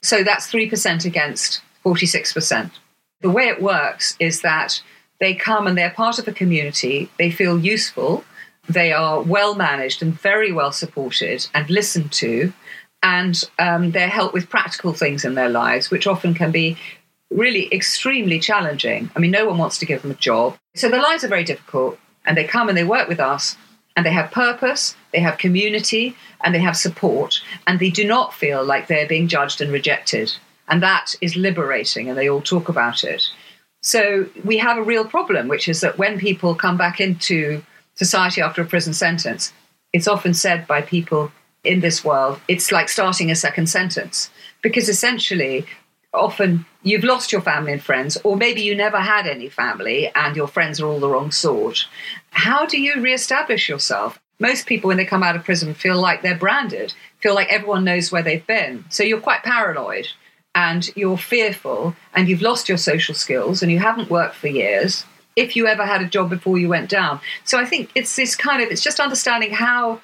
So 0.00 0.24
that's 0.24 0.50
3% 0.50 1.04
against 1.04 1.60
46%. 1.84 2.70
The 3.20 3.30
way 3.30 3.48
it 3.48 3.60
works 3.60 4.16
is 4.18 4.40
that 4.40 4.80
they 5.20 5.34
come 5.34 5.66
and 5.66 5.76
they're 5.76 5.90
part 5.90 6.20
of 6.20 6.26
a 6.26 6.32
community, 6.32 7.10
they 7.18 7.30
feel 7.30 7.58
useful, 7.58 8.24
they 8.66 8.94
are 8.94 9.20
well 9.20 9.56
managed 9.56 10.00
and 10.00 10.18
very 10.18 10.52
well 10.52 10.72
supported 10.72 11.46
and 11.52 11.68
listened 11.68 12.12
to 12.12 12.54
and 13.02 13.42
um, 13.58 13.90
their 13.90 14.08
help 14.08 14.32
with 14.32 14.48
practical 14.48 14.92
things 14.92 15.24
in 15.24 15.34
their 15.34 15.48
lives, 15.48 15.90
which 15.90 16.06
often 16.06 16.34
can 16.34 16.50
be 16.52 16.76
really 17.30 17.72
extremely 17.72 18.38
challenging. 18.38 19.10
I 19.16 19.18
mean, 19.18 19.30
no 19.30 19.46
one 19.46 19.58
wants 19.58 19.78
to 19.78 19.86
give 19.86 20.02
them 20.02 20.10
a 20.10 20.14
job. 20.14 20.56
So 20.74 20.88
their 20.88 21.02
lives 21.02 21.24
are 21.24 21.28
very 21.28 21.44
difficult, 21.44 21.98
and 22.24 22.36
they 22.36 22.44
come 22.44 22.68
and 22.68 22.76
they 22.76 22.84
work 22.84 23.08
with 23.08 23.20
us. 23.20 23.56
and 23.96 24.06
they 24.06 24.12
have 24.12 24.30
purpose, 24.30 24.96
they 25.12 25.20
have 25.20 25.38
community, 25.38 26.16
and 26.42 26.54
they 26.54 26.60
have 26.60 26.76
support, 26.76 27.40
and 27.66 27.78
they 27.78 27.90
do 27.90 28.06
not 28.06 28.32
feel 28.34 28.64
like 28.64 28.86
they're 28.86 29.06
being 29.08 29.28
judged 29.28 29.60
and 29.60 29.72
rejected. 29.72 30.32
And 30.68 30.82
that 30.82 31.14
is 31.20 31.36
liberating, 31.36 32.08
and 32.08 32.16
they 32.16 32.28
all 32.28 32.40
talk 32.40 32.68
about 32.68 33.04
it. 33.04 33.22
So 33.82 34.28
we 34.44 34.58
have 34.58 34.78
a 34.78 34.82
real 34.82 35.04
problem, 35.04 35.48
which 35.48 35.68
is 35.68 35.80
that 35.80 35.98
when 35.98 36.18
people 36.18 36.54
come 36.54 36.76
back 36.76 37.00
into 37.00 37.62
society 37.94 38.40
after 38.40 38.62
a 38.62 38.66
prison 38.66 38.94
sentence, 38.94 39.52
it's 39.92 40.08
often 40.08 40.32
said 40.32 40.66
by 40.66 40.80
people 40.80 41.30
in 41.64 41.80
this 41.80 42.04
world, 42.04 42.40
it's 42.48 42.72
like 42.72 42.88
starting 42.88 43.30
a 43.30 43.36
second 43.36 43.68
sentence. 43.68 44.30
Because 44.62 44.88
essentially, 44.88 45.66
often 46.12 46.66
you've 46.82 47.04
lost 47.04 47.32
your 47.32 47.40
family 47.40 47.72
and 47.72 47.82
friends, 47.82 48.18
or 48.24 48.36
maybe 48.36 48.62
you 48.62 48.74
never 48.74 48.98
had 48.98 49.26
any 49.26 49.48
family 49.48 50.10
and 50.14 50.36
your 50.36 50.48
friends 50.48 50.80
are 50.80 50.86
all 50.86 51.00
the 51.00 51.08
wrong 51.08 51.30
sort. 51.30 51.86
How 52.30 52.66
do 52.66 52.80
you 52.80 53.00
reestablish 53.00 53.68
yourself? 53.68 54.20
Most 54.38 54.66
people, 54.66 54.88
when 54.88 54.96
they 54.96 55.04
come 55.04 55.22
out 55.22 55.36
of 55.36 55.44
prison, 55.44 55.72
feel 55.72 56.00
like 56.00 56.22
they're 56.22 56.36
branded, 56.36 56.94
feel 57.20 57.34
like 57.34 57.48
everyone 57.48 57.84
knows 57.84 58.10
where 58.10 58.22
they've 58.22 58.46
been. 58.46 58.84
So 58.88 59.04
you're 59.04 59.20
quite 59.20 59.44
paranoid 59.44 60.08
and 60.54 60.90
you're 60.96 61.18
fearful 61.18 61.94
and 62.14 62.28
you've 62.28 62.42
lost 62.42 62.68
your 62.68 62.78
social 62.78 63.14
skills 63.14 63.62
and 63.62 63.70
you 63.70 63.78
haven't 63.78 64.10
worked 64.10 64.34
for 64.34 64.48
years 64.48 65.04
if 65.36 65.56
you 65.56 65.66
ever 65.66 65.86
had 65.86 66.02
a 66.02 66.08
job 66.08 66.28
before 66.28 66.58
you 66.58 66.68
went 66.68 66.90
down. 66.90 67.20
So 67.44 67.58
I 67.58 67.64
think 67.64 67.90
it's 67.94 68.16
this 68.16 68.36
kind 68.36 68.62
of 68.62 68.68
it's 68.68 68.82
just 68.82 69.00
understanding 69.00 69.52
how 69.52 70.00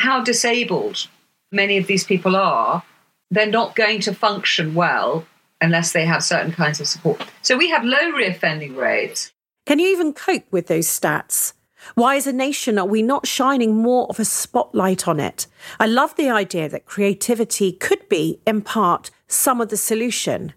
how 0.00 0.22
disabled 0.22 1.06
many 1.52 1.76
of 1.76 1.86
these 1.86 2.04
people 2.04 2.36
are. 2.36 2.82
They're 3.30 3.46
not 3.46 3.76
going 3.76 4.00
to 4.00 4.14
function 4.14 4.74
well 4.74 5.26
unless 5.60 5.92
they 5.92 6.04
have 6.04 6.24
certain 6.24 6.52
kinds 6.52 6.80
of 6.80 6.88
support. 6.88 7.22
So 7.42 7.56
we 7.56 7.70
have 7.70 7.84
low 7.84 8.12
reoffending 8.12 8.76
rates. 8.76 9.32
Can 9.66 9.78
you 9.78 9.88
even 9.88 10.12
cope 10.12 10.50
with 10.50 10.66
those 10.66 10.86
stats? 10.86 11.52
Why, 11.94 12.16
as 12.16 12.26
a 12.26 12.32
nation, 12.32 12.78
are 12.78 12.86
we 12.86 13.02
not 13.02 13.26
shining 13.26 13.76
more 13.76 14.06
of 14.08 14.18
a 14.18 14.24
spotlight 14.24 15.06
on 15.08 15.20
it? 15.20 15.46
I 15.78 15.86
love 15.86 16.14
the 16.16 16.28
idea 16.28 16.68
that 16.68 16.86
creativity 16.86 17.72
could 17.72 18.08
be, 18.08 18.40
in 18.46 18.62
part, 18.62 19.10
some 19.28 19.60
of 19.60 19.68
the 19.68 19.76
solution. 19.76 20.52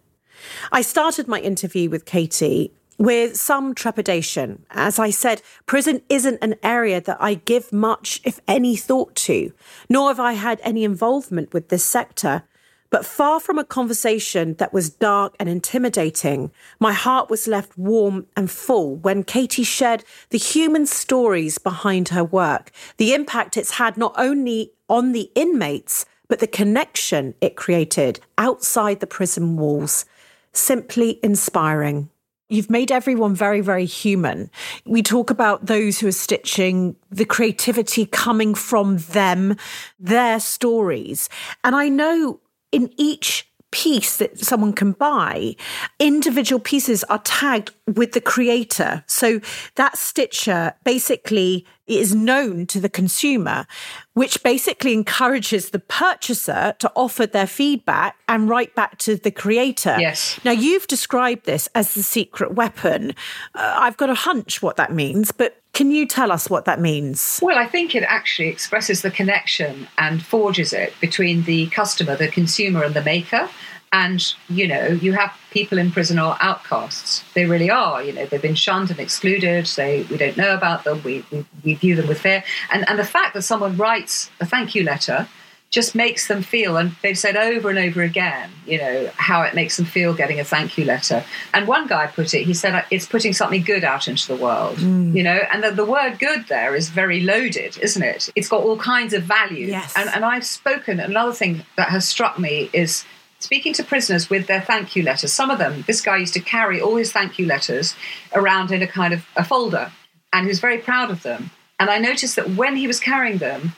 I 0.71 0.81
started 0.81 1.27
my 1.27 1.39
interview 1.39 1.89
with 1.89 2.05
Katie 2.05 2.73
with 2.97 3.35
some 3.35 3.73
trepidation. 3.73 4.65
As 4.71 4.99
I 4.99 5.09
said, 5.09 5.41
prison 5.65 6.01
isn't 6.09 6.39
an 6.41 6.55
area 6.63 7.01
that 7.01 7.17
I 7.19 7.35
give 7.35 7.73
much, 7.73 8.21
if 8.23 8.39
any, 8.47 8.75
thought 8.75 9.15
to, 9.15 9.51
nor 9.89 10.09
have 10.09 10.19
I 10.19 10.33
had 10.33 10.59
any 10.63 10.83
involvement 10.83 11.53
with 11.53 11.69
this 11.69 11.83
sector. 11.83 12.43
But 12.89 13.07
far 13.07 13.39
from 13.39 13.57
a 13.57 13.63
conversation 13.63 14.53
that 14.59 14.71
was 14.71 14.91
dark 14.91 15.35
and 15.39 15.49
intimidating, 15.49 16.51
my 16.79 16.93
heart 16.93 17.27
was 17.27 17.47
left 17.47 17.75
warm 17.75 18.27
and 18.37 18.51
full 18.51 18.97
when 18.97 19.23
Katie 19.23 19.63
shared 19.63 20.03
the 20.29 20.37
human 20.37 20.85
stories 20.85 21.57
behind 21.57 22.09
her 22.09 22.23
work, 22.23 22.69
the 22.97 23.15
impact 23.15 23.57
it's 23.57 23.71
had 23.71 23.97
not 23.97 24.13
only 24.15 24.73
on 24.87 25.11
the 25.11 25.31
inmates, 25.33 26.05
but 26.27 26.37
the 26.39 26.45
connection 26.47 27.33
it 27.41 27.55
created 27.55 28.19
outside 28.37 28.99
the 28.99 29.07
prison 29.07 29.57
walls. 29.57 30.05
Simply 30.51 31.19
inspiring. 31.23 32.09
You've 32.49 32.69
made 32.69 32.91
everyone 32.91 33.35
very, 33.35 33.61
very 33.61 33.85
human. 33.85 34.51
We 34.85 35.01
talk 35.01 35.29
about 35.29 35.65
those 35.65 35.99
who 35.99 36.07
are 36.07 36.11
stitching, 36.11 36.95
the 37.09 37.25
creativity 37.25 38.05
coming 38.05 38.53
from 38.53 38.97
them, 38.97 39.55
their 39.99 40.39
stories. 40.39 41.29
And 41.63 41.75
I 41.75 41.89
know 41.89 42.41
in 42.71 42.91
each 42.97 43.49
piece 43.73 44.17
that 44.17 44.37
someone 44.37 44.71
can 44.71 44.91
buy, 44.91 45.55
individual 45.99 46.59
pieces 46.59 47.03
are 47.05 47.17
tagged 47.23 47.71
with 47.87 48.11
the 48.11 48.21
creator. 48.21 49.03
So 49.07 49.41
that 49.75 49.97
stitcher 49.97 50.75
basically 50.83 51.65
is 51.87 52.13
known 52.13 52.67
to 52.67 52.79
the 52.79 52.87
consumer, 52.87 53.65
which 54.13 54.43
basically 54.43 54.93
encourages 54.93 55.71
the 55.71 55.79
purchaser 55.79 56.75
to 56.77 56.91
offer 56.95 57.25
their 57.25 57.47
feedback 57.47 58.15
and 58.27 58.47
write 58.47 58.75
back 58.75 58.99
to 58.99 59.15
the 59.15 59.31
creator. 59.31 59.97
Yes. 59.99 60.39
Now, 60.45 60.51
you've 60.51 60.87
described 60.87 61.47
this 61.47 61.67
as 61.73 61.95
the 61.95 62.03
secret 62.03 62.53
weapon. 62.53 63.15
Uh, 63.55 63.75
I've 63.79 63.97
got 63.97 64.11
a 64.11 64.15
hunch 64.15 64.61
what 64.61 64.77
that 64.77 64.93
means, 64.93 65.31
but 65.31 65.62
can 65.73 65.89
you 65.89 66.05
tell 66.05 66.31
us 66.31 66.49
what 66.49 66.65
that 66.65 66.79
means? 66.79 67.39
Well, 67.41 67.57
I 67.57 67.67
think 67.67 67.95
it 67.95 68.03
actually 68.03 68.47
expresses 68.47 69.01
the 69.01 69.09
connection 69.09 69.87
and 69.97 70.23
forges 70.23 70.71
it 70.71 70.93
between 71.01 71.43
the 71.43 71.67
customer, 71.67 72.15
the 72.15 72.27
consumer, 72.27 72.83
and 72.83 72.93
the 72.93 73.01
maker. 73.01 73.49
And, 73.91 74.23
you 74.49 74.67
know, 74.67 74.87
you 74.87 75.13
have 75.13 75.33
people 75.51 75.77
in 75.77 75.91
prison 75.91 76.17
are 76.17 76.37
outcasts. 76.41 77.23
They 77.33 77.45
really 77.45 77.69
are. 77.69 78.03
You 78.03 78.13
know, 78.13 78.25
they've 78.25 78.41
been 78.41 78.55
shunned 78.55 78.91
and 78.91 78.99
excluded. 78.99 79.65
They, 79.67 80.03
we 80.09 80.17
don't 80.17 80.37
know 80.37 80.53
about 80.55 80.83
them. 80.83 81.01
We, 81.03 81.25
we, 81.31 81.45
we 81.63 81.73
view 81.75 81.95
them 81.95 82.07
with 82.07 82.19
fear. 82.19 82.43
And, 82.71 82.87
and 82.87 82.97
the 82.97 83.03
fact 83.03 83.33
that 83.33 83.43
someone 83.43 83.77
writes 83.77 84.31
a 84.39 84.45
thank 84.45 84.73
you 84.73 84.83
letter 84.83 85.27
just 85.73 85.95
makes 85.95 86.27
them 86.27 86.43
feel, 86.43 86.77
and 86.77 86.95
they've 87.01 87.17
said 87.17 87.35
over 87.35 87.67
and 87.67 87.79
over 87.79 88.03
again, 88.03 88.51
you 88.67 88.77
know, 88.77 89.09
how 89.15 89.41
it 89.41 89.55
makes 89.55 89.75
them 89.75 89.87
feel 89.87 90.13
getting 90.13 90.39
a 90.39 90.43
thank 90.43 90.77
you 90.77 90.85
letter. 90.85 91.25
And 91.51 91.67
one 91.67 91.87
guy 91.87 92.05
put 92.05 92.35
it, 92.35 92.43
he 92.43 92.53
said, 92.53 92.85
it's 92.91 93.07
putting 93.07 93.33
something 93.33 93.63
good 93.63 93.83
out 93.83 94.07
into 94.07 94.27
the 94.27 94.35
world, 94.35 94.77
mm. 94.77 95.15
you 95.15 95.23
know, 95.23 95.39
and 95.51 95.63
the, 95.63 95.71
the, 95.71 95.83
word 95.83 96.19
good 96.19 96.47
there 96.47 96.75
is 96.75 96.89
very 96.89 97.21
loaded, 97.21 97.75
isn't 97.79 98.03
it? 98.03 98.29
It's 98.35 98.47
got 98.47 98.61
all 98.61 98.77
kinds 98.77 99.13
of 99.13 99.23
value. 99.23 99.65
Yes. 99.65 99.93
And, 99.97 100.11
and 100.13 100.23
I've 100.23 100.45
spoken, 100.45 100.99
another 100.99 101.33
thing 101.33 101.65
that 101.75 101.89
has 101.89 102.07
struck 102.07 102.37
me 102.37 102.69
is 102.71 103.03
speaking 103.39 103.73
to 103.73 103.83
prisoners 103.83 104.29
with 104.29 104.45
their 104.45 104.61
thank 104.61 104.95
you 104.95 105.01
letters. 105.01 105.33
Some 105.33 105.49
of 105.49 105.57
them, 105.57 105.83
this 105.87 106.01
guy 106.01 106.17
used 106.17 106.35
to 106.35 106.39
carry 106.39 106.79
all 106.79 106.97
his 106.97 107.11
thank 107.11 107.39
you 107.39 107.47
letters 107.47 107.95
around 108.35 108.71
in 108.71 108.83
a 108.83 108.87
kind 108.87 109.11
of 109.11 109.25
a 109.35 109.43
folder, 109.43 109.91
and 110.31 110.45
he 110.45 110.49
was 110.49 110.59
very 110.59 110.77
proud 110.77 111.09
of 111.09 111.23
them. 111.23 111.49
And 111.79 111.89
I 111.89 111.97
noticed 111.97 112.35
that 112.35 112.51
when 112.51 112.75
he 112.75 112.85
was 112.85 112.99
carrying 112.99 113.39
them, 113.39 113.73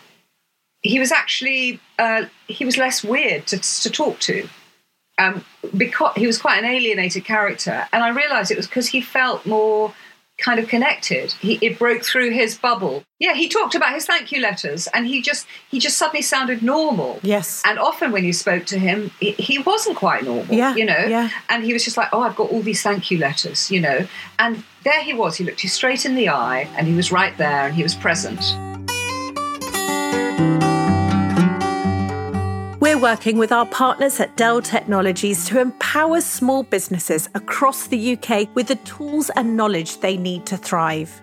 he 0.85 0.99
was 0.99 1.11
actually 1.11 1.79
uh, 1.99 2.25
he 2.47 2.63
was 2.63 2.77
less 2.77 3.03
weird 3.03 3.47
to, 3.47 3.57
to 3.57 3.89
talk 3.89 4.19
to. 4.19 4.47
Um, 5.17 5.45
because 5.77 6.13
he 6.17 6.27
was 6.27 6.37
quite 6.37 6.59
an 6.61 6.65
alienated 6.65 7.23
character. 7.23 7.87
And 7.93 8.03
i 8.03 8.09
realized 8.09 8.51
it 8.51 8.57
was 8.57 8.67
because 8.67 8.87
he 8.87 8.99
felt 8.99 9.45
more 9.45 9.93
kind 10.37 10.59
of 10.59 10.67
connected. 10.67 11.31
He, 11.31 11.57
it 11.61 11.79
broke 11.79 12.03
through 12.03 12.31
his 12.31 12.57
bubble. 12.57 13.05
Yeah 13.19 13.33
he 13.33 13.47
talked 13.47 13.75
about 13.75 13.93
his 13.93 14.05
thank 14.05 14.33
you 14.33 14.41
letters 14.41 14.87
and 14.93 15.07
he 15.07 15.21
just 15.21 15.47
he 15.71 15.79
just 15.79 15.97
suddenly 15.97 16.21
sounded 16.21 16.61
normal. 16.61 17.21
Yes. 17.23 17.63
And 17.65 17.79
often 17.79 18.11
when 18.11 18.25
you 18.25 18.33
spoke 18.33 18.65
to 18.65 18.77
him 18.77 19.11
he, 19.21 19.31
he 19.31 19.59
wasn't 19.59 19.95
quite 19.95 20.25
normal 20.25 20.53
yeah 20.53 20.75
you 20.75 20.85
know? 20.85 21.05
yeah. 21.07 21.29
and 21.49 21.63
he 21.63 21.71
was 21.71 21.85
just 21.85 21.95
like 21.95 22.09
oh 22.11 22.21
i've 22.21 22.35
got 22.35 22.51
all 22.51 22.61
these 22.61 22.81
thank 22.81 23.09
you 23.09 23.17
letters 23.17 23.71
you 23.71 23.79
know? 23.79 24.05
And 24.37 24.63
there 24.83 25.01
he 25.01 25.13
was. 25.13 25.37
He 25.37 25.45
looked 25.45 25.63
you 25.63 25.69
straight 25.69 26.05
in 26.05 26.15
the 26.15 26.27
eye 26.27 26.69
and 26.75 26.85
he 26.87 26.93
was 26.93 27.09
right 27.13 27.35
there 27.37 27.65
and 27.65 27.73
he 27.73 27.83
was 27.83 27.95
present 27.95 28.41
We're 32.85 32.99
working 32.99 33.39
with 33.39 33.51
our 33.51 33.65
partners 33.65 34.19
at 34.19 34.37
Dell 34.37 34.61
Technologies 34.61 35.47
to 35.47 35.59
empower 35.59 36.21
small 36.21 36.61
businesses 36.61 37.27
across 37.33 37.87
the 37.87 38.15
UK 38.15 38.55
with 38.55 38.67
the 38.67 38.75
tools 38.75 39.31
and 39.31 39.57
knowledge 39.57 40.01
they 40.01 40.17
need 40.17 40.45
to 40.45 40.55
thrive. 40.55 41.19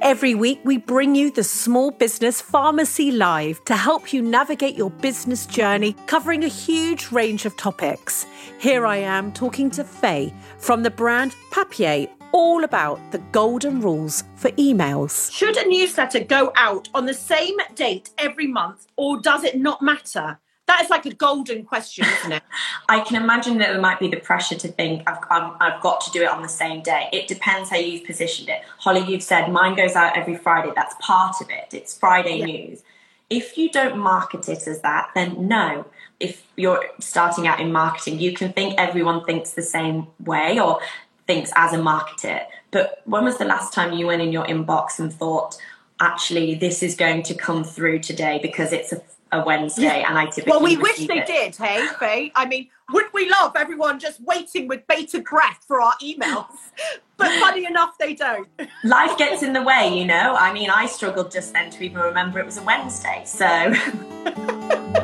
Every 0.00 0.34
week, 0.34 0.60
we 0.64 0.76
bring 0.76 1.14
you 1.14 1.30
the 1.30 1.44
Small 1.44 1.92
Business 1.92 2.40
Pharmacy 2.40 3.12
Live 3.12 3.64
to 3.66 3.76
help 3.76 4.12
you 4.12 4.22
navigate 4.22 4.74
your 4.74 4.90
business 4.90 5.46
journey, 5.46 5.94
covering 6.08 6.42
a 6.42 6.48
huge 6.48 7.12
range 7.12 7.46
of 7.46 7.56
topics. 7.56 8.26
Here 8.58 8.84
I 8.84 8.96
am 8.96 9.32
talking 9.32 9.70
to 9.70 9.84
Faye 9.84 10.34
from 10.58 10.82
the 10.82 10.90
brand 10.90 11.36
Papier 11.52 12.08
all 12.32 12.64
about 12.64 12.98
the 13.12 13.18
golden 13.30 13.80
rules 13.80 14.24
for 14.34 14.50
emails. 14.52 15.32
Should 15.32 15.56
a 15.58 15.68
newsletter 15.68 16.24
go 16.24 16.52
out 16.56 16.88
on 16.92 17.06
the 17.06 17.14
same 17.14 17.56
date 17.76 18.10
every 18.18 18.48
month, 18.48 18.88
or 18.96 19.20
does 19.20 19.44
it 19.44 19.56
not 19.56 19.80
matter? 19.80 20.40
That 20.66 20.82
is 20.82 20.88
like 20.88 21.04
a 21.04 21.12
golden 21.12 21.64
question, 21.64 22.06
isn't 22.06 22.32
it? 22.32 22.42
I 22.88 23.00
can 23.00 23.22
imagine 23.22 23.58
that 23.58 23.72
there 23.72 23.80
might 23.80 24.00
be 24.00 24.08
the 24.08 24.16
pressure 24.16 24.54
to 24.54 24.68
think 24.68 25.02
I've, 25.08 25.18
i 25.30 25.70
have 25.70 25.82
got 25.82 26.00
to 26.02 26.10
do 26.10 26.22
it 26.22 26.28
on 26.28 26.42
the 26.42 26.48
same 26.48 26.82
day. 26.82 27.08
It 27.12 27.28
depends 27.28 27.68
how 27.68 27.76
you've 27.76 28.04
positioned 28.04 28.48
it. 28.48 28.62
Holly, 28.78 29.00
you've 29.00 29.22
said 29.22 29.52
mine 29.52 29.76
goes 29.76 29.94
out 29.94 30.16
every 30.16 30.36
Friday. 30.36 30.72
That's 30.74 30.94
part 31.00 31.36
of 31.42 31.50
it. 31.50 31.74
It's 31.74 31.96
Friday 31.96 32.38
yeah. 32.38 32.46
news. 32.46 32.82
If 33.28 33.58
you 33.58 33.70
don't 33.70 33.98
market 33.98 34.48
it 34.48 34.66
as 34.66 34.80
that, 34.80 35.10
then 35.14 35.48
no. 35.48 35.86
If 36.20 36.42
you're 36.56 36.84
starting 37.00 37.46
out 37.46 37.60
in 37.60 37.72
marketing, 37.72 38.20
you 38.20 38.32
can 38.32 38.52
think 38.52 38.74
everyone 38.78 39.24
thinks 39.24 39.50
the 39.50 39.62
same 39.62 40.06
way 40.20 40.58
or 40.58 40.80
thinks 41.26 41.50
as 41.56 41.72
a 41.72 41.78
marketer. 41.78 42.44
But 42.70 43.02
when 43.04 43.24
was 43.24 43.38
the 43.38 43.44
last 43.44 43.72
time 43.72 43.92
you 43.92 44.06
went 44.06 44.22
in 44.22 44.32
your 44.32 44.44
inbox 44.44 44.98
and 44.98 45.12
thought, 45.12 45.56
actually, 46.00 46.54
this 46.54 46.82
is 46.82 46.94
going 46.94 47.22
to 47.24 47.34
come 47.34 47.64
through 47.64 48.00
today 48.00 48.38
because 48.42 48.72
it's 48.72 48.92
a 48.92 49.02
a 49.34 49.44
Wednesday, 49.44 50.02
and 50.06 50.18
I 50.18 50.26
typically. 50.26 50.50
Well, 50.50 50.62
we 50.62 50.76
wish 50.76 51.06
they 51.06 51.18
it. 51.18 51.26
did, 51.26 51.56
hey, 51.56 51.86
Faye. 51.98 52.32
I 52.34 52.46
mean, 52.46 52.68
wouldn't 52.90 53.12
we 53.14 53.28
love 53.30 53.52
everyone 53.56 53.98
just 53.98 54.20
waiting 54.22 54.68
with 54.68 54.86
bated 54.86 55.24
breath 55.24 55.64
for 55.66 55.80
our 55.80 55.94
emails? 56.02 56.46
but 57.16 57.32
funny 57.40 57.64
enough, 57.66 57.96
they 57.98 58.14
don't. 58.14 58.48
Life 58.84 59.16
gets 59.18 59.42
in 59.42 59.52
the 59.52 59.62
way, 59.62 59.96
you 59.96 60.04
know. 60.04 60.36
I 60.38 60.52
mean, 60.52 60.70
I 60.70 60.86
struggled 60.86 61.30
just 61.30 61.52
then 61.52 61.70
to 61.70 61.84
even 61.84 61.98
remember 61.98 62.38
it 62.38 62.46
was 62.46 62.58
a 62.58 62.62
Wednesday, 62.62 63.22
so. 63.24 63.74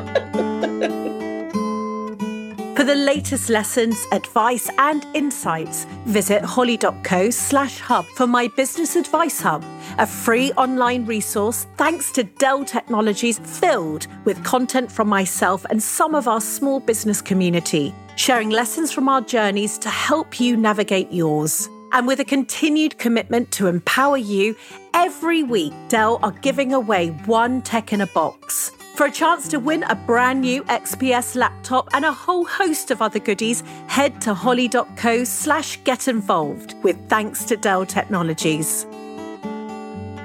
For 2.81 2.87
the 2.87 2.95
latest 2.95 3.51
lessons, 3.51 4.07
advice, 4.11 4.67
and 4.79 5.05
insights, 5.13 5.85
visit 6.07 6.41
holly.co 6.43 7.29
slash 7.29 7.77
hub 7.77 8.07
for 8.15 8.25
my 8.25 8.47
business 8.57 8.95
advice 8.95 9.39
hub, 9.39 9.63
a 9.99 10.07
free 10.07 10.51
online 10.53 11.05
resource 11.05 11.67
thanks 11.77 12.11
to 12.13 12.23
Dell 12.23 12.65
Technologies 12.65 13.37
filled 13.37 14.07
with 14.25 14.43
content 14.43 14.91
from 14.91 15.09
myself 15.09 15.63
and 15.69 15.83
some 15.83 16.15
of 16.15 16.27
our 16.27 16.41
small 16.41 16.79
business 16.79 17.21
community, 17.21 17.93
sharing 18.15 18.49
lessons 18.49 18.91
from 18.91 19.07
our 19.07 19.21
journeys 19.21 19.77
to 19.77 19.89
help 19.89 20.39
you 20.39 20.57
navigate 20.57 21.11
yours. 21.11 21.69
And 21.91 22.07
with 22.07 22.19
a 22.19 22.25
continued 22.25 22.97
commitment 22.97 23.51
to 23.51 23.67
empower 23.67 24.17
you, 24.17 24.55
every 24.95 25.43
week 25.43 25.71
Dell 25.89 26.17
are 26.23 26.31
giving 26.31 26.73
away 26.73 27.09
one 27.27 27.61
tech 27.61 27.93
in 27.93 28.01
a 28.01 28.07
box. 28.07 28.71
For 29.01 29.07
a 29.07 29.11
chance 29.11 29.47
to 29.47 29.57
win 29.57 29.81
a 29.81 29.95
brand 29.95 30.41
new 30.41 30.61
XPS 30.65 31.35
laptop 31.35 31.89
and 31.91 32.05
a 32.05 32.13
whole 32.13 32.45
host 32.45 32.91
of 32.91 33.01
other 33.01 33.17
goodies, 33.17 33.63
head 33.87 34.21
to 34.21 34.35
holly.co 34.35 35.23
slash 35.23 35.77
get 35.77 36.07
involved 36.07 36.75
with 36.83 37.09
thanks 37.09 37.43
to 37.45 37.57
Dell 37.57 37.83
Technologies. 37.83 38.85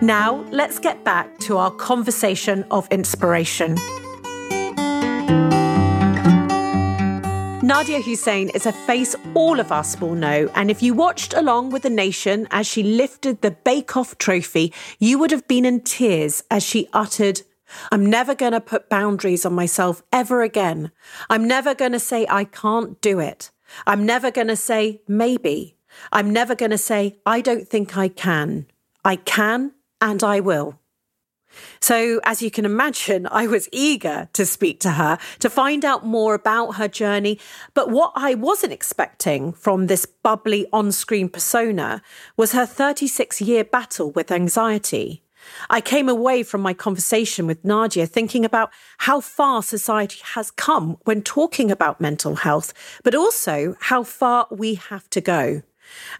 Now, 0.02 0.44
let's 0.50 0.78
get 0.78 1.02
back 1.04 1.38
to 1.38 1.56
our 1.56 1.70
conversation 1.70 2.66
of 2.70 2.86
inspiration. 2.88 3.76
Nadiya 7.64 8.02
Hussain 8.02 8.50
is 8.50 8.66
a 8.66 8.72
face 8.72 9.16
all 9.32 9.58
of 9.58 9.72
us 9.72 9.98
will 9.98 10.14
know, 10.14 10.50
and 10.54 10.70
if 10.70 10.82
you 10.82 10.92
watched 10.92 11.32
along 11.32 11.70
with 11.70 11.82
the 11.82 11.88
nation 11.88 12.46
as 12.50 12.66
she 12.66 12.82
lifted 12.82 13.40
the 13.40 13.52
Bake 13.52 13.96
Off 13.96 14.18
trophy, 14.18 14.70
you 14.98 15.18
would 15.18 15.30
have 15.30 15.48
been 15.48 15.64
in 15.64 15.80
tears 15.80 16.44
as 16.50 16.62
she 16.62 16.90
uttered, 16.92 17.40
I'm 17.90 18.07
never 18.07 18.35
going 18.35 18.52
to 18.52 18.61
put 18.61 18.88
boundaries 18.88 19.44
on 19.44 19.55
myself 19.55 20.02
ever 20.12 20.42
again. 20.42 20.92
I'm 21.29 21.46
never 21.46 21.74
going 21.74 21.92
to 21.92 22.00
say 22.00 22.26
I 22.29 22.44
can't 22.44 23.00
do 23.00 23.20
it. 23.20 23.50
I'm 23.87 24.07
never 24.07 24.31
going 24.31 24.48
to 24.48 24.57
say 24.57 25.02
maybe. 25.09 25.76
I'm 26.12 26.33
never 26.33 26.55
going 26.55 26.70
to 26.70 26.79
say 26.79 27.18
I 27.24 27.40
don't 27.40 27.66
think 27.66 27.96
I 27.96 28.09
can. 28.09 28.66
I 29.05 29.16
can 29.16 29.72
and 30.00 30.22
I 30.22 30.40
will. 30.40 30.79
So, 31.81 32.20
as 32.24 32.42
you 32.42 32.50
can 32.50 32.64
imagine, 32.64 33.26
I 33.31 33.46
was 33.46 33.68
eager 33.72 34.29
to 34.35 34.44
speak 34.44 34.81
to 34.81 34.92
her 34.92 35.18
to 35.38 35.48
find 35.48 35.85
out 35.85 36.05
more 36.05 36.35
about 36.35 36.72
her 36.72 36.88
journey. 36.88 37.38
But 37.72 37.90
what 37.90 38.12
I 38.14 38.35
wasn't 38.35 38.72
expecting 38.72 39.52
from 39.52 39.87
this 39.87 40.07
bubbly 40.07 40.66
on 40.72 40.92
screen 40.92 41.29
persona 41.29 42.02
was 42.37 42.52
her 42.52 42.66
36 42.66 43.40
year 43.40 43.64
battle 43.64 44.11
with 44.11 44.31
anxiety. 44.31 45.22
I 45.70 45.80
came 45.80 46.09
away 46.09 46.42
from 46.42 46.61
my 46.61 46.74
conversation 46.74 47.46
with 47.46 47.62
Nadiya 47.62 48.09
thinking 48.09 48.44
about 48.44 48.70
how 48.98 49.20
far 49.20 49.62
society 49.62 50.20
has 50.35 50.50
come 50.50 50.98
when 51.04 51.22
talking 51.22 51.70
about 51.70 52.00
mental 52.00 52.37
health, 52.37 52.72
but 53.02 53.14
also 53.14 53.76
how 53.80 54.02
far 54.02 54.46
we 54.50 54.74
have 54.74 55.09
to 55.11 55.20
go. 55.20 55.62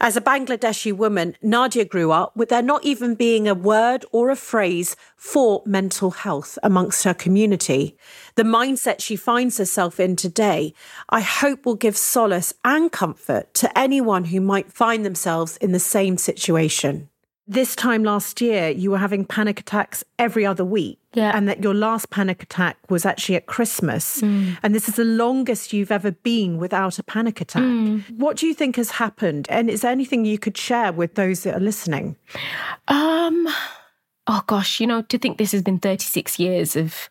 As 0.01 0.17
a 0.17 0.21
Bangladeshi 0.21 0.93
woman, 0.93 1.37
Nadiya 1.43 1.89
grew 1.89 2.12
up 2.12 2.37
with 2.37 2.51
there 2.51 2.62
not 2.62 2.85
even 2.85 3.15
being 3.15 3.49
a 3.49 3.55
word 3.55 4.05
or 4.12 4.31
a 4.31 4.37
phrase 4.37 4.97
for 5.17 5.62
mental 5.67 6.11
health 6.12 6.59
amongst 6.62 7.05
her 7.05 7.15
community. 7.15 7.97
The 8.37 8.43
mindset 8.43 9.01
she 9.01 9.17
finds 9.17 9.59
herself 9.59 9.99
in 9.99 10.17
today, 10.17 10.75
I 11.09 11.21
hope 11.21 11.67
will 11.67 11.75
give 11.75 11.97
solace 11.97 12.55
and 12.65 12.93
comfort 12.93 13.53
to 13.55 13.79
anyone 13.79 14.27
who 14.27 14.41
might 14.41 14.73
find 14.73 15.05
themselves 15.05 15.57
in 15.59 15.73
the 15.73 15.81
same 15.81 16.17
situation 16.17 17.09
this 17.49 17.77
time 17.77 18.03
last 18.03 18.41
year 18.41 18.69
you 18.71 18.91
were 18.91 18.99
having 18.99 19.25
panic 19.25 19.61
attacks 19.61 20.03
every 20.19 20.45
other 20.45 20.65
week 20.65 20.99
yeah. 21.15 21.37
and 21.37 21.49
that 21.49 21.63
your 21.63 21.75
last 21.75 22.11
panic 22.11 22.43
attack 22.43 22.77
was 22.89 23.07
actually 23.07 23.37
at 23.37 23.47
christmas 23.47 24.21
mm. 24.21 24.57
and 24.63 24.75
this 24.75 24.89
is 24.89 24.97
the 24.97 25.05
longest 25.05 25.73
you've 25.73 25.93
ever 25.93 26.11
been 26.11 26.59
without 26.59 26.99
a 26.99 27.03
panic 27.03 27.41
attack 27.41 27.63
mm. 27.63 28.03
what 28.17 28.37
do 28.37 28.47
you 28.47 28.55
think 28.55 28.77
has 28.77 28.91
happened 28.93 29.47
and 29.49 29.71
is 29.71 29.83
there 29.83 29.93
anything 29.93 30.25
you 30.25 30.39
could 30.39 30.57
share 30.57 30.93
with 30.93 31.15
those 31.15 31.45
that 31.45 31.55
are 31.55 31.61
listening 31.61 32.17
um 32.89 33.47
oh 34.27 34.43
gosh 34.47 34.81
you 34.81 34.87
know 34.87 35.03
to 35.03 35.17
think 35.17 35.39
this 35.39 35.53
has 35.53 35.63
been 35.63 35.79
36 35.79 36.39
years 36.39 36.75
of 36.75 37.09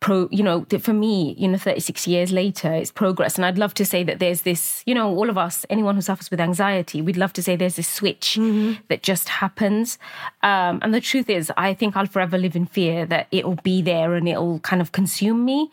pro 0.00 0.28
you 0.30 0.44
know 0.44 0.64
for 0.80 0.92
me 0.92 1.34
you 1.38 1.48
know 1.48 1.58
36 1.58 2.06
years 2.06 2.32
later 2.32 2.72
it's 2.72 2.92
progress. 2.92 3.36
And 3.36 3.44
i'd 3.44 3.58
love 3.58 3.74
to 3.74 3.84
say 3.84 4.04
that 4.04 4.18
there's 4.18 4.42
this 4.42 4.82
you 4.86 4.94
know 4.94 5.14
all 5.14 5.28
of 5.28 5.36
us 5.36 5.66
anyone 5.70 5.96
who 5.96 6.00
suffers 6.00 6.30
with 6.30 6.40
anxiety 6.40 7.02
we'd 7.02 7.16
love 7.16 7.32
to 7.34 7.42
say 7.42 7.56
there's 7.56 7.76
this 7.76 7.88
switch 7.88 8.36
mm-hmm. 8.38 8.80
that 8.88 9.02
just 9.02 9.28
happens. 9.28 9.98
Um, 10.42 10.78
and 10.82 10.94
the 10.94 11.00
truth 11.00 11.28
is 11.28 11.52
i 11.56 11.74
think 11.74 11.96
i'll 11.96 12.06
forever 12.06 12.38
live 12.38 12.54
in 12.54 12.66
fear 12.66 13.06
that 13.06 13.26
it'll 13.32 13.56
be 13.56 13.82
there 13.82 14.14
and 14.14 14.28
it'll 14.28 14.60
kind 14.60 14.80
of 14.80 14.92
consume 14.92 15.44
me. 15.44 15.70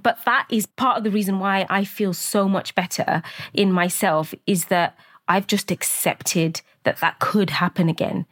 But 0.00 0.24
that 0.24 0.46
is 0.50 0.66
part 0.66 0.98
of 0.98 1.04
the 1.04 1.10
reason 1.10 1.38
why 1.40 1.66
i 1.68 1.84
feel 1.84 2.14
so 2.14 2.48
much 2.48 2.74
better 2.74 3.22
in 3.52 3.72
myself 3.72 4.34
is 4.46 4.66
that 4.66 4.96
i've 5.26 5.46
just 5.46 5.70
accepted 5.70 6.60
that 6.84 6.98
that 6.98 7.18
could 7.18 7.50
happen 7.50 7.88
again. 7.88 8.26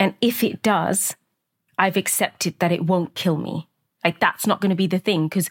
And 0.00 0.14
if 0.20 0.42
it 0.42 0.62
does 0.62 1.14
i've 1.78 1.96
accepted 1.96 2.58
that 2.58 2.72
it 2.72 2.86
won't 2.86 3.14
kill 3.14 3.36
me 3.36 3.67
like 4.08 4.20
that's 4.20 4.46
not 4.46 4.62
going 4.62 4.70
to 4.70 4.76
be 4.76 4.86
the 4.86 4.98
thing 4.98 5.28
because 5.28 5.50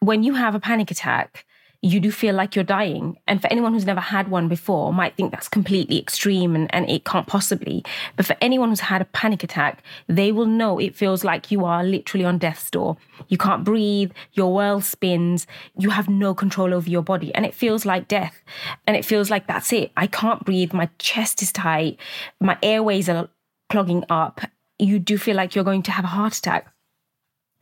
when 0.00 0.22
you 0.22 0.34
have 0.34 0.54
a 0.54 0.60
panic 0.60 0.90
attack, 0.90 1.46
you 1.80 2.00
do 2.00 2.10
feel 2.10 2.34
like 2.34 2.54
you're 2.54 2.64
dying. 2.64 3.16
And 3.26 3.40
for 3.40 3.46
anyone 3.50 3.72
who's 3.72 3.86
never 3.86 4.00
had 4.00 4.28
one 4.28 4.46
before, 4.46 4.92
might 4.92 5.16
think 5.16 5.30
that's 5.30 5.48
completely 5.48 5.98
extreme 5.98 6.54
and, 6.54 6.72
and 6.74 6.90
it 6.90 7.04
can't 7.06 7.26
possibly. 7.26 7.82
But 8.14 8.26
for 8.26 8.36
anyone 8.42 8.68
who's 8.68 8.80
had 8.80 9.00
a 9.00 9.06
panic 9.06 9.42
attack, 9.42 9.82
they 10.06 10.30
will 10.30 10.44
know 10.44 10.78
it 10.78 10.94
feels 10.94 11.24
like 11.24 11.50
you 11.50 11.64
are 11.64 11.82
literally 11.82 12.26
on 12.26 12.36
death's 12.36 12.70
door. 12.70 12.98
You 13.28 13.38
can't 13.38 13.64
breathe, 13.64 14.10
your 14.32 14.52
world 14.52 14.84
spins, 14.84 15.46
you 15.78 15.88
have 15.90 16.10
no 16.10 16.34
control 16.34 16.74
over 16.74 16.90
your 16.90 17.02
body, 17.02 17.34
and 17.34 17.46
it 17.46 17.54
feels 17.54 17.86
like 17.86 18.06
death. 18.06 18.42
And 18.86 18.96
it 18.96 19.04
feels 19.06 19.30
like 19.30 19.46
that's 19.46 19.72
it. 19.72 19.92
I 19.96 20.08
can't 20.08 20.44
breathe, 20.44 20.74
my 20.74 20.90
chest 20.98 21.42
is 21.42 21.52
tight, 21.52 21.98
my 22.38 22.58
airways 22.62 23.08
are 23.08 23.30
clogging 23.70 24.04
up. 24.10 24.42
You 24.78 24.98
do 24.98 25.16
feel 25.16 25.36
like 25.36 25.54
you're 25.54 25.64
going 25.64 25.84
to 25.84 25.92
have 25.92 26.04
a 26.04 26.08
heart 26.08 26.36
attack. 26.36 26.72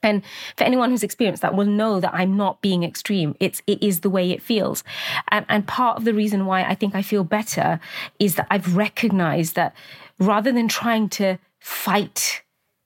And 0.02 0.22
for 0.56 0.64
anyone 0.64 0.90
who's 0.90 1.02
experienced 1.02 1.42
that 1.42 1.54
will 1.54 1.66
know 1.66 2.00
that 2.00 2.14
I'm 2.14 2.36
not 2.36 2.60
being 2.60 2.84
extreme. 2.84 3.34
It's 3.40 3.62
it 3.66 3.82
is 3.82 4.00
the 4.00 4.10
way 4.10 4.30
it 4.30 4.42
feels. 4.42 4.84
And 5.28 5.44
and 5.48 5.66
part 5.66 5.96
of 5.96 6.04
the 6.04 6.14
reason 6.14 6.46
why 6.46 6.62
I 6.62 6.74
think 6.74 6.94
I 6.94 7.02
feel 7.02 7.24
better 7.24 7.80
is 8.18 8.36
that 8.36 8.46
I've 8.50 8.76
recognized 8.76 9.54
that 9.56 9.74
rather 10.18 10.52
than 10.52 10.68
trying 10.68 11.08
to 11.10 11.38
fight 11.60 12.42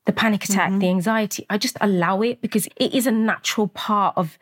the 0.07 0.13
panic 0.13 0.45
attack, 0.45 0.71
mm-hmm. 0.71 0.79
the 0.79 0.89
anxiety, 0.89 1.47
I 1.51 1.59
just 1.59 1.77
allow 1.81 2.23
it 2.23 2.41
because 2.41 2.67
it 2.77 2.95
is 2.95 3.07
a 3.07 3.13
natural 3.13 3.69
part 3.69 4.17
of 4.17 4.39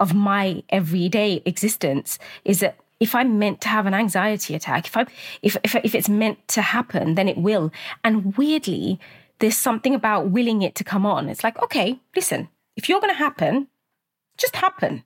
of 0.00 0.14
my 0.14 0.62
everyday 0.70 1.42
existence 1.44 2.18
is 2.44 2.60
that 2.60 2.76
if 2.98 3.14
I'm 3.14 3.38
meant 3.38 3.60
to 3.62 3.68
have 3.68 3.86
an 3.86 3.94
anxiety 3.94 4.54
attack, 4.54 4.86
if 4.86 4.96
I 4.96 5.06
if 5.42 5.56
if 5.64 5.74
if 5.76 5.94
it's 5.94 6.08
meant 6.08 6.46
to 6.48 6.62
happen, 6.62 7.14
then 7.16 7.28
it 7.28 7.36
will. 7.36 7.72
And 8.04 8.36
weirdly, 8.36 9.00
there's 9.38 9.56
something 9.56 9.94
about 9.94 10.30
willing 10.30 10.62
it 10.62 10.74
to 10.76 10.84
come 10.84 11.04
on. 11.04 11.28
It's 11.28 11.44
like, 11.44 11.60
okay, 11.62 12.00
listen, 12.14 12.48
if 12.76 12.88
you're 12.88 13.00
going 13.00 13.12
to 13.12 13.18
happen, 13.18 13.68
just 14.38 14.56
happen. 14.56 15.04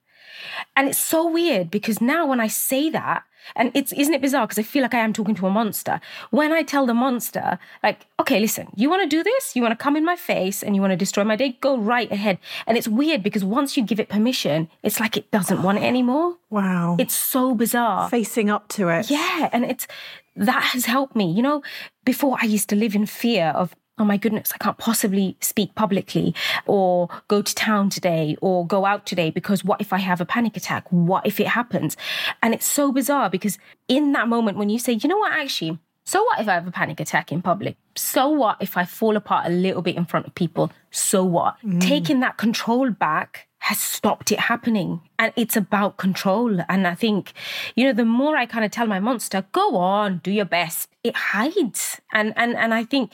And 0.77 0.89
it's 0.89 0.99
so 0.99 1.29
weird 1.29 1.71
because 1.71 2.01
now 2.01 2.27
when 2.27 2.41
I 2.41 2.49
say 2.49 2.91
that, 2.91 3.25
and 3.55 3.71
it's 3.75 3.93
isn't 3.93 4.13
it 4.13 4.21
bizarre 4.21 4.47
because 4.47 4.59
I 4.59 4.63
feel 4.63 4.83
like 4.83 4.95
I 4.95 4.99
am 4.99 5.13
talking 5.13 5.35
to 5.37 5.47
a 5.47 5.51
monster. 5.51 6.01
When 6.31 6.53
I 6.53 6.63
tell 6.63 6.85
the 6.85 6.95
monster, 6.95 7.59
like, 7.83 8.07
okay, 8.19 8.41
listen, 8.41 8.69
you 8.75 8.91
want 8.91 9.03
to 9.03 9.09
do 9.09 9.23
this? 9.23 9.55
You 9.55 9.63
want 9.63 9.79
to 9.79 9.83
come 9.83 9.97
in 9.97 10.05
my 10.05 10.17
face 10.17 10.63
and 10.63 10.75
you 10.75 10.83
want 10.83 10.91
to 10.91 10.97
destroy 10.97 11.23
my 11.23 11.37
day? 11.37 11.57
Go 11.61 11.79
right 11.79 12.11
ahead. 12.11 12.39
And 12.67 12.77
it's 12.77 12.89
weird 12.89 13.23
because 13.23 13.45
once 13.45 13.77
you 13.77 13.85
give 13.85 14.01
it 14.01 14.09
permission, 14.09 14.69
it's 14.83 14.99
like 14.99 15.17
it 15.17 15.31
doesn't 15.31 15.63
want 15.63 15.79
it 15.79 15.85
anymore. 15.85 16.37
Wow. 16.51 16.97
It's 16.99 17.15
so 17.15 17.55
bizarre. 17.55 18.11
Facing 18.11 18.51
up 18.51 18.69
to 18.71 18.89
it. 18.89 19.11
Yeah. 19.11 19.49
And 19.53 19.65
it's 19.65 19.87
that 20.35 20.65
has 20.65 20.87
helped 20.87 21.15
me. 21.15 21.31
You 21.31 21.43
know, 21.43 21.63
before 22.05 22.37
I 22.41 22.47
used 22.47 22.69
to 22.71 22.77
live 22.77 22.97
in 22.97 23.07
fear 23.07 23.47
of 23.49 23.77
oh 23.99 24.05
my 24.05 24.17
goodness, 24.17 24.53
I 24.53 24.59
can't 24.59 24.79
possibly 24.79 25.37
speak 25.41 25.75
publicly 25.75 26.35
or 26.67 27.09
go 27.29 27.43
to 27.43 27.55
town 27.55 27.89
today 27.89 28.37
or 28.41 28.67
go 28.67 28.85
out 28.85 29.07
today 29.07 29.31
because 29.31 29.65
what 29.65 29.81
if 29.81 29.93
I 29.93 29.99
have 29.99 30.21
a 30.21 30.27
panic 30.27 30.57
attack? 30.57 30.87
What 30.91 31.27
if 31.27 31.41
it 31.41 31.49
happens? 31.49 31.97
And 32.43 32.53
it's 32.53 32.67
so 32.67 32.93
bizarre 32.93 33.31
because 33.31 33.59
in 33.89 34.13
that 34.13 34.29
moment 34.29 34.59
when 34.59 34.69
you 34.69 34.79
say, 34.79 34.93
you 34.93 35.09
know 35.09 35.19
what, 35.19 35.33
actually, 35.33 35.79
so 36.05 36.23
what 36.23 36.41
if 36.41 36.49
I 36.49 36.55
have 36.55 36.69
a 36.69 36.71
panic 36.71 37.01
attack 37.01 37.33
in 37.33 37.43
public? 37.43 37.77
So 37.97 38.29
what 38.29 38.59
if 38.61 38.77
I 38.77 38.85
fall 38.85 39.17
apart 39.17 39.47
a 39.47 39.51
little 39.51 39.83
bit 39.83 39.97
in 39.97 40.05
front 40.05 40.27
of 40.27 40.35
people? 40.35 40.71
So 40.91 41.25
what? 41.25 41.57
Mm. 41.65 41.81
Taking 41.81 42.21
that 42.21 42.37
control 42.37 42.91
back 42.91 43.49
has 43.59 43.81
stopped 43.81 44.31
it 44.31 44.39
happening. 44.39 45.01
And 45.19 45.33
it's 45.35 45.57
about 45.57 45.97
control. 45.97 46.61
And 46.69 46.87
I 46.87 46.95
think, 46.95 47.33
you 47.75 47.85
know, 47.85 47.93
the 47.93 48.05
more 48.05 48.37
I 48.37 48.47
kind 48.47 48.65
of 48.65 48.71
tell 48.71 48.87
my 48.87 49.01
monster, 49.01 49.45
go 49.51 49.77
on, 49.77 50.19
do 50.19 50.31
your 50.31 50.45
best, 50.45 50.89
it 51.03 51.17
hides. 51.17 52.01
And 52.13 52.33
and 52.37 52.55
and 52.55 52.73
I 52.73 52.85
think 52.85 53.13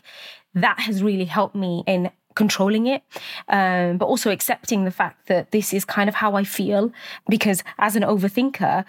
that 0.54 0.80
has 0.80 1.02
really 1.02 1.24
helped 1.24 1.54
me 1.54 1.84
in 1.86 2.10
controlling 2.34 2.86
it, 2.86 3.02
um, 3.48 3.98
but 3.98 4.06
also 4.06 4.30
accepting 4.30 4.84
the 4.84 4.90
fact 4.90 5.26
that 5.26 5.50
this 5.50 5.72
is 5.72 5.84
kind 5.84 6.08
of 6.08 6.14
how 6.14 6.34
I 6.34 6.44
feel. 6.44 6.92
Because 7.28 7.62
as 7.78 7.96
an 7.96 8.02
overthinker, 8.02 8.84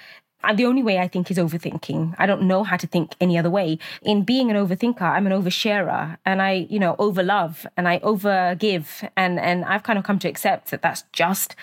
the 0.55 0.65
only 0.65 0.83
way 0.83 0.99
I 0.99 1.07
think 1.07 1.31
is 1.31 1.37
overthinking. 1.37 2.15
I 2.17 2.25
don't 2.25 2.43
know 2.43 2.63
how 2.63 2.75
to 2.75 2.87
think 2.87 3.15
any 3.21 3.37
other 3.37 3.49
way. 3.49 3.79
In 4.01 4.23
being 4.23 4.51
an 4.51 4.57
overthinker, 4.57 5.01
I'm 5.01 5.25
an 5.25 5.31
oversharer 5.31 6.17
and 6.25 6.41
I, 6.41 6.67
you 6.69 6.79
know, 6.79 6.95
overlove 6.99 7.65
and 7.77 7.87
I 7.87 7.99
overgive. 7.99 9.09
And, 9.15 9.39
and 9.39 9.63
I've 9.63 9.83
kind 9.83 9.97
of 9.97 10.03
come 10.03 10.19
to 10.19 10.27
accept 10.27 10.71
that 10.71 10.81
that's 10.81 11.03
just 11.13 11.55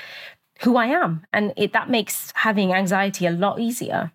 who 0.62 0.76
I 0.76 0.86
am. 0.86 1.26
And 1.32 1.52
it, 1.56 1.72
that 1.74 1.90
makes 1.90 2.32
having 2.36 2.72
anxiety 2.72 3.26
a 3.26 3.30
lot 3.30 3.60
easier. 3.60 4.12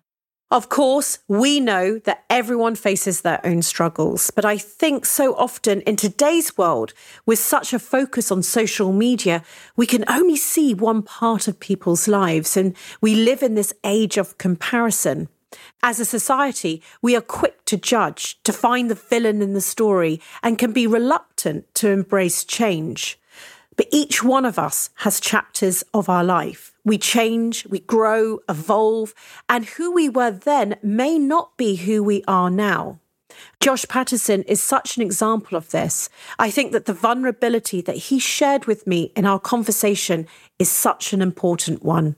Of 0.48 0.68
course, 0.68 1.18
we 1.26 1.58
know 1.58 1.98
that 1.98 2.24
everyone 2.30 2.76
faces 2.76 3.22
their 3.22 3.44
own 3.44 3.62
struggles, 3.62 4.30
but 4.30 4.44
I 4.44 4.58
think 4.58 5.04
so 5.04 5.34
often 5.34 5.80
in 5.80 5.96
today's 5.96 6.56
world, 6.56 6.94
with 7.26 7.40
such 7.40 7.72
a 7.72 7.80
focus 7.80 8.30
on 8.30 8.44
social 8.44 8.92
media, 8.92 9.42
we 9.74 9.86
can 9.86 10.04
only 10.06 10.36
see 10.36 10.72
one 10.72 11.02
part 11.02 11.48
of 11.48 11.58
people's 11.58 12.06
lives, 12.06 12.56
and 12.56 12.76
we 13.00 13.16
live 13.16 13.42
in 13.42 13.56
this 13.56 13.74
age 13.82 14.18
of 14.18 14.38
comparison. 14.38 15.28
As 15.82 15.98
a 15.98 16.04
society, 16.04 16.80
we 17.02 17.16
are 17.16 17.20
quick 17.20 17.64
to 17.64 17.76
judge, 17.76 18.40
to 18.44 18.52
find 18.52 18.88
the 18.88 18.94
villain 18.94 19.42
in 19.42 19.52
the 19.52 19.60
story, 19.60 20.20
and 20.44 20.58
can 20.58 20.72
be 20.72 20.86
reluctant 20.86 21.74
to 21.74 21.90
embrace 21.90 22.44
change. 22.44 23.18
But 23.74 23.88
each 23.90 24.22
one 24.22 24.44
of 24.44 24.60
us 24.60 24.90
has 24.98 25.18
chapters 25.18 25.82
of 25.92 26.08
our 26.08 26.22
life. 26.22 26.75
We 26.86 26.98
change, 26.98 27.66
we 27.66 27.80
grow, 27.80 28.38
evolve, 28.48 29.12
and 29.48 29.64
who 29.64 29.92
we 29.92 30.08
were 30.08 30.30
then 30.30 30.76
may 30.84 31.18
not 31.18 31.56
be 31.56 31.74
who 31.74 32.02
we 32.02 32.22
are 32.28 32.48
now. 32.48 33.00
Josh 33.60 33.84
Patterson 33.88 34.44
is 34.44 34.62
such 34.62 34.96
an 34.96 35.02
example 35.02 35.58
of 35.58 35.70
this. 35.70 36.08
I 36.38 36.48
think 36.48 36.70
that 36.70 36.84
the 36.84 36.94
vulnerability 36.94 37.80
that 37.82 37.96
he 37.96 38.20
shared 38.20 38.66
with 38.66 38.86
me 38.86 39.12
in 39.16 39.26
our 39.26 39.40
conversation 39.40 40.28
is 40.60 40.70
such 40.70 41.12
an 41.12 41.20
important 41.20 41.82
one 41.82 42.14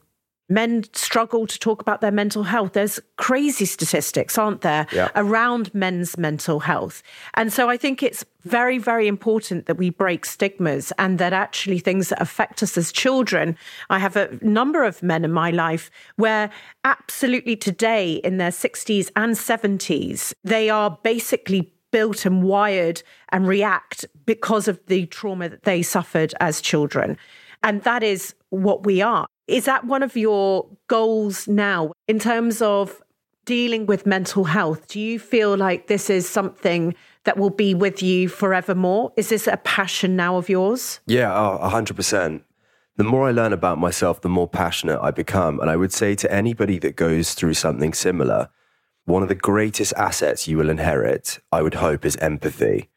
men 0.49 0.85
struggle 0.93 1.47
to 1.47 1.59
talk 1.59 1.83
about 1.83 2.01
their 2.01 2.11
mental 2.11 2.45
health. 2.45 2.73
There's 2.73 2.99
crazy 3.17 3.65
statistics, 3.65 4.39
aren't 4.39 4.63
there, 4.63 4.87
Yeah. 4.93 5.09
around 5.15 5.75
men's 5.75 6.17
mental 6.17 6.61
health. 6.61 7.03
And 7.35 7.53
so 7.53 7.69
I 7.69 7.77
think 7.77 8.03
it's 8.03 8.25
very, 8.45 8.79
very 8.79 9.09
important 9.09 9.67
that 9.67 9.77
we 9.77 9.91
break 9.91 10.25
stigmas 10.25 10.93
and 10.99 11.19
that 11.19 11.33
actually 11.33 11.79
things 11.81 12.09
that 12.09 12.21
affect 12.21 12.63
us 12.63 12.79
as 12.79 12.93
children. 12.93 13.57
I 13.91 13.99
have 13.99 14.17
a 14.17 14.39
number 14.41 14.85
of 14.85 15.03
men 15.03 15.25
in 15.25 15.33
my 15.33 15.51
life 15.51 15.91
where 16.17 16.51
absolutely 16.85 17.57
today, 17.57 18.15
in 18.25 18.39
their 18.39 18.53
60s 18.53 19.11
and 19.17 19.37
70s, 19.37 20.33
they 20.45 20.71
are 20.71 20.99
basically 21.03 21.73
built 21.91 22.25
and 22.27 22.43
wired 22.43 23.03
and 23.31 23.47
react 23.47 24.07
because 24.27 24.69
of 24.69 24.79
the 24.87 25.07
trauma 25.07 25.49
that 25.49 25.65
they 25.65 25.83
suffered 25.83 26.35
as 26.41 26.61
children. 26.61 27.17
And 27.63 27.83
that 27.83 28.03
is 28.03 28.35
what 28.51 28.85
we 28.85 29.03
are. 29.03 29.27
Is 29.49 29.65
that 29.65 29.87
one 29.87 30.03
of 30.03 30.15
your 30.15 30.69
goals 30.89 31.49
now 31.49 31.93
in 32.07 32.19
terms 32.19 32.61
of 32.61 33.03
dealing 33.47 33.87
with 33.87 34.05
mental 34.05 34.45
health? 34.45 34.87
Do 34.89 35.01
you 35.01 35.19
feel 35.19 35.57
like 35.57 35.87
this 35.87 36.11
is 36.11 36.29
something 36.29 36.95
that 37.25 37.39
will 37.39 37.51
be 37.51 37.75
with 37.75 38.03
you 38.03 38.29
forevermore? 38.29 39.11
Is 39.17 39.31
this 39.31 39.47
a 39.47 39.57
passion 39.57 40.17
now 40.17 40.37
of 40.37 40.51
yours? 40.51 41.01
Yeah, 41.07 41.35
oh, 41.35 41.59
100%. 41.63 42.43
The 42.97 43.05
more 43.05 43.27
I 43.27 43.31
learn 43.31 43.55
about 43.55 43.79
myself, 43.79 44.21
the 44.21 44.29
more 44.29 44.49
passionate 44.49 45.01
I 45.01 45.13
become. 45.13 45.61
And 45.61 45.71
I 45.71 45.77
would 45.77 45.95
say 45.95 46.15
to 46.17 46.31
anybody 46.31 46.79
that 46.81 46.97
goes 46.97 47.33
through 47.33 47.55
something 47.55 47.95
similar, 47.95 48.51
one 49.07 49.23
of 49.23 49.31
the 49.31 49.35
greatest 49.35 49.95
assets 49.95 50.47
you 50.47 50.59
will 50.59 50.69
inherit, 50.69 51.39
I 51.51 51.63
would 51.63 51.75
hope, 51.75 52.05
is 52.05 52.17
empathy. 52.17 52.91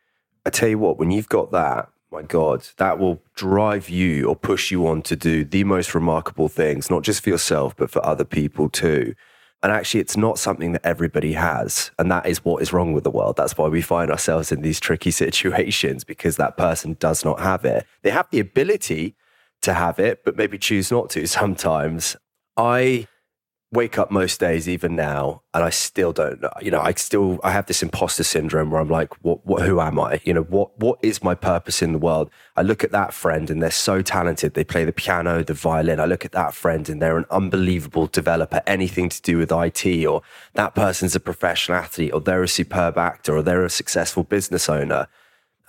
I 0.45 0.49
tell 0.49 0.67
you 0.67 0.79
what, 0.79 0.97
when 0.97 1.11
you've 1.11 1.29
got 1.29 1.51
that, 1.51 1.87
my 2.11 2.21
God, 2.21 2.67
that 2.77 2.99
will 2.99 3.21
drive 3.35 3.89
you 3.89 4.27
or 4.27 4.35
push 4.35 4.69
you 4.69 4.85
on 4.87 5.01
to 5.03 5.15
do 5.15 5.45
the 5.45 5.63
most 5.63 5.95
remarkable 5.95 6.49
things, 6.49 6.89
not 6.89 7.03
just 7.03 7.23
for 7.23 7.29
yourself, 7.29 7.75
but 7.75 7.89
for 7.89 8.05
other 8.05 8.25
people 8.25 8.69
too. 8.69 9.15
And 9.63 9.71
actually, 9.71 10.01
it's 10.01 10.17
not 10.17 10.39
something 10.39 10.71
that 10.71 10.85
everybody 10.85 11.33
has. 11.33 11.91
And 11.99 12.11
that 12.11 12.25
is 12.25 12.43
what 12.43 12.61
is 12.61 12.73
wrong 12.73 12.93
with 12.93 13.03
the 13.03 13.11
world. 13.11 13.37
That's 13.37 13.57
why 13.57 13.67
we 13.67 13.81
find 13.81 14.09
ourselves 14.09 14.51
in 14.51 14.61
these 14.61 14.79
tricky 14.79 15.11
situations 15.23 16.03
because 16.03 16.37
that 16.37 16.57
person 16.57 16.97
does 16.99 17.23
not 17.23 17.39
have 17.39 17.63
it. 17.63 17.85
They 18.01 18.09
have 18.09 18.27
the 18.31 18.39
ability 18.39 19.15
to 19.61 19.73
have 19.73 19.99
it, 19.99 20.25
but 20.25 20.35
maybe 20.35 20.57
choose 20.57 20.91
not 20.91 21.09
to 21.11 21.27
sometimes. 21.27 22.17
I 22.57 23.07
wake 23.73 23.97
up 23.97 24.11
most 24.11 24.39
days, 24.39 24.67
even 24.67 24.95
now, 24.95 25.41
and 25.53 25.63
I 25.63 25.69
still 25.69 26.11
don't 26.11 26.41
know. 26.41 26.51
You 26.61 26.71
know, 26.71 26.81
I 26.81 26.93
still 26.93 27.39
I 27.43 27.51
have 27.51 27.67
this 27.67 27.81
imposter 27.81 28.23
syndrome 28.23 28.69
where 28.69 28.81
I'm 28.81 28.89
like, 28.89 29.13
what, 29.23 29.45
what 29.45 29.63
who 29.63 29.79
am 29.79 29.99
I? 29.99 30.19
You 30.23 30.33
know, 30.33 30.43
what 30.43 30.77
what 30.79 30.99
is 31.01 31.23
my 31.23 31.35
purpose 31.35 31.81
in 31.81 31.93
the 31.93 31.97
world? 31.97 32.29
I 32.57 32.61
look 32.63 32.83
at 32.83 32.91
that 32.91 33.13
friend 33.13 33.49
and 33.49 33.61
they're 33.61 33.71
so 33.71 34.01
talented. 34.01 34.53
They 34.53 34.63
play 34.63 34.83
the 34.83 34.91
piano, 34.91 35.43
the 35.43 35.53
violin. 35.53 35.99
I 35.99 36.05
look 36.05 36.25
at 36.25 36.33
that 36.33 36.53
friend 36.53 36.87
and 36.89 37.01
they're 37.01 37.17
an 37.17 37.25
unbelievable 37.31 38.07
developer, 38.07 38.61
anything 38.67 39.09
to 39.09 39.21
do 39.21 39.37
with 39.37 39.51
IT, 39.51 40.05
or 40.05 40.21
that 40.55 40.75
person's 40.75 41.15
a 41.15 41.19
professional 41.19 41.77
athlete, 41.77 42.13
or 42.13 42.19
they're 42.19 42.43
a 42.43 42.47
superb 42.47 42.97
actor, 42.97 43.37
or 43.37 43.41
they're 43.41 43.65
a 43.65 43.69
successful 43.69 44.23
business 44.23 44.67
owner. 44.67 45.07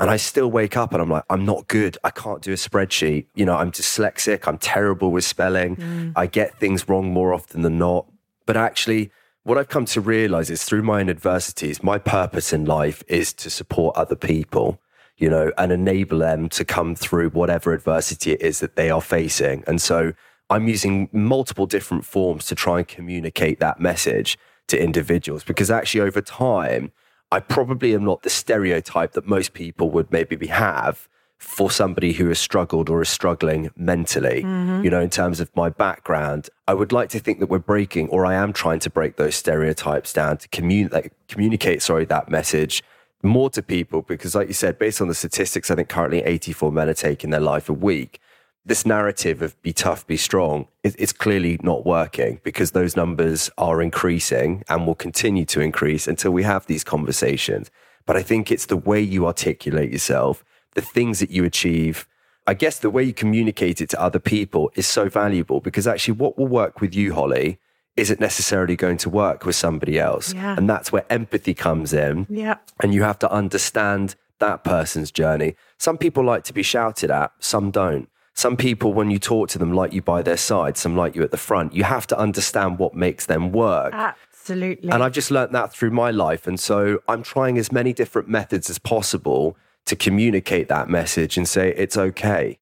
And 0.02 0.10
I 0.10 0.16
still 0.16 0.50
wake 0.50 0.76
up 0.76 0.92
and 0.92 1.00
I'm 1.00 1.08
like, 1.08 1.22
I'm 1.30 1.44
not 1.44 1.68
good. 1.68 1.96
I 2.02 2.10
can't 2.10 2.42
do 2.42 2.50
a 2.50 2.56
spreadsheet. 2.56 3.26
You 3.36 3.46
know, 3.46 3.54
I'm 3.54 3.70
dyslexic. 3.70 4.48
I'm 4.48 4.58
terrible 4.58 5.12
with 5.12 5.22
spelling. 5.22 5.76
Mm. 5.76 6.12
I 6.16 6.26
get 6.26 6.58
things 6.58 6.88
wrong 6.88 7.12
more 7.12 7.32
often 7.32 7.62
than 7.62 7.78
not. 7.78 8.06
But 8.44 8.56
actually, 8.56 9.12
what 9.44 9.58
I've 9.58 9.68
come 9.68 9.84
to 9.84 10.00
realize 10.00 10.50
is 10.50 10.64
through 10.64 10.82
my 10.82 10.98
own 10.98 11.08
adversities, 11.08 11.84
my 11.84 11.98
purpose 11.98 12.52
in 12.52 12.64
life 12.64 13.04
is 13.06 13.32
to 13.34 13.48
support 13.48 13.96
other 13.96 14.16
people, 14.16 14.80
you 15.18 15.30
know, 15.30 15.52
and 15.56 15.70
enable 15.70 16.18
them 16.18 16.48
to 16.48 16.64
come 16.64 16.96
through 16.96 17.30
whatever 17.30 17.72
adversity 17.72 18.32
it 18.32 18.42
is 18.42 18.58
that 18.58 18.74
they 18.74 18.90
are 18.90 19.00
facing. 19.00 19.62
And 19.68 19.80
so 19.80 20.14
I'm 20.50 20.66
using 20.66 21.10
multiple 21.12 21.66
different 21.66 22.04
forms 22.04 22.46
to 22.46 22.56
try 22.56 22.78
and 22.78 22.88
communicate 22.88 23.60
that 23.60 23.78
message 23.78 24.36
to 24.66 24.82
individuals 24.82 25.44
because 25.44 25.70
actually, 25.70 26.00
over 26.00 26.20
time, 26.20 26.90
I 27.32 27.40
probably 27.40 27.94
am 27.94 28.04
not 28.04 28.22
the 28.22 28.30
stereotype 28.30 29.12
that 29.12 29.26
most 29.26 29.54
people 29.54 29.90
would 29.90 30.12
maybe 30.12 30.46
have 30.48 31.08
for 31.38 31.70
somebody 31.70 32.12
who 32.12 32.28
has 32.28 32.38
struggled 32.38 32.90
or 32.90 33.00
is 33.00 33.08
struggling 33.08 33.70
mentally. 33.74 34.42
Mm-hmm. 34.42 34.84
You 34.84 34.90
know, 34.90 35.00
in 35.00 35.08
terms 35.08 35.40
of 35.40 35.50
my 35.56 35.70
background, 35.70 36.50
I 36.68 36.74
would 36.74 36.92
like 36.92 37.08
to 37.08 37.18
think 37.18 37.40
that 37.40 37.48
we're 37.48 37.58
breaking, 37.58 38.10
or 38.10 38.26
I 38.26 38.34
am 38.34 38.52
trying 38.52 38.80
to 38.80 38.90
break 38.90 39.16
those 39.16 39.34
stereotypes 39.34 40.12
down 40.12 40.36
to 40.36 40.48
communicate, 40.48 41.12
communicate, 41.26 41.80
sorry, 41.80 42.04
that 42.04 42.28
message 42.28 42.84
more 43.22 43.48
to 43.50 43.62
people. 43.62 44.02
Because, 44.02 44.34
like 44.34 44.48
you 44.48 44.54
said, 44.54 44.78
based 44.78 45.00
on 45.00 45.08
the 45.08 45.14
statistics, 45.14 45.70
I 45.70 45.74
think 45.74 45.88
currently 45.88 46.22
84 46.22 46.70
men 46.70 46.90
are 46.90 46.94
taking 46.94 47.30
their 47.30 47.40
life 47.40 47.70
a 47.70 47.72
week 47.72 48.20
this 48.64 48.86
narrative 48.86 49.42
of 49.42 49.60
be 49.62 49.72
tough, 49.72 50.06
be 50.06 50.16
strong, 50.16 50.68
it, 50.84 50.94
it's 50.98 51.12
clearly 51.12 51.58
not 51.62 51.84
working 51.84 52.40
because 52.44 52.70
those 52.70 52.96
numbers 52.96 53.50
are 53.58 53.82
increasing 53.82 54.62
and 54.68 54.86
will 54.86 54.94
continue 54.94 55.44
to 55.46 55.60
increase 55.60 56.06
until 56.06 56.30
we 56.30 56.44
have 56.44 56.66
these 56.66 56.84
conversations. 56.84 57.70
But 58.06 58.16
I 58.16 58.22
think 58.22 58.50
it's 58.50 58.66
the 58.66 58.76
way 58.76 59.00
you 59.00 59.26
articulate 59.26 59.90
yourself, 59.90 60.44
the 60.74 60.80
things 60.80 61.18
that 61.20 61.30
you 61.30 61.44
achieve. 61.44 62.06
I 62.46 62.54
guess 62.54 62.78
the 62.78 62.90
way 62.90 63.04
you 63.04 63.12
communicate 63.12 63.80
it 63.80 63.90
to 63.90 64.00
other 64.00 64.18
people 64.18 64.70
is 64.74 64.86
so 64.86 65.08
valuable 65.08 65.60
because 65.60 65.86
actually, 65.86 66.14
what 66.14 66.36
will 66.36 66.48
work 66.48 66.80
with 66.80 66.94
you, 66.94 67.14
Holly, 67.14 67.58
isn't 67.96 68.20
necessarily 68.20 68.74
going 68.74 68.96
to 68.98 69.10
work 69.10 69.44
with 69.44 69.54
somebody 69.54 69.98
else. 69.98 70.34
Yeah. 70.34 70.56
And 70.56 70.68
that's 70.68 70.90
where 70.90 71.04
empathy 71.10 71.54
comes 71.54 71.92
in 71.92 72.26
Yeah. 72.30 72.56
and 72.82 72.94
you 72.94 73.02
have 73.02 73.18
to 73.20 73.30
understand 73.30 74.16
that 74.38 74.64
person's 74.64 75.12
journey. 75.12 75.54
Some 75.78 75.98
people 75.98 76.24
like 76.24 76.42
to 76.44 76.52
be 76.52 76.62
shouted 76.62 77.10
at, 77.10 77.32
some 77.38 77.70
don't. 77.70 78.08
Some 78.34 78.56
people, 78.56 78.92
when 78.94 79.10
you 79.10 79.18
talk 79.18 79.48
to 79.50 79.58
them, 79.58 79.72
like 79.72 79.92
you 79.92 80.02
by 80.02 80.22
their 80.22 80.36
side, 80.36 80.76
some 80.76 80.96
like 80.96 81.14
you 81.14 81.22
at 81.22 81.30
the 81.30 81.36
front. 81.36 81.74
You 81.74 81.84
have 81.84 82.06
to 82.08 82.18
understand 82.18 82.78
what 82.78 82.94
makes 82.94 83.26
them 83.26 83.52
work. 83.52 83.92
Absolutely. 83.92 84.90
And 84.90 85.02
I've 85.02 85.12
just 85.12 85.30
learnt 85.30 85.52
that 85.52 85.72
through 85.72 85.90
my 85.90 86.10
life. 86.10 86.46
And 86.46 86.58
so 86.58 87.00
I'm 87.08 87.22
trying 87.22 87.58
as 87.58 87.70
many 87.70 87.92
different 87.92 88.28
methods 88.28 88.70
as 88.70 88.78
possible 88.78 89.56
to 89.84 89.96
communicate 89.96 90.68
that 90.68 90.88
message 90.88 91.36
and 91.36 91.46
say 91.46 91.74
it's 91.76 91.96
okay. 91.96 92.58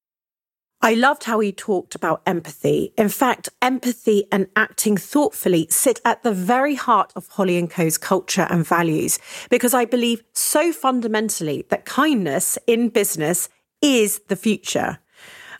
I 0.83 0.95
loved 0.95 1.25
how 1.25 1.39
he 1.39 1.51
talked 1.51 1.93
about 1.93 2.23
empathy. 2.25 2.91
In 2.97 3.09
fact, 3.09 3.49
empathy 3.61 4.25
and 4.31 4.47
acting 4.55 4.97
thoughtfully 4.97 5.67
sit 5.69 6.01
at 6.03 6.23
the 6.23 6.33
very 6.33 6.73
heart 6.73 7.13
of 7.15 7.27
Holly 7.27 7.57
and 7.57 7.69
Co.'s 7.69 7.99
culture 7.99 8.47
and 8.49 8.65
values, 8.65 9.19
because 9.51 9.75
I 9.75 9.85
believe 9.85 10.23
so 10.33 10.73
fundamentally 10.73 11.65
that 11.69 11.85
kindness 11.85 12.57
in 12.65 12.89
business 12.89 13.47
is 13.83 14.21
the 14.27 14.35
future. 14.35 14.97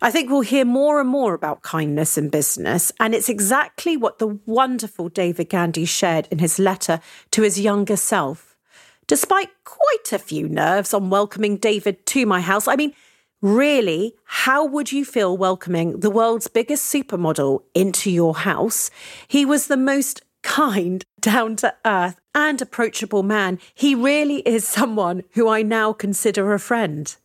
I 0.03 0.09
think 0.09 0.31
we'll 0.31 0.41
hear 0.41 0.65
more 0.65 0.99
and 0.99 1.07
more 1.09 1.35
about 1.35 1.61
kindness 1.61 2.17
in 2.17 2.29
business, 2.29 2.91
and 2.99 3.13
it's 3.13 3.29
exactly 3.29 3.95
what 3.95 4.17
the 4.17 4.39
wonderful 4.47 5.09
David 5.09 5.49
Gandy 5.49 5.85
shared 5.85 6.27
in 6.31 6.39
his 6.39 6.57
letter 6.57 6.99
to 7.31 7.43
his 7.43 7.59
younger 7.59 7.95
self. 7.95 8.57
Despite 9.05 9.49
quite 9.63 10.11
a 10.11 10.17
few 10.17 10.49
nerves 10.49 10.93
on 10.93 11.11
welcoming 11.11 11.57
David 11.57 12.05
to 12.07 12.25
my 12.25 12.41
house, 12.41 12.67
I 12.67 12.75
mean, 12.75 12.93
Really, 13.41 14.13
how 14.25 14.63
would 14.63 14.91
you 14.91 15.03
feel 15.03 15.35
welcoming 15.35 15.99
the 15.99 16.11
world's 16.11 16.47
biggest 16.47 16.93
supermodel 16.93 17.63
into 17.73 18.11
your 18.11 18.35
house? 18.35 18.91
He 19.27 19.45
was 19.45 19.65
the 19.65 19.77
most 19.77 20.21
kind, 20.43 21.03
down 21.19 21.55
to 21.57 21.73
earth, 21.83 22.19
and 22.35 22.61
approachable 22.61 23.23
man. 23.23 23.57
He 23.73 23.95
really 23.95 24.41
is 24.47 24.67
someone 24.67 25.23
who 25.31 25.49
I 25.49 25.63
now 25.63 25.91
consider 25.91 26.53
a 26.53 26.59
friend. 26.59 27.15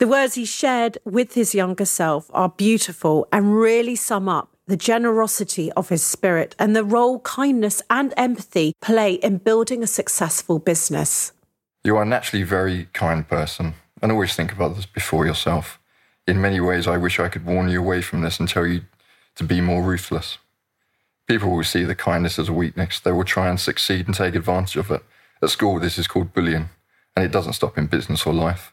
The 0.00 0.08
words 0.08 0.34
he 0.34 0.46
shared 0.46 0.96
with 1.04 1.34
his 1.34 1.54
younger 1.54 1.84
self 1.84 2.30
are 2.32 2.48
beautiful 2.48 3.28
and 3.30 3.54
really 3.60 3.96
sum 3.96 4.30
up 4.30 4.56
the 4.66 4.78
generosity 4.78 5.70
of 5.72 5.90
his 5.90 6.02
spirit 6.02 6.56
and 6.58 6.74
the 6.74 6.84
role 6.84 7.20
kindness 7.20 7.82
and 7.90 8.14
empathy 8.16 8.72
play 8.80 9.12
in 9.12 9.36
building 9.36 9.82
a 9.82 9.86
successful 9.86 10.58
business. 10.58 11.32
You 11.84 11.98
are 11.98 12.06
naturally 12.06 12.44
a 12.44 12.46
very 12.46 12.88
kind 12.94 13.28
person 13.28 13.74
and 14.00 14.10
always 14.10 14.34
think 14.34 14.52
of 14.52 14.60
others 14.62 14.86
before 14.86 15.26
yourself. 15.26 15.78
In 16.26 16.40
many 16.40 16.60
ways, 16.60 16.86
I 16.86 16.96
wish 16.96 17.20
I 17.20 17.28
could 17.28 17.44
warn 17.44 17.68
you 17.68 17.80
away 17.80 18.00
from 18.00 18.22
this 18.22 18.40
and 18.40 18.48
tell 18.48 18.66
you 18.66 18.80
to 19.34 19.44
be 19.44 19.60
more 19.60 19.82
ruthless. 19.82 20.38
People 21.28 21.50
will 21.50 21.62
see 21.62 21.84
the 21.84 21.94
kindness 21.94 22.38
as 22.38 22.48
a 22.48 22.54
weakness. 22.54 23.00
They 23.00 23.12
will 23.12 23.24
try 23.24 23.50
and 23.50 23.60
succeed 23.60 24.06
and 24.06 24.14
take 24.14 24.34
advantage 24.34 24.76
of 24.76 24.90
it. 24.90 25.02
At 25.42 25.50
school, 25.50 25.78
this 25.78 25.98
is 25.98 26.06
called 26.06 26.32
bullying, 26.32 26.70
and 27.14 27.22
it 27.22 27.32
doesn't 27.32 27.52
stop 27.52 27.76
in 27.76 27.86
business 27.86 28.24
or 28.24 28.32
life. 28.32 28.72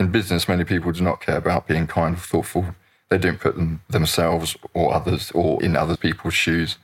In 0.00 0.12
business, 0.12 0.48
many 0.48 0.64
people 0.64 0.92
do 0.92 1.02
not 1.02 1.20
care 1.20 1.36
about 1.36 1.66
being 1.66 1.86
kind 1.86 2.14
or 2.14 2.20
thoughtful. 2.20 2.66
They 3.08 3.18
don't 3.18 3.40
put 3.40 3.56
them, 3.56 3.82
themselves 3.88 4.56
or 4.72 4.94
others 4.94 5.32
or 5.32 5.62
in 5.62 5.76
other 5.76 5.96
people's 5.96 6.34
shoes. 6.34 6.76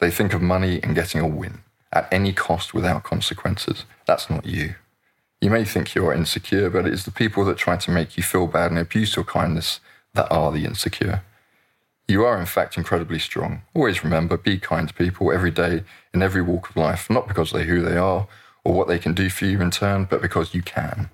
They 0.00 0.10
think 0.10 0.34
of 0.34 0.42
money 0.42 0.80
and 0.82 0.94
getting 0.94 1.20
a 1.20 1.26
win 1.26 1.60
at 1.92 2.12
any 2.12 2.32
cost 2.32 2.74
without 2.74 3.04
consequences. 3.04 3.84
That's 4.06 4.28
not 4.28 4.44
you. 4.44 4.74
You 5.40 5.50
may 5.50 5.64
think 5.64 5.94
you 5.94 6.04
are 6.06 6.12
insecure, 6.12 6.68
but 6.68 6.86
it 6.86 6.92
is 6.92 7.04
the 7.04 7.10
people 7.10 7.44
that 7.46 7.56
try 7.56 7.76
to 7.76 7.90
make 7.90 8.16
you 8.16 8.22
feel 8.22 8.46
bad 8.46 8.70
and 8.70 8.78
abuse 8.78 9.16
your 9.16 9.24
kindness 9.24 9.80
that 10.14 10.30
are 10.30 10.52
the 10.52 10.64
insecure. 10.64 11.22
You 12.08 12.24
are, 12.24 12.38
in 12.38 12.46
fact, 12.46 12.76
incredibly 12.76 13.18
strong. 13.18 13.62
Always 13.74 14.02
remember 14.02 14.36
be 14.36 14.58
kind 14.58 14.88
to 14.88 14.94
people 14.94 15.32
every 15.32 15.50
day 15.50 15.84
in 16.12 16.22
every 16.22 16.42
walk 16.42 16.70
of 16.70 16.76
life, 16.76 17.08
not 17.08 17.28
because 17.28 17.52
they're 17.52 17.64
who 17.64 17.82
they 17.82 17.96
are 17.96 18.26
or 18.64 18.74
what 18.74 18.88
they 18.88 18.98
can 18.98 19.14
do 19.14 19.30
for 19.30 19.46
you 19.46 19.60
in 19.60 19.70
turn, 19.70 20.04
but 20.04 20.20
because 20.20 20.54
you 20.54 20.62
can. 20.62 21.10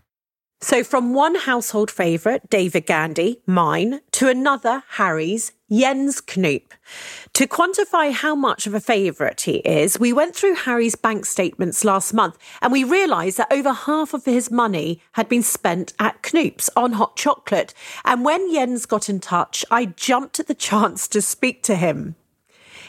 So, 0.64 0.82
from 0.82 1.12
one 1.12 1.34
household 1.34 1.90
favourite, 1.90 2.48
David 2.48 2.86
Gandy, 2.86 3.42
mine, 3.44 4.00
to 4.12 4.30
another, 4.30 4.82
Harry's, 4.92 5.52
Jens 5.70 6.22
Knoop. 6.22 6.62
To 7.34 7.46
quantify 7.46 8.12
how 8.12 8.34
much 8.34 8.66
of 8.66 8.72
a 8.72 8.80
favourite 8.80 9.42
he 9.42 9.56
is, 9.56 10.00
we 10.00 10.10
went 10.14 10.34
through 10.34 10.54
Harry's 10.54 10.94
bank 10.94 11.26
statements 11.26 11.84
last 11.84 12.14
month 12.14 12.38
and 12.62 12.72
we 12.72 12.82
realised 12.82 13.36
that 13.36 13.52
over 13.52 13.74
half 13.74 14.14
of 14.14 14.24
his 14.24 14.50
money 14.50 15.02
had 15.12 15.28
been 15.28 15.42
spent 15.42 15.92
at 15.98 16.22
Knoops 16.22 16.70
on 16.74 16.92
hot 16.92 17.14
chocolate. 17.14 17.74
And 18.06 18.24
when 18.24 18.50
Jens 18.50 18.86
got 18.86 19.10
in 19.10 19.20
touch, 19.20 19.66
I 19.70 19.84
jumped 19.84 20.40
at 20.40 20.46
the 20.46 20.54
chance 20.70 21.06
to 21.08 21.20
speak 21.20 21.62
to 21.64 21.76
him. 21.76 22.16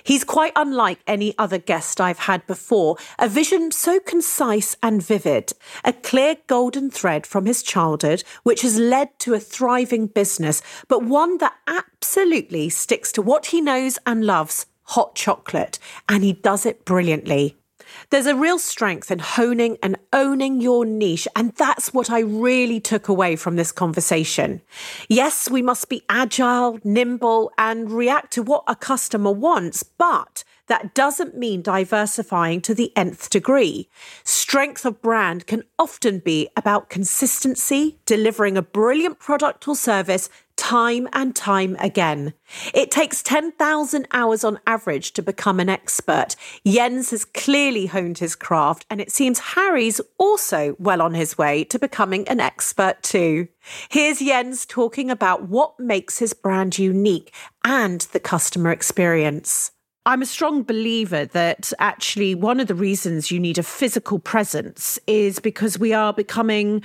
He's 0.06 0.24
quite 0.24 0.54
unlike 0.56 1.00
any 1.08 1.34
other 1.40 1.58
guest 1.58 2.00
I've 2.00 2.20
had 2.20 2.46
before, 2.46 2.96
a 3.18 3.28
vision 3.28 3.72
so 3.72 4.00
concise 4.00 4.78
and 4.84 5.02
vivid, 5.02 5.54
a 5.84 5.94
clear 5.94 6.38
golden 6.46 6.92
thread 6.92 7.26
from 7.26 7.48
his 7.48 7.64
childhood, 7.64 8.24
which 8.44 8.62
has 8.62 8.78
led 8.78 9.18
to 9.20 9.34
a 9.34 9.40
thriving 9.40 10.06
business, 10.06 10.62
but 10.88 11.04
one 11.04 11.40
that 11.40 11.56
absolutely 11.66 12.70
sticks 12.70 13.12
to 13.14 13.24
what 13.24 13.48
he 13.48 13.62
knows 13.62 13.98
and 14.06 14.24
loves 14.24 14.68
hot 14.90 15.16
chocolate, 15.16 15.80
and 16.08 16.24
he 16.24 16.34
does 16.34 16.68
it 16.68 16.86
brilliantly. 16.86 17.58
There's 18.10 18.26
a 18.26 18.36
real 18.36 18.60
strength 18.60 19.12
in 19.12 19.20
honing 19.20 19.78
and 19.82 19.98
owning 20.14 20.62
your 20.62 20.86
niche, 20.86 21.28
and 21.36 21.54
that's 21.54 21.94
what 21.94 22.10
I 22.10 22.20
really 22.20 22.80
took 22.80 23.08
away 23.08 23.36
from 23.36 23.56
this 23.56 23.72
conversation. 23.72 24.62
Yes, 25.10 25.50
we 25.50 25.62
must 25.62 25.90
be 25.90 26.04
agile, 26.10 26.80
nimble, 26.84 27.52
and 27.58 27.92
react 27.92 28.32
to 28.34 28.44
what 28.44 28.64
a 28.68 28.76
customer 28.76 29.32
wants, 29.32 29.84
but 29.84 30.44
that 30.68 30.96
doesn't 30.96 31.38
mean 31.38 31.62
diversifying 31.62 32.62
to 32.62 32.74
the 32.74 32.92
nth 32.96 33.30
degree. 33.30 33.88
Strength 34.24 34.86
of 34.86 35.02
brand 35.02 35.46
can 35.46 35.64
often 35.78 36.20
be 36.20 36.50
about 36.58 36.90
consistency, 36.90 38.00
delivering 38.06 38.58
a 38.58 38.62
brilliant 38.62 39.20
product 39.20 39.68
or 39.68 39.76
service 39.76 40.30
time 40.58 41.08
and 41.14 41.36
time 41.36 41.76
again. 41.80 42.34
It 42.74 42.92
takes 42.92 43.24
10,000 43.24 44.08
hours 44.12 44.44
on 44.44 44.60
average 44.68 45.12
to 45.14 45.22
become 45.22 45.60
an 45.60 45.70
expert. 45.70 46.36
Jens 46.66 47.12
has 47.12 47.26
clearly 47.26 47.88
honed 47.88 48.18
his 48.18 48.36
craft, 48.36 48.86
and 48.90 49.02
it 49.02 49.12
seems 49.12 49.40
Harry's 49.40 50.02
also 50.18 50.76
well 50.80 51.02
on 51.02 51.14
his 51.14 51.38
way 51.38 51.64
to 51.66 51.80
becoming 51.80 52.28
an 52.28 52.40
expert 52.40 53.02
too. 53.04 53.48
Here's 53.90 54.20
Jens 54.20 54.66
talking 54.66 55.10
about 55.10 55.50
what 55.50 55.80
makes 55.80 56.20
his 56.20 56.34
brand 56.34 56.78
unique 56.78 57.34
and 57.64 58.02
the 58.02 58.20
customer 58.20 58.72
experience. 58.72 59.72
I'm 60.08 60.22
a 60.22 60.28
strong 60.28 60.62
believer 60.62 61.26
that 61.26 61.74
actually 61.80 62.36
one 62.36 62.60
of 62.60 62.68
the 62.68 62.76
reasons 62.76 63.32
you 63.32 63.40
need 63.40 63.58
a 63.58 63.64
physical 63.64 64.20
presence 64.20 65.00
is 65.08 65.40
because 65.40 65.80
we 65.80 65.94
are 65.94 66.14
becoming 66.14 66.84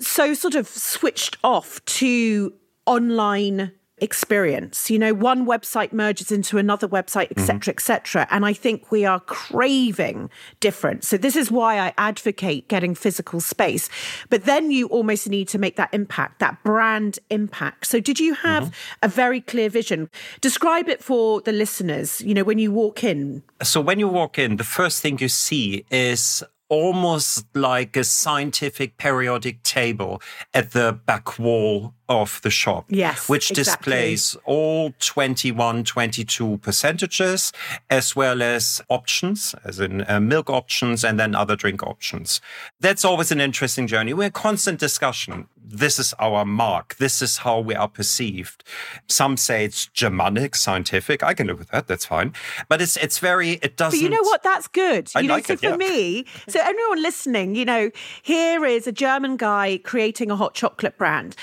so 0.00 0.34
sort 0.34 0.54
of 0.54 0.68
switched 0.68 1.38
off 1.42 1.82
to 1.86 2.52
online 2.88 3.72
experience. 4.00 4.90
You 4.90 4.98
know, 4.98 5.14
one 5.14 5.46
website 5.46 5.92
merges 5.92 6.30
into 6.30 6.58
another 6.58 6.88
website, 6.88 7.30
etc., 7.30 7.72
etc. 7.72 8.26
And 8.30 8.44
I 8.44 8.52
think 8.52 8.90
we 8.90 9.04
are 9.04 9.20
craving 9.20 10.30
different. 10.60 11.04
So 11.04 11.16
this 11.16 11.36
is 11.36 11.50
why 11.50 11.78
I 11.78 11.92
advocate 11.98 12.68
getting 12.68 12.94
physical 12.94 13.40
space. 13.40 13.88
But 14.30 14.44
then 14.44 14.70
you 14.70 14.86
almost 14.88 15.28
need 15.28 15.48
to 15.48 15.58
make 15.58 15.76
that 15.76 15.92
impact, 15.92 16.38
that 16.40 16.62
brand 16.64 17.18
impact. 17.30 17.86
So 17.86 18.00
did 18.00 18.18
you 18.20 18.34
have 18.34 18.64
mm-hmm. 18.64 18.98
a 19.02 19.08
very 19.08 19.40
clear 19.40 19.68
vision? 19.68 20.10
Describe 20.40 20.88
it 20.88 21.02
for 21.02 21.40
the 21.42 21.52
listeners, 21.52 22.20
you 22.20 22.34
know, 22.34 22.44
when 22.44 22.58
you 22.58 22.72
walk 22.72 23.04
in. 23.04 23.42
So 23.62 23.80
when 23.80 23.98
you 23.98 24.08
walk 24.08 24.38
in, 24.38 24.56
the 24.56 24.64
first 24.64 25.02
thing 25.02 25.18
you 25.18 25.28
see 25.28 25.84
is 25.90 26.42
almost 26.68 27.46
like 27.54 27.96
a 27.96 28.04
scientific 28.04 28.98
periodic 28.98 29.62
table 29.62 30.20
at 30.52 30.72
the 30.72 30.92
back 31.06 31.38
wall 31.38 31.94
of 32.08 32.40
the 32.42 32.50
shop. 32.50 32.86
Yes, 32.88 33.28
Which 33.28 33.50
exactly. 33.50 33.92
displays 33.92 34.36
all 34.44 34.94
21, 34.98 35.84
22 35.84 36.58
percentages, 36.58 37.52
as 37.90 38.16
well 38.16 38.42
as 38.42 38.82
options, 38.88 39.54
as 39.64 39.80
in 39.80 40.04
uh, 40.08 40.20
milk 40.20 40.50
options 40.50 41.04
and 41.04 41.18
then 41.18 41.34
other 41.34 41.56
drink 41.56 41.82
options. 41.82 42.40
That's 42.80 43.04
always 43.04 43.30
an 43.30 43.40
interesting 43.40 43.86
journey. 43.86 44.14
We're 44.14 44.24
in 44.24 44.32
constant 44.32 44.78
discussion. 44.78 45.48
This 45.70 45.98
is 45.98 46.14
our 46.18 46.46
mark. 46.46 46.96
This 46.96 47.20
is 47.20 47.38
how 47.38 47.60
we 47.60 47.74
are 47.74 47.88
perceived. 47.88 48.64
Some 49.06 49.36
say 49.36 49.66
it's 49.66 49.86
Germanic, 49.88 50.54
scientific. 50.54 51.22
I 51.22 51.34
can 51.34 51.46
live 51.46 51.58
with 51.58 51.68
that. 51.68 51.86
That's 51.86 52.06
fine. 52.06 52.32
But 52.70 52.80
it's 52.80 52.96
it's 52.96 53.18
very. 53.18 53.52
It 53.62 53.76
doesn't. 53.76 53.98
But 53.98 54.02
you 54.02 54.08
know 54.08 54.22
what? 54.22 54.42
That's 54.42 54.66
good. 54.66 55.10
I 55.14 55.20
you 55.20 55.28
know, 55.28 55.34
like 55.34 55.46
so 55.46 55.52
it, 55.52 55.60
for 55.60 55.66
yeah. 55.66 55.76
me, 55.76 56.24
so 56.48 56.60
everyone 56.62 57.02
listening, 57.02 57.54
you 57.54 57.66
know, 57.66 57.90
here 58.22 58.64
is 58.64 58.86
a 58.86 58.92
German 58.92 59.36
guy 59.36 59.78
creating 59.84 60.30
a 60.30 60.36
hot 60.36 60.54
chocolate 60.54 60.96
brand. 60.96 61.36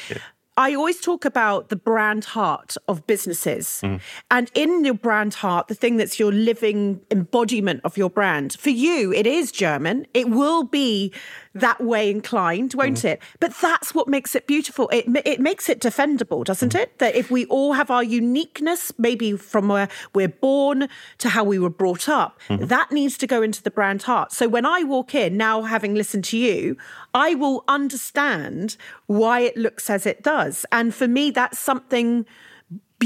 I 0.57 0.73
always 0.73 1.01
talk 1.01 1.25
about 1.25 1.69
the 1.69 1.75
brand 1.75 2.25
heart 2.25 2.77
of 2.87 3.05
businesses. 3.05 3.81
Mm. 3.83 3.99
And 4.31 4.51
in 4.53 4.85
your 4.85 4.93
brand 4.93 5.33
heart, 5.35 5.67
the 5.67 5.75
thing 5.75 5.97
that's 5.97 6.17
your 6.17 6.31
living 6.31 7.01
embodiment 7.11 7.81
of 7.83 7.97
your 7.97 8.09
brand, 8.09 8.53
for 8.59 8.69
you, 8.69 9.11
it 9.13 9.27
is 9.27 9.51
German. 9.51 10.07
It 10.13 10.29
will 10.29 10.63
be 10.63 11.11
that 11.55 11.79
way 11.81 12.11
inclined, 12.11 12.73
won't 12.73 12.99
Mm. 12.99 13.05
it? 13.11 13.21
But 13.39 13.53
that's 13.61 13.95
what 13.95 14.07
makes 14.07 14.35
it 14.35 14.45
beautiful. 14.45 14.89
It, 14.89 15.05
it 15.25 15.39
makes 15.39 15.69
it 15.69 15.79
defendable, 15.79 16.43
doesn't 16.43 16.73
Mm. 16.73 16.81
it? 16.81 16.99
That 16.99 17.15
if 17.15 17.31
we 17.31 17.45
all 17.45 17.73
have 17.73 17.89
our 17.89 18.03
uniqueness, 18.03 18.91
maybe 18.97 19.31
from 19.37 19.69
where 19.69 19.87
we're 20.13 20.27
born 20.27 20.89
to 21.19 21.29
how 21.29 21.43
we 21.45 21.57
were 21.57 21.69
brought 21.69 22.07
up, 22.09 22.39
Mm-hmm. 22.49 22.65
that 22.65 22.91
needs 22.91 23.17
to 23.19 23.25
go 23.27 23.41
into 23.41 23.63
the 23.63 23.71
brand 23.71 24.03
heart. 24.03 24.31
So 24.33 24.47
when 24.47 24.65
I 24.65 24.83
walk 24.83 25.15
in, 25.15 25.37
now 25.37 25.61
having 25.63 25.95
listened 25.95 26.25
to 26.25 26.37
you, 26.37 26.75
I 27.13 27.35
will 27.35 27.63
understand 27.67 28.75
why 29.07 29.39
it 29.41 29.55
looks 29.55 29.89
as 29.89 30.05
it 30.05 30.21
does. 30.21 30.65
And 30.71 30.93
for 30.93 31.07
me, 31.07 31.31
that's 31.31 31.57
something 31.57 32.25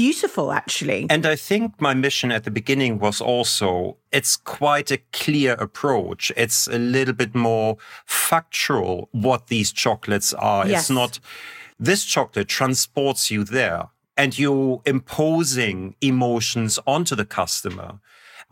beautiful, 0.00 0.50
actually. 0.50 1.06
And 1.10 1.26
I 1.26 1.36
think 1.36 1.80
my 1.80 1.94
mission 1.94 2.32
at 2.32 2.44
the 2.44 2.50
beginning 2.50 2.98
was 2.98 3.20
also 3.20 3.96
it's 4.10 4.36
quite 4.36 4.90
a 4.90 4.98
clear 5.12 5.52
approach. 5.66 6.32
It's 6.36 6.66
a 6.68 6.78
little 6.78 7.14
bit 7.14 7.34
more 7.34 7.76
factual 8.06 9.08
what 9.12 9.48
these 9.48 9.72
chocolates 9.72 10.32
are. 10.34 10.66
Yes. 10.66 10.80
It's 10.80 10.90
not 10.90 11.20
this 11.78 12.04
chocolate 12.04 12.48
transports 12.48 13.30
you 13.30 13.44
there 13.44 13.88
and 14.16 14.38
you're 14.38 14.80
imposing 14.84 15.94
emotions 16.00 16.78
onto 16.86 17.14
the 17.14 17.24
customer. 17.24 18.00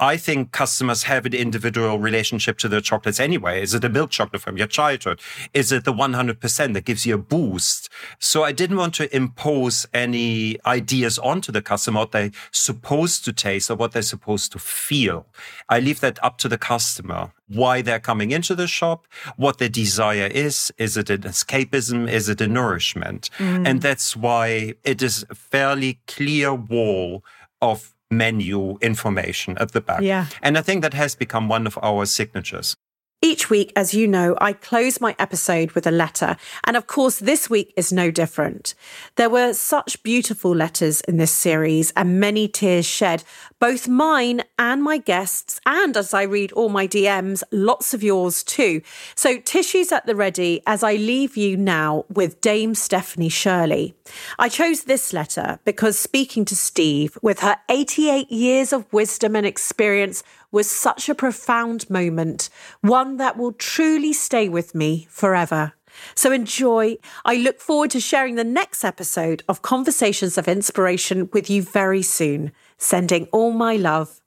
I 0.01 0.17
think 0.17 0.53
customers 0.53 1.05
have 1.05 1.27
an 1.27 1.35
individual 1.35 1.99
relationship 1.99 2.59
to 2.59 2.69
their 2.69 2.81
chocolates 2.81 3.19
anyway. 3.19 3.63
Is 3.63 3.75
it 3.75 3.85
a 3.85 3.89
milk 3.89 4.11
chocolate 4.11 4.43
from 4.43 4.57
your 4.57 4.67
childhood? 4.67 5.21
Is 5.53 5.73
it 5.73 5.85
the 5.85 5.93
100% 5.93 6.73
that 6.75 6.85
gives 6.85 7.05
you 7.05 7.17
a 7.17 7.19
boost? 7.19 7.89
So 8.19 8.45
I 8.45 8.53
didn't 8.53 8.77
want 8.77 8.95
to 8.95 9.15
impose 9.15 9.87
any 9.93 10.59
ideas 10.65 11.19
onto 11.19 11.51
the 11.51 11.63
customer, 11.63 12.01
what 12.01 12.13
they're 12.13 12.31
supposed 12.53 13.25
to 13.25 13.33
taste 13.33 13.71
or 13.71 13.75
what 13.75 13.93
they're 13.93 14.03
supposed 14.03 14.53
to 14.53 14.59
feel. 14.59 15.27
I 15.69 15.81
leave 15.81 16.01
that 16.01 16.23
up 16.23 16.39
to 16.39 16.49
the 16.49 16.59
customer. 16.59 17.33
Why 17.49 17.81
they're 17.81 17.99
coming 17.99 18.31
into 18.31 18.55
the 18.55 18.67
shop, 18.67 19.07
what 19.37 19.57
their 19.57 19.71
desire 19.71 20.27
is. 20.27 20.71
Is 20.77 20.99
it 20.99 21.09
an 21.09 21.23
escapism? 21.23 22.07
Is 22.11 22.29
it 22.29 22.43
a 22.43 22.47
nourishment? 22.47 23.31
Mm. 23.39 23.67
And 23.67 23.81
that's 23.81 24.15
why 24.15 24.75
it 24.85 25.01
is 25.03 25.25
a 25.31 25.35
fairly 25.35 25.99
clear 26.07 26.55
wall 26.55 27.25
of 27.63 27.95
menu 28.11 28.79
information 28.81 29.57
at 29.59 29.73
the 29.73 29.81
back. 29.81 30.01
Yeah. 30.01 30.27
And 30.43 30.57
I 30.57 30.63
think 30.63 30.83
that 30.83 30.95
has 30.95 31.15
become 31.15 31.49
one 31.49 31.67
of 31.67 31.79
our 31.83 32.07
signatures. 32.07 32.77
Each 33.21 33.51
week, 33.51 33.73
as 33.75 33.95
you 33.95 34.07
know, 34.07 34.37
I 34.41 34.53
close 34.53 35.01
my 35.01 35.17
episode 35.19 35.73
with 35.73 35.89
a 35.89 35.91
letter. 35.91 36.37
And 36.63 36.77
of 36.77 36.87
course, 36.87 37.19
this 37.19 37.51
week 37.51 37.75
is 37.77 37.93
no 37.93 38.13
different. 38.13 38.77
There 39.17 39.29
were 39.29 39.55
such 39.55 40.05
beautiful 40.05 40.55
letters 40.55 41.01
in 41.01 41.17
this 41.17 41.33
series 41.33 41.91
and 41.97 42.21
many 42.21 42.47
tears 42.47 42.87
shed, 42.87 43.25
both 43.59 43.89
mine 43.89 44.45
and 44.57 44.85
my 44.85 44.99
guests. 44.99 45.61
And 45.67 45.97
as 45.97 46.15
I 46.15 46.23
read 46.23 46.53
all 46.53 46.69
my 46.69 46.87
DMs, 46.87 47.43
lots 47.51 47.93
of 47.93 48.05
yours 48.05 48.45
too. 48.45 48.83
So 49.17 49.41
tissues 49.41 49.91
at 49.91 50.07
the 50.07 50.15
ready 50.15 50.63
as 50.65 50.85
I 50.85 50.95
leave 50.95 51.37
you 51.37 51.57
now 51.57 52.05
with 52.09 52.41
Dame 52.41 52.77
Stephanie 52.77 53.29
Shirley. 53.29 53.97
I 54.39 54.49
chose 54.49 54.85
this 54.85 55.13
letter 55.13 55.59
because 55.65 55.99
speaking 55.99 56.45
to 56.45 56.55
Steve 56.55 57.19
with 57.21 57.41
her 57.41 57.57
88 57.69 58.31
years 58.31 58.73
of 58.73 58.91
wisdom 58.93 59.35
and 59.35 59.45
experience 59.45 60.23
was 60.51 60.71
such 60.71 61.09
a 61.09 61.15
profound 61.15 61.89
moment, 61.91 62.49
one 62.81 63.17
that 63.19 63.37
will 63.37 63.53
truly 63.53 64.13
stay 64.13 64.49
with 64.49 64.75
me 64.75 65.07
forever. 65.11 65.75
So 66.15 66.33
enjoy. 66.33 66.97
I 67.25 67.37
look 67.37 67.61
forward 67.61 67.91
to 67.93 68.01
sharing 68.01 68.37
the 68.37 68.45
next 68.45 68.85
episode 68.85 69.43
of 69.49 69.63
Conversations 69.63 70.39
of 70.39 70.49
Inspiration 70.49 71.29
with 71.33 71.51
you 71.51 71.63
very 71.63 72.03
soon. 72.03 72.53
Sending 72.77 73.27
all 73.33 73.53
my 73.53 73.77
love. 73.77 74.21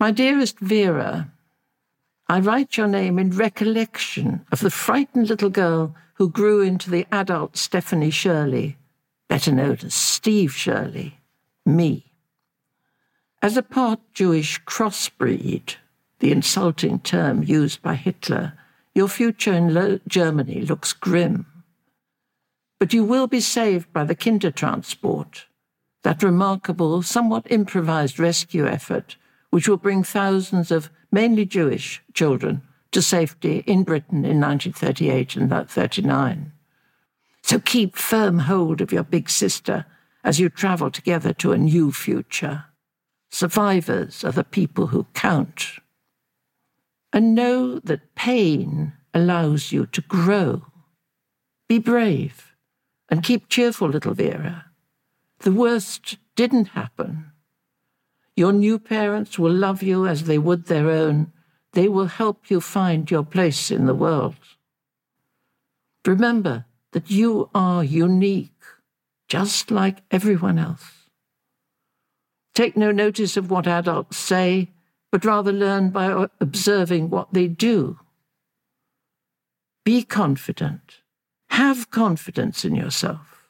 My 0.00 0.10
dearest 0.10 0.58
Vera, 0.58 1.30
I 2.28 2.40
write 2.40 2.76
your 2.76 2.88
name 2.88 3.18
in 3.18 3.30
recollection 3.30 4.44
of 4.50 4.60
the 4.60 4.70
frightened 4.70 5.28
little 5.28 5.50
girl 5.50 5.94
who 6.14 6.28
grew 6.28 6.62
into 6.62 6.90
the 6.90 7.06
adult 7.12 7.56
Stephanie 7.56 8.10
Shirley, 8.10 8.76
better 9.28 9.52
known 9.52 9.78
as 9.82 9.94
Steve 9.94 10.52
Shirley, 10.52 11.18
me. 11.64 12.09
As 13.42 13.56
a 13.56 13.62
part 13.62 14.00
Jewish 14.12 14.62
crossbreed, 14.64 15.76
the 16.18 16.30
insulting 16.30 16.98
term 16.98 17.42
used 17.42 17.80
by 17.80 17.94
Hitler, 17.94 18.52
your 18.94 19.08
future 19.08 19.54
in 19.54 20.00
Germany 20.06 20.60
looks 20.60 20.92
grim. 20.92 21.46
But 22.78 22.92
you 22.92 23.02
will 23.02 23.26
be 23.26 23.40
saved 23.40 23.90
by 23.94 24.04
the 24.04 24.14
Kindertransport, 24.14 25.44
that 26.02 26.22
remarkable, 26.22 27.02
somewhat 27.02 27.50
improvised 27.50 28.18
rescue 28.18 28.66
effort, 28.66 29.16
which 29.48 29.66
will 29.66 29.78
bring 29.78 30.04
thousands 30.04 30.70
of 30.70 30.90
mainly 31.10 31.46
Jewish 31.46 32.02
children 32.12 32.60
to 32.92 33.00
safety 33.00 33.64
in 33.66 33.84
Britain 33.84 34.24
in 34.26 34.38
1938 34.38 35.36
and 35.36 35.70
39. 35.70 36.52
So 37.40 37.58
keep 37.58 37.96
firm 37.96 38.40
hold 38.40 38.82
of 38.82 38.92
your 38.92 39.04
big 39.04 39.30
sister 39.30 39.86
as 40.22 40.38
you 40.38 40.50
travel 40.50 40.90
together 40.90 41.32
to 41.34 41.52
a 41.52 41.58
new 41.58 41.90
future. 41.90 42.66
Survivors 43.30 44.24
are 44.24 44.32
the 44.32 44.44
people 44.44 44.88
who 44.88 45.06
count. 45.14 45.78
And 47.12 47.34
know 47.34 47.78
that 47.80 48.14
pain 48.14 48.92
allows 49.14 49.72
you 49.72 49.86
to 49.86 50.00
grow. 50.02 50.62
Be 51.68 51.78
brave 51.78 52.54
and 53.08 53.22
keep 53.22 53.48
cheerful, 53.48 53.88
little 53.88 54.14
Vera. 54.14 54.66
The 55.40 55.52
worst 55.52 56.18
didn't 56.36 56.68
happen. 56.68 57.32
Your 58.36 58.52
new 58.52 58.78
parents 58.78 59.38
will 59.38 59.52
love 59.52 59.82
you 59.82 60.06
as 60.06 60.24
they 60.24 60.38
would 60.38 60.66
their 60.66 60.88
own. 60.88 61.32
They 61.72 61.88
will 61.88 62.06
help 62.06 62.50
you 62.50 62.60
find 62.60 63.10
your 63.10 63.24
place 63.24 63.70
in 63.70 63.86
the 63.86 63.94
world. 63.94 64.36
Remember 66.06 66.64
that 66.92 67.10
you 67.10 67.50
are 67.54 67.84
unique, 67.84 68.62
just 69.28 69.70
like 69.70 70.02
everyone 70.10 70.58
else. 70.58 70.99
Take 72.54 72.76
no 72.76 72.90
notice 72.90 73.36
of 73.36 73.50
what 73.50 73.66
adults 73.66 74.16
say, 74.16 74.70
but 75.12 75.24
rather 75.24 75.52
learn 75.52 75.90
by 75.90 76.26
observing 76.40 77.10
what 77.10 77.32
they 77.32 77.48
do. 77.48 77.98
Be 79.84 80.02
confident. 80.02 80.98
Have 81.50 81.90
confidence 81.90 82.64
in 82.64 82.74
yourself. 82.74 83.48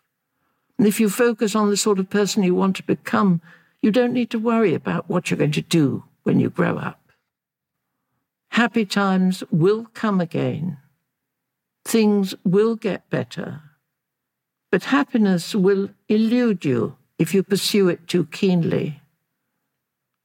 And 0.79 0.87
if 0.87 0.99
you 0.99 1.11
focus 1.11 1.55
on 1.55 1.69
the 1.69 1.77
sort 1.77 1.99
of 1.99 2.09
person 2.09 2.43
you 2.43 2.55
want 2.55 2.77
to 2.77 2.83
become, 2.83 3.43
you 3.83 3.91
don't 3.91 4.15
need 4.15 4.31
to 4.31 4.39
worry 4.39 4.75
about 4.75 5.09
what 5.09 5.31
you're 5.31 5.39
going 5.39 5.53
to 5.53 5.63
do 5.63 6.05
when 6.23 6.41
you 6.41 6.49
grow 6.49 6.77
up. 6.77 7.01
Happy 8.53 8.85
times 8.85 9.45
will 9.51 9.87
come 9.95 10.21
again. 10.21 10.79
Things 11.85 12.35
will 12.45 12.77
get 12.77 13.09
better. 13.11 13.63
But 14.71 14.85
happiness 14.85 15.55
will 15.55 15.91
elude 16.09 16.65
you 16.65 16.97
if 17.21 17.35
you 17.35 17.43
pursue 17.43 17.91
it 17.91 18.09
too 18.09 18.25
keenly 18.33 19.03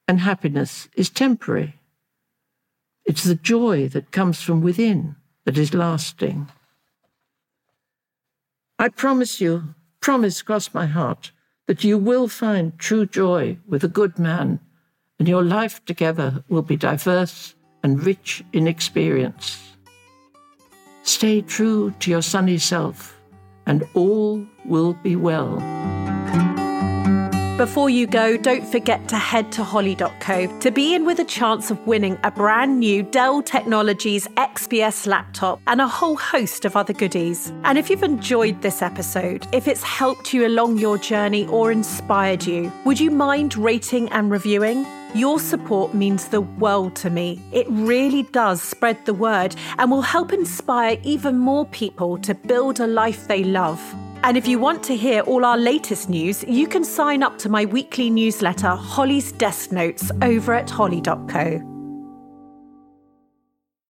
and 0.08 0.22
happiness 0.22 0.88
is 0.96 1.10
temporary. 1.10 1.76
It's 3.04 3.26
the 3.26 3.36
joy 3.36 3.90
that 3.90 4.12
comes 4.12 4.42
from 4.42 4.62
within 4.62 5.18
that 5.44 5.58
is 5.58 5.74
lasting. 5.74 6.48
I 8.80 8.88
promise 8.88 9.42
you, 9.42 9.76
promise 10.00 10.42
cross 10.42 10.74
my 10.74 10.86
heart, 10.86 11.32
that 11.68 11.84
you 11.84 11.98
will 11.98 12.30
find 12.30 12.80
true 12.80 13.06
joy 13.06 13.58
with 13.68 13.84
a 13.84 13.90
good 13.90 14.18
man, 14.18 14.62
and 15.20 15.28
your 15.28 15.44
life 15.44 15.84
together 15.84 16.46
will 16.48 16.62
be 16.62 16.78
diverse 16.78 17.56
and 17.84 18.06
rich 18.06 18.42
in 18.54 18.68
experience. 18.68 19.76
Stay 21.04 21.42
true 21.42 21.94
to 22.00 22.10
your 22.10 22.22
sunny 22.22 22.58
self, 22.58 23.20
and 23.66 23.84
all 23.96 24.46
will 24.64 24.94
be 24.94 25.18
well. 25.18 25.85
Before 27.58 27.90
you 27.90 28.06
go, 28.06 28.36
don't 28.36 28.68
forget 28.68 29.08
to 29.08 29.16
head 29.16 29.50
to 29.54 29.64
holly.co 29.64 30.60
to 30.60 30.72
be 30.72 30.94
in 30.94 31.06
with 31.06 31.20
a 31.20 31.24
chance 31.24 31.72
of 31.72 31.88
winning 31.88 32.18
a 32.26 32.30
brand 32.30 32.82
new 32.82 33.02
Dell 33.02 33.42
Technologies 33.42 34.28
XPS 34.36 35.08
laptop 35.08 35.62
and 35.66 35.80
a 35.80 35.88
whole 35.88 36.18
host 36.18 36.66
of 36.66 36.76
other 36.76 36.92
goodies. 36.92 37.54
And 37.64 37.78
if 37.78 37.90
you've 37.90 38.04
enjoyed 38.04 38.62
this 38.62 38.82
episode, 38.82 39.48
if 39.54 39.70
it's 39.70 39.84
helped 39.84 40.34
you 40.34 40.46
along 40.46 40.80
your 40.80 40.98
journey 40.98 41.48
or 41.48 41.72
inspired 41.72 42.46
you, 42.46 42.74
would 42.84 43.00
you 43.00 43.10
mind 43.10 43.56
rating 43.56 44.10
and 44.10 44.30
reviewing? 44.30 44.86
Your 45.14 45.40
support 45.40 45.94
means 45.94 46.28
the 46.28 46.42
world 46.42 46.98
to 46.98 47.10
me. 47.10 47.40
It 47.54 47.68
really 47.70 48.24
does 48.24 48.62
spread 48.62 49.06
the 49.06 49.14
word 49.14 49.56
and 49.78 49.90
will 49.90 50.02
help 50.02 50.34
inspire 50.34 50.98
even 51.04 51.38
more 51.38 51.66
people 51.68 52.18
to 52.18 52.36
build 52.36 52.82
a 52.82 52.88
life 52.88 53.30
they 53.30 53.46
love. 53.46 53.82
And 54.26 54.38
if 54.38 54.48
you 54.48 54.58
want 54.58 54.82
to 54.86 54.96
hear 54.96 55.22
all 55.22 55.46
our 55.46 55.56
latest 55.56 56.10
news, 56.10 56.44
you 56.48 56.68
can 56.68 56.84
sign 56.84 57.22
up 57.22 57.38
to 57.38 57.48
my 57.48 57.66
weekly 57.66 58.10
newsletter, 58.10 58.70
Holly's 58.70 59.32
Desk 59.32 59.72
Notes, 59.72 60.10
over 60.24 60.56
at 60.56 60.68
holly.co. 60.68 61.75